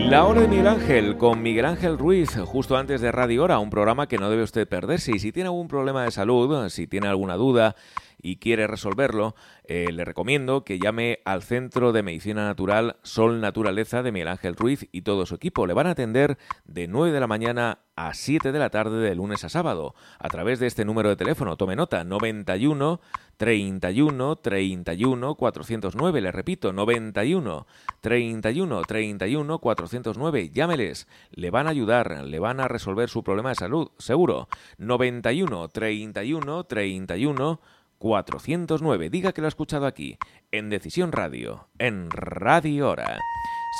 [0.09, 3.69] La hora de Miguel Ángel con Miguel Ángel Ruiz, justo antes de Radio Hora, un
[3.69, 5.13] programa que no debe usted perderse.
[5.15, 7.77] Y si tiene algún problema de salud, si tiene alguna duda
[8.17, 14.03] y quiere resolverlo, eh, le recomiendo que llame al Centro de Medicina Natural Sol Naturaleza
[14.03, 15.67] de Miguel Ángel Ruiz y todo su equipo.
[15.67, 19.15] Le van a atender de 9 de la mañana a 7 de la tarde de
[19.15, 21.59] lunes a sábado a través de este número de teléfono.
[21.59, 23.01] Tome nota, 91
[23.39, 26.21] 31 31 409.
[26.21, 27.67] Le repito, 91
[28.03, 30.51] 31 31 409.
[30.51, 34.49] Llámeles, le van a ayudar, le van a resolver su problema de salud, seguro.
[34.77, 37.61] 91 31 31
[37.99, 39.11] 409.
[39.11, 40.19] Diga que lo ha escuchado aquí,
[40.53, 43.19] en Decisión Radio, en Radio Hora.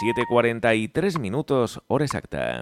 [0.01, 2.61] 7.43 minutos, hora exacta.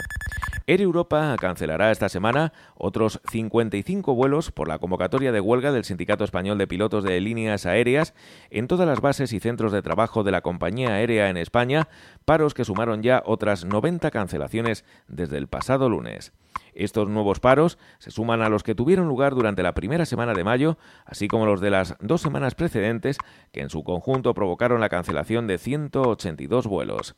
[0.68, 6.24] Air Europa cancelará esta semana otros 55 vuelos por la convocatoria de huelga del Sindicato
[6.24, 8.14] Español de Pilotos de Líneas Aéreas
[8.50, 11.86] en todas las bases y centros de trabajo de la compañía aérea en España,
[12.24, 16.32] paros que sumaron ya otras 90 cancelaciones desde el pasado lunes.
[16.74, 20.42] Estos nuevos paros se suman a los que tuvieron lugar durante la primera semana de
[20.42, 23.18] mayo, así como los de las dos semanas precedentes,
[23.52, 27.14] que en su conjunto provocaron la cancelación de 182 vuelos.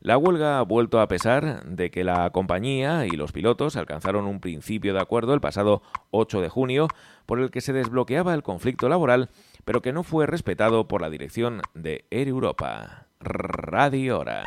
[0.00, 4.40] La huelga ha vuelto a pesar de que la compañía y los pilotos alcanzaron un
[4.40, 6.88] principio de acuerdo el pasado 8 de junio
[7.26, 9.28] por el que se desbloqueaba el conflicto laboral,
[9.64, 13.06] pero que no fue respetado por la dirección de Air Europa.
[13.20, 14.44] Radio Hora.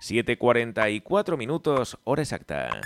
[0.00, 2.80] 7.44 minutos, hora exacta.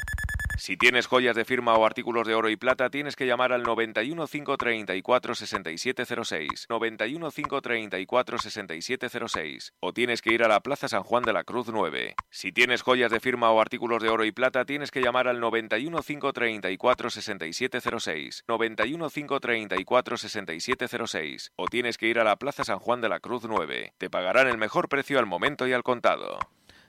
[0.59, 3.63] Si tienes joyas de firma o artículos de oro y plata, tienes que llamar al
[3.63, 6.67] 91 534 6706.
[6.71, 9.75] 91 534 6706.
[9.81, 12.15] O tienes que ir a la Plaza San Juan de la Cruz 9.
[12.31, 15.41] Si tienes joyas de firma o artículos de oro y plata, tienes que llamar al
[15.41, 18.45] 91 534 6706.
[18.49, 21.53] 91 534 6706.
[21.57, 23.93] O tienes que ir a la Plaza San Juan de la Cruz 9.
[23.99, 26.39] Te pagarán el mejor precio al momento y al contado.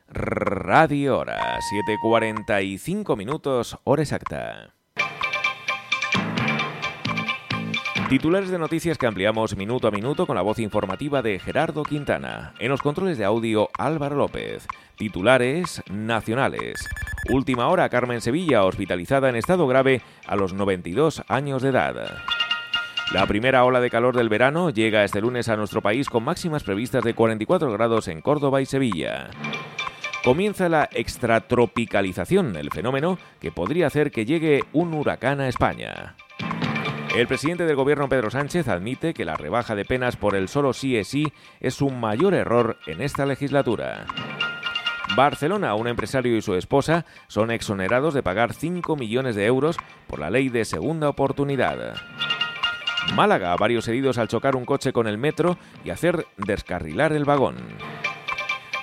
[0.10, 4.74] Radio Hora, 7.45 minutos, hora exacta.
[8.08, 12.54] Titulares de noticias que ampliamos minuto a minuto con la voz informativa de Gerardo Quintana.
[12.60, 14.66] En los controles de audio, Álvaro López.
[14.96, 16.88] Titulares nacionales.
[17.30, 21.96] Última hora, Carmen Sevilla, hospitalizada en estado grave a los 92 años de edad.
[23.12, 26.64] La primera ola de calor del verano llega este lunes a nuestro país con máximas
[26.64, 29.30] previstas de 44 grados en Córdoba y Sevilla
[30.28, 36.18] comienza la extratropicalización, el fenómeno que podría hacer que llegue un huracán a España.
[37.16, 40.74] El presidente del gobierno Pedro Sánchez admite que la rebaja de penas por el solo
[40.74, 41.32] sí es sí
[41.62, 44.06] es un mayor error en esta legislatura.
[45.16, 49.78] Barcelona, un empresario y su esposa son exonerados de pagar 5 millones de euros
[50.08, 51.96] por la ley de segunda oportunidad.
[53.16, 57.56] Málaga, varios heridos al chocar un coche con el metro y hacer descarrilar el vagón.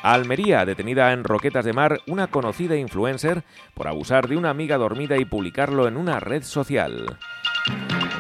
[0.04, 5.16] Almería, detenida en Roquetas de Mar, una conocida influencer por abusar de una amiga dormida
[5.16, 7.16] y publicarlo en una red social.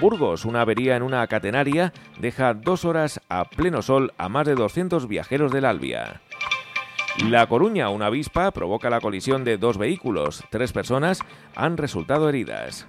[0.00, 4.54] Burgos, una avería en una catenaria, deja dos horas a pleno sol a más de
[4.54, 6.22] 200 viajeros del Albia.
[7.28, 10.42] La Coruña, una avispa, provoca la colisión de dos vehículos.
[10.48, 11.20] Tres personas
[11.54, 12.86] han resultado heridas.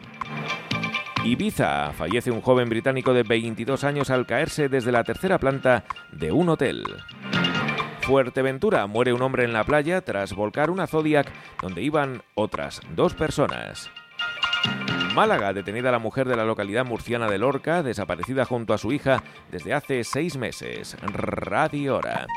[1.25, 6.31] Ibiza, fallece un joven británico de 22 años al caerse desde la tercera planta de
[6.31, 6.85] un hotel.
[8.05, 13.15] Fuerteventura muere un hombre en la playa tras volcar una Zodiac donde iban otras dos
[13.15, 13.89] personas.
[15.15, 19.23] Málaga, detenida la mujer de la localidad murciana de Lorca, desaparecida junto a su hija
[19.51, 20.95] desde hace seis meses.
[21.01, 22.27] Radio Hora.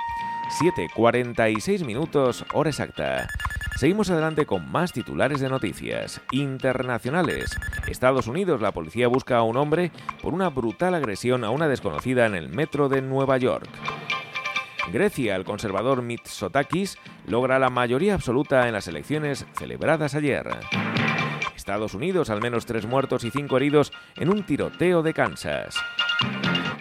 [0.59, 3.28] 7.46 minutos, hora exacta.
[3.77, 7.55] Seguimos adelante con más titulares de noticias internacionales.
[7.86, 9.93] Estados Unidos, la policía busca a un hombre
[10.23, 13.69] por una brutal agresión a una desconocida en el metro de Nueva York.
[14.93, 20.48] Grecia, el conservador Mitsotakis, logra la mayoría absoluta en las elecciones celebradas ayer.
[21.55, 25.77] Estados Unidos, al menos tres muertos y cinco heridos en un tiroteo de Kansas.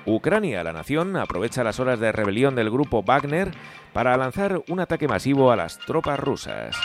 [0.06, 3.52] Ucrania, la nación, aprovecha las horas de rebelión del grupo Wagner
[3.92, 6.78] para lanzar un ataque masivo a las tropas rusas.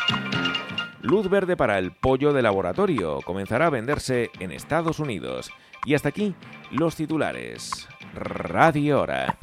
[1.02, 5.50] Luz verde para el pollo de laboratorio comenzará a venderse en Estados Unidos.
[5.84, 6.34] Y hasta aquí
[6.70, 7.88] los titulares.
[8.14, 9.38] Radio Hora.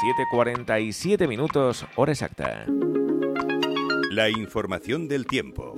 [0.00, 2.64] 7.47 minutos, hora exacta.
[4.10, 5.74] La información del tiempo.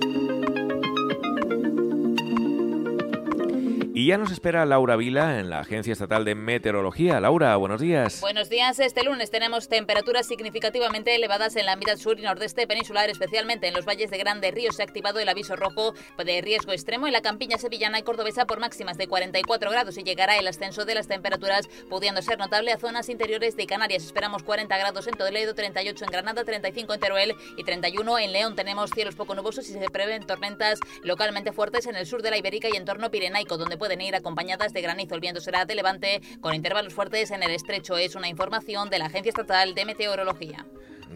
[3.95, 7.19] Y ya nos espera Laura Vila en la Agencia Estatal de Meteorología.
[7.19, 8.21] Laura, buenos días.
[8.21, 8.79] Buenos días.
[8.79, 13.75] Este lunes tenemos temperaturas significativamente elevadas en la mitad sur y nordeste peninsular, especialmente en
[13.75, 14.71] los valles de Grande Río.
[14.71, 18.47] Se ha activado el aviso rojo de riesgo extremo en la campiña sevillana y cordobesa
[18.47, 22.71] por máximas de 44 grados y llegará el ascenso de las temperaturas, pudiendo ser notable
[22.71, 24.05] a zonas interiores de Canarias.
[24.05, 28.55] Esperamos 40 grados en Toledo, 38 en Granada, 35 en Teruel y 31 en León.
[28.55, 32.39] Tenemos cielos poco nubosos y se prevén tormentas localmente fuertes en el sur de la
[32.39, 35.13] Ibérica y entorno pirenaico, donde pueden ir acompañadas de granizo.
[35.13, 37.97] El viento será de levante con intervalos fuertes en el estrecho.
[37.97, 40.65] Es una información de la Agencia Estatal de Meteorología.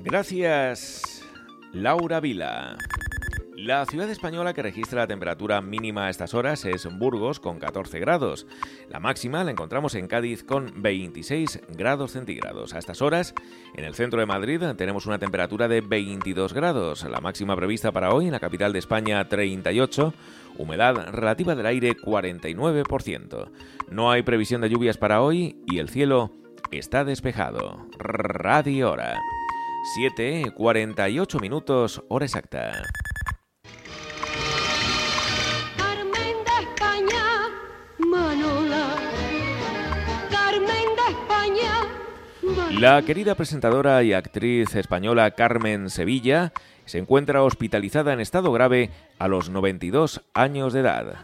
[0.04, 1.24] Gracias,
[1.72, 2.78] Laura Vila.
[3.58, 8.00] La ciudad española que registra la temperatura mínima a estas horas es Burgos con 14
[8.00, 8.46] grados.
[8.88, 12.76] La máxima la encontramos en Cádiz con 26 grados centígrados.
[12.76, 13.34] A estas horas,
[13.74, 17.04] en el centro de Madrid tenemos una temperatura de 22 grados.
[17.06, 20.14] La máxima prevista para hoy en la capital de España 38.
[20.60, 23.50] Humedad relativa del aire 49%.
[23.90, 26.32] No hay previsión de lluvias para hoy y el cielo
[26.70, 27.88] está despejado.
[27.98, 29.20] Radio Hora.
[29.96, 32.84] 7, 48 minutos, hora exacta.
[42.72, 46.54] La querida presentadora y actriz española Carmen Sevilla
[46.86, 51.16] se encuentra hospitalizada en estado grave a los 92 años de edad.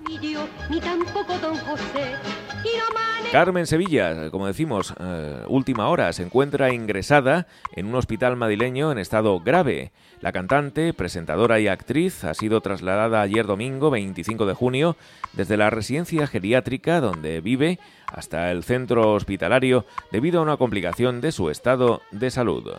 [3.33, 8.99] Carmen Sevilla, como decimos, eh, última hora, se encuentra ingresada en un hospital madrileño en
[8.99, 9.91] estado grave.
[10.21, 14.97] La cantante, presentadora y actriz ha sido trasladada ayer domingo 25 de junio
[15.33, 21.31] desde la residencia geriátrica donde vive hasta el centro hospitalario debido a una complicación de
[21.31, 22.71] su estado de salud.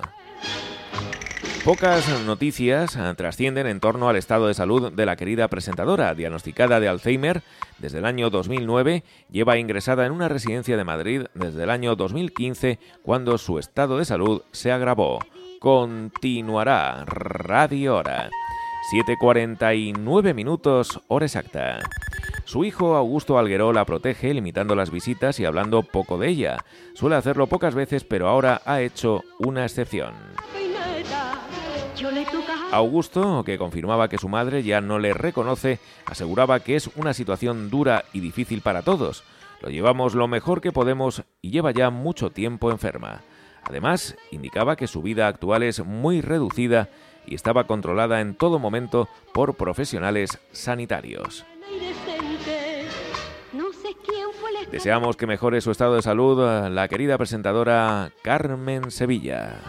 [1.64, 6.78] Pocas noticias eh, trascienden en torno al estado de salud de la querida presentadora, diagnosticada
[6.78, 7.42] de Alzheimer
[7.78, 12.78] desde el año 2009, lleva ingresada en una residencia de Madrid desde el año 2015,
[13.02, 15.20] cuando su estado de salud se agravó.
[15.58, 18.28] Continuará Radio Hora.
[18.92, 21.78] 7.49 minutos, hora exacta.
[22.44, 26.58] Su hijo Augusto Algueró la protege, limitando las visitas y hablando poco de ella.
[26.92, 30.12] Suele hacerlo pocas veces, pero ahora ha hecho una excepción.
[32.72, 37.70] Augusto, que confirmaba que su madre ya no le reconoce, aseguraba que es una situación
[37.70, 39.22] dura y difícil para todos.
[39.60, 43.22] Lo llevamos lo mejor que podemos y lleva ya mucho tiempo enferma.
[43.62, 46.88] Además, indicaba que su vida actual es muy reducida
[47.26, 51.46] y estaba controlada en todo momento por profesionales sanitarios.
[54.70, 59.60] Deseamos que mejore su estado de salud la querida presentadora Carmen Sevilla.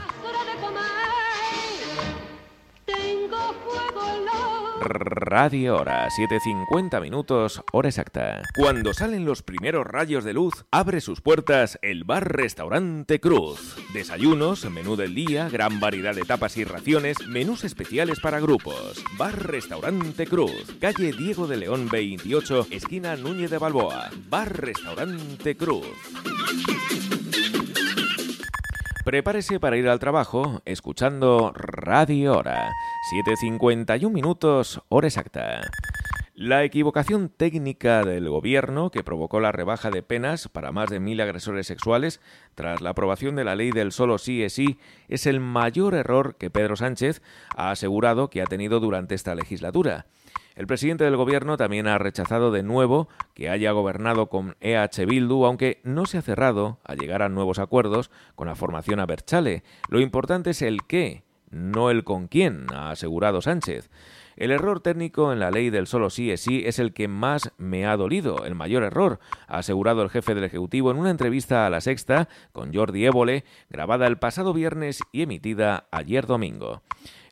[4.85, 8.43] Radio Hora, 7.50 minutos, hora exacta.
[8.55, 13.75] Cuando salen los primeros rayos de luz, abre sus puertas el bar-restaurante Cruz.
[13.93, 19.03] Desayunos, menú del día, gran variedad de tapas y raciones, menús especiales para grupos.
[19.17, 24.11] Bar-restaurante Cruz, calle Diego de León 28, esquina Núñez de Balboa.
[24.29, 25.87] Bar-restaurante Cruz.
[29.05, 32.71] Prepárese para ir al trabajo escuchando Radio Hora.
[33.13, 35.61] 7.51 minutos, hora exacta.
[36.33, 41.21] La equivocación técnica del gobierno que provocó la rebaja de penas para más de mil
[41.21, 42.19] agresores sexuales
[42.55, 46.35] tras la aprobación de la ley del solo sí es sí es el mayor error
[46.39, 47.21] que Pedro Sánchez
[47.55, 50.07] ha asegurado que ha tenido durante esta legislatura.
[50.55, 55.45] El presidente del gobierno también ha rechazado de nuevo que haya gobernado con EH Bildu,
[55.45, 59.63] aunque no se ha cerrado a llegar a nuevos acuerdos con la formación Abertzale.
[59.89, 63.89] Lo importante es el qué, no el con quién, ha asegurado Sánchez.
[64.37, 67.51] El error técnico en la ley del solo sí es sí es el que más
[67.57, 71.65] me ha dolido, el mayor error, ha asegurado el jefe del Ejecutivo en una entrevista
[71.65, 76.81] a La Sexta con Jordi Évole, grabada el pasado viernes y emitida ayer domingo.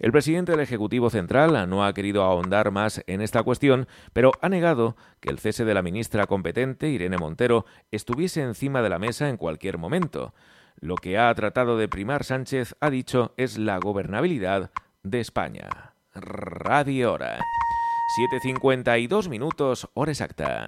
[0.04, 4.50] El presidente del Ejecutivo Central no ha querido ahondar más en esta cuestión, pero ha
[4.50, 9.30] negado que el cese de la ministra competente, Irene Montero, estuviese encima de la mesa
[9.30, 10.34] en cualquier momento.
[10.78, 14.72] Lo que ha tratado de primar Sánchez, ha dicho, es la gobernabilidad
[15.04, 15.94] de España.
[16.14, 17.40] Radio Hora.
[18.44, 20.68] 7.52 minutos, hora exacta.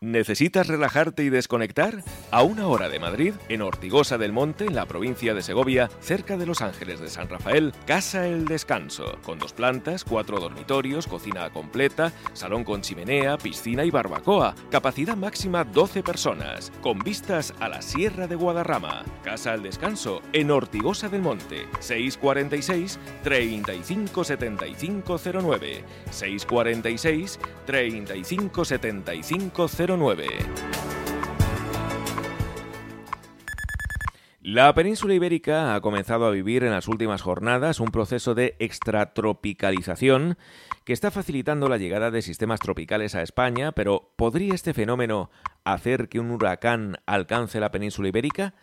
[0.00, 2.02] ¿Necesitas relajarte y desconectar?
[2.32, 6.36] A una hora de Madrid, en Ortigosa del Monte, en la provincia de Segovia, cerca
[6.36, 11.48] de Los Ángeles de San Rafael, Casa El Descanso, con dos plantas, cuatro dormitorios, cocina
[11.50, 17.80] completa, salón con chimenea, piscina y barbacoa, capacidad máxima 12 personas, con vistas a la
[17.80, 19.04] Sierra de Guadarrama.
[19.22, 30.95] Casa El Descanso, en Ortigosa del Monte, 646 35 7509 646 35 7509
[34.46, 40.38] la península ibérica ha comenzado a vivir en las últimas jornadas un proceso de extratropicalización
[40.84, 45.30] que está facilitando la llegada de sistemas tropicales a España, pero ¿podría este fenómeno
[45.64, 48.54] hacer que un huracán alcance la península ibérica?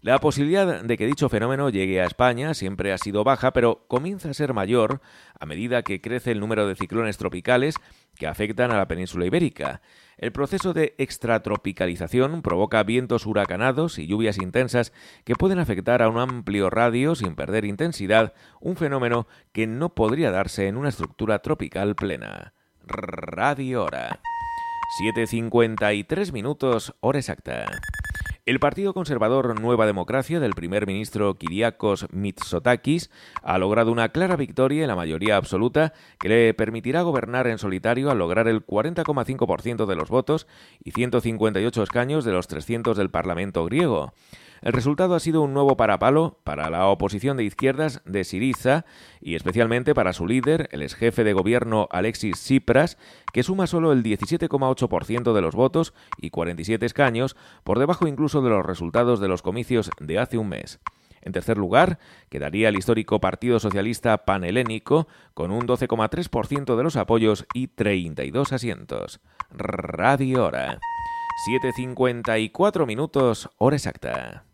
[0.00, 4.30] La posibilidad de que dicho fenómeno llegue a España siempre ha sido baja, pero comienza
[4.30, 5.00] a ser mayor
[5.38, 7.74] a medida que crece el número de ciclones tropicales
[8.14, 9.80] que afectan a la península ibérica.
[10.16, 14.92] El proceso de extratropicalización provoca vientos huracanados y lluvias intensas
[15.24, 20.30] que pueden afectar a un amplio radio sin perder intensidad, un fenómeno que no podría
[20.30, 22.52] darse en una estructura tropical plena.
[22.86, 24.20] Radio Hora.
[25.16, 27.66] 7.53 minutos, hora exacta.
[28.48, 33.10] El Partido Conservador Nueva Democracia del primer ministro Kiriakos Mitsotakis
[33.42, 38.10] ha logrado una clara victoria en la mayoría absoluta que le permitirá gobernar en solitario
[38.10, 40.46] al lograr el 40,5% de los votos
[40.82, 44.14] y 158 escaños de los 300 del Parlamento griego.
[44.62, 48.84] El resultado ha sido un nuevo parapalo para la oposición de izquierdas de Siriza
[49.20, 52.98] y especialmente para su líder, el ex jefe de gobierno Alexis Tsipras,
[53.32, 58.50] que suma solo el 17,8% de los votos y 47 escaños, por debajo incluso de
[58.50, 60.80] los resultados de los comicios de hace un mes.
[61.22, 61.98] En tercer lugar,
[62.30, 69.20] quedaría el histórico Partido Socialista Panhelénico, con un 12,3% de los apoyos y 32 asientos.
[69.50, 70.78] Radio Hora.
[71.46, 74.44] 7.54 minutos, hora exacta.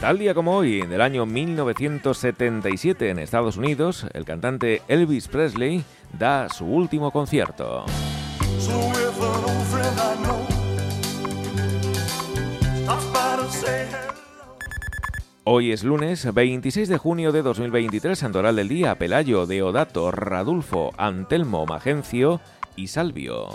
[0.00, 5.84] Tal día como hoy, en el año 1977 en Estados Unidos, el cantante Elvis Presley
[6.18, 7.84] da su último concierto.
[15.44, 21.66] Hoy es lunes 26 de junio de 2023, Santoral del Día, Pelayo, Deodato, Radulfo, Antelmo,
[21.66, 22.40] Magencio
[22.76, 23.48] y Salvio.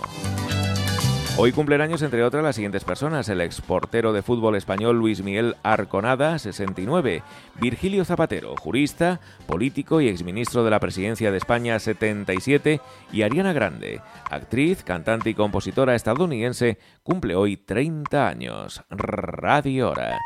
[1.38, 3.30] Hoy cumplen años, entre otras, las siguientes personas.
[3.30, 7.22] El exportero de fútbol español Luis Miguel Arconada, 69.
[7.58, 12.82] Virgilio Zapatero, jurista, político y exministro de la presidencia de España, 77.
[13.12, 18.82] Y Ariana Grande, actriz, cantante y compositora estadounidense, cumple hoy 30 años.
[18.90, 20.18] Radio Hora.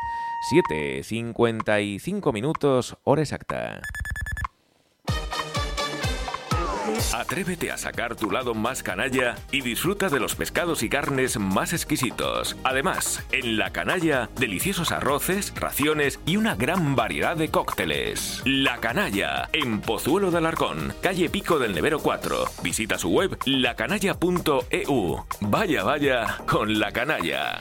[0.51, 3.81] 7.55 minutos, hora exacta.
[7.13, 11.73] Atrévete a sacar tu lado más canalla y disfruta de los pescados y carnes más
[11.73, 12.55] exquisitos.
[12.63, 18.41] Además, en La Canalla, deliciosos arroces, raciones y una gran variedad de cócteles.
[18.45, 22.45] La Canalla, en Pozuelo de Alarcón, calle Pico del Nevero 4.
[22.63, 25.25] Visita su web lacanalla.eu.
[25.41, 27.59] Vaya, vaya, con La Canalla.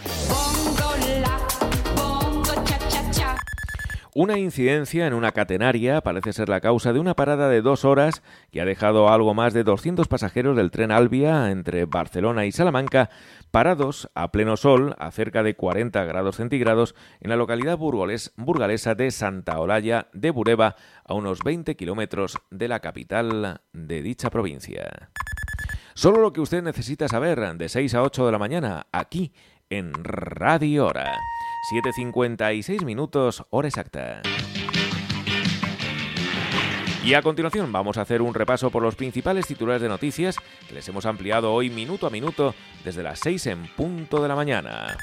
[4.14, 8.22] Una incidencia en una catenaria parece ser la causa de una parada de dos horas
[8.50, 12.52] que ha dejado a algo más de 200 pasajeros del tren Albia entre Barcelona y
[12.52, 13.08] Salamanca
[13.50, 19.10] parados a pleno sol a cerca de 40 grados centígrados en la localidad burgalesa de
[19.10, 20.76] Santa Olalla de Bureba,
[21.06, 25.08] a unos 20 kilómetros de la capital de dicha provincia.
[25.94, 29.32] Solo lo que usted necesita saber de 6 a 8 de la mañana aquí
[29.70, 31.14] en Radio Hora.
[31.70, 34.22] 7.56 minutos, hora exacta.
[37.04, 40.36] Y a continuación vamos a hacer un repaso por los principales titulares de noticias
[40.68, 44.36] que les hemos ampliado hoy minuto a minuto desde las 6 en punto de la
[44.36, 44.96] mañana.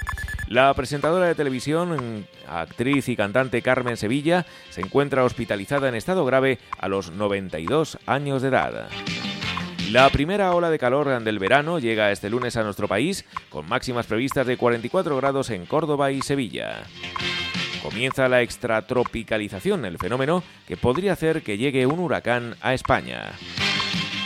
[0.47, 6.57] La presentadora de televisión, actriz y cantante Carmen Sevilla se encuentra hospitalizada en estado grave
[6.77, 8.89] a los 92 años de edad.
[9.91, 14.05] La primera ola de calor del verano llega este lunes a nuestro país, con máximas
[14.05, 16.83] previstas de 44 grados en Córdoba y Sevilla.
[17.81, 23.31] Comienza la extratropicalización, el fenómeno que podría hacer que llegue un huracán a España.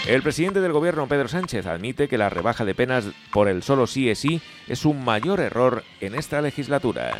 [0.06, 3.88] El presidente del gobierno, Pedro Sánchez, admite que la rebaja de penas por el solo
[3.88, 7.16] sí es sí es un mayor error en esta legislatura.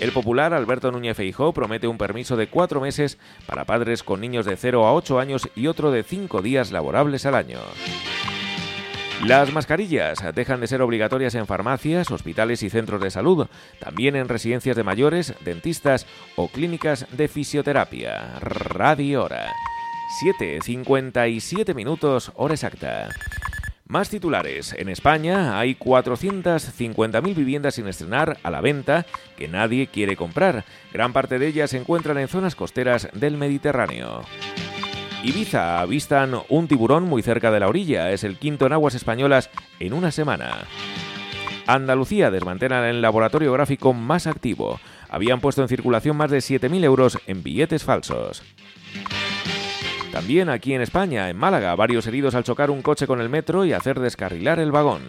[0.00, 4.46] El popular Alberto Núñez Feijó promete un permiso de cuatro meses para padres con niños
[4.46, 7.58] de 0 a 8 años y otro de cinco días laborables al año.
[9.26, 13.48] Las mascarillas dejan de ser obligatorias en farmacias, hospitales y centros de salud,
[13.78, 16.06] también en residencias de mayores, dentistas
[16.36, 18.38] o clínicas de fisioterapia.
[18.40, 19.52] Radio Hora.
[20.40, 23.10] 7.57 minutos, hora exacta.
[23.90, 24.72] Más titulares.
[24.78, 29.04] En España hay 450.000 viviendas sin estrenar a la venta
[29.36, 30.64] que nadie quiere comprar.
[30.92, 34.22] Gran parte de ellas se encuentran en zonas costeras del Mediterráneo.
[35.24, 38.12] Ibiza avistan un tiburón muy cerca de la orilla.
[38.12, 39.50] Es el quinto en aguas españolas
[39.80, 40.58] en una semana.
[41.66, 44.78] Andalucía desmantela el laboratorio gráfico más activo.
[45.08, 48.44] Habían puesto en circulación más de 7.000 euros en billetes falsos.
[50.12, 53.64] También aquí en España, en Málaga, varios heridos al chocar un coche con el metro
[53.64, 55.02] y hacer descarrilar el vagón.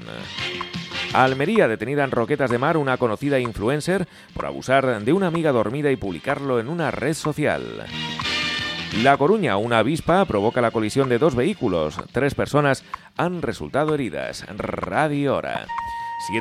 [1.14, 5.92] Almería, detenida en Roquetas de Mar, una conocida influencer por abusar de una amiga dormida
[5.92, 7.86] y publicarlo en una red social.
[9.04, 11.98] La Coruña, una avispa, provoca la colisión de dos vehículos.
[12.12, 12.84] Tres personas
[13.18, 14.46] han resultado heridas.
[14.58, 15.66] Radio Hora.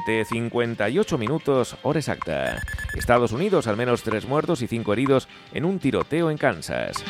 [0.06, 2.60] 7.58 minutos, hora exacta.
[2.94, 7.02] Estados Unidos, al menos tres muertos y cinco heridos en un tiroteo en Kansas.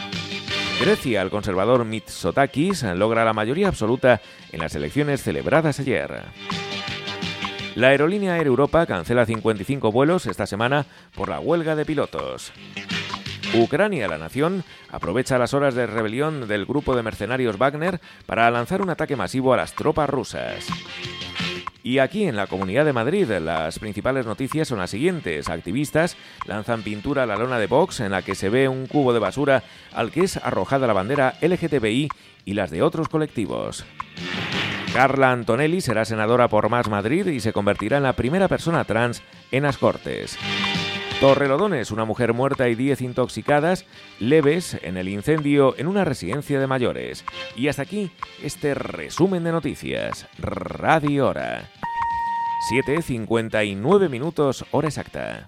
[0.81, 6.23] Grecia, el conservador Mitsotakis logra la mayoría absoluta en las elecciones celebradas ayer.
[7.75, 12.51] La aerolínea Air Europa cancela 55 vuelos esta semana por la huelga de pilotos.
[13.53, 18.81] Ucrania, la nación, aprovecha las horas de rebelión del grupo de mercenarios Wagner para lanzar
[18.81, 20.67] un ataque masivo a las tropas rusas.
[21.83, 25.49] Y aquí en la Comunidad de Madrid las principales noticias son las siguientes.
[25.49, 26.17] Activistas
[26.47, 29.19] lanzan pintura a la lona de Vox en la que se ve un cubo de
[29.19, 29.63] basura
[29.93, 32.09] al que es arrojada la bandera LGTBI
[32.45, 33.85] y las de otros colectivos.
[34.93, 39.23] Carla Antonelli será senadora por Más Madrid y se convertirá en la primera persona trans
[39.53, 40.37] en las Cortes.
[41.21, 43.85] Torrelodones, una mujer muerta y 10 intoxicadas
[44.21, 47.27] leves en el incendio en una residencia de mayores.
[47.55, 48.11] Y hasta aquí
[48.43, 50.27] este resumen de noticias.
[50.39, 51.69] Radio Hora.
[52.73, 55.47] 7.59 minutos, hora exacta.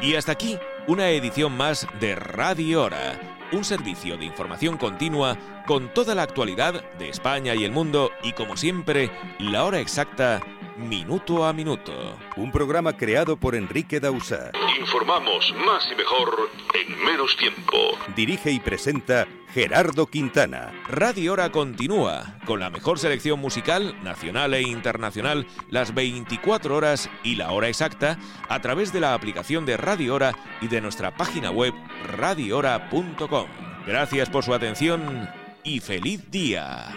[0.00, 3.18] Y hasta aquí una edición más de Radio Hora,
[3.50, 5.36] un servicio de información continua
[5.66, 9.10] con toda la actualidad de España y el mundo y como siempre,
[9.40, 10.40] la hora exacta
[10.78, 11.92] Minuto a Minuto.
[12.36, 14.52] Un programa creado por Enrique Dausa.
[14.78, 17.76] Informamos más y mejor en menos tiempo.
[18.14, 20.72] Dirige y presenta Gerardo Quintana.
[20.88, 27.34] Radio Hora continúa con la mejor selección musical nacional e internacional las 24 horas y
[27.34, 28.16] la hora exacta
[28.48, 31.74] a través de la aplicación de Radio Hora y de nuestra página web
[32.16, 33.46] radiohora.com.
[33.84, 35.28] Gracias por su atención
[35.64, 36.94] y feliz día.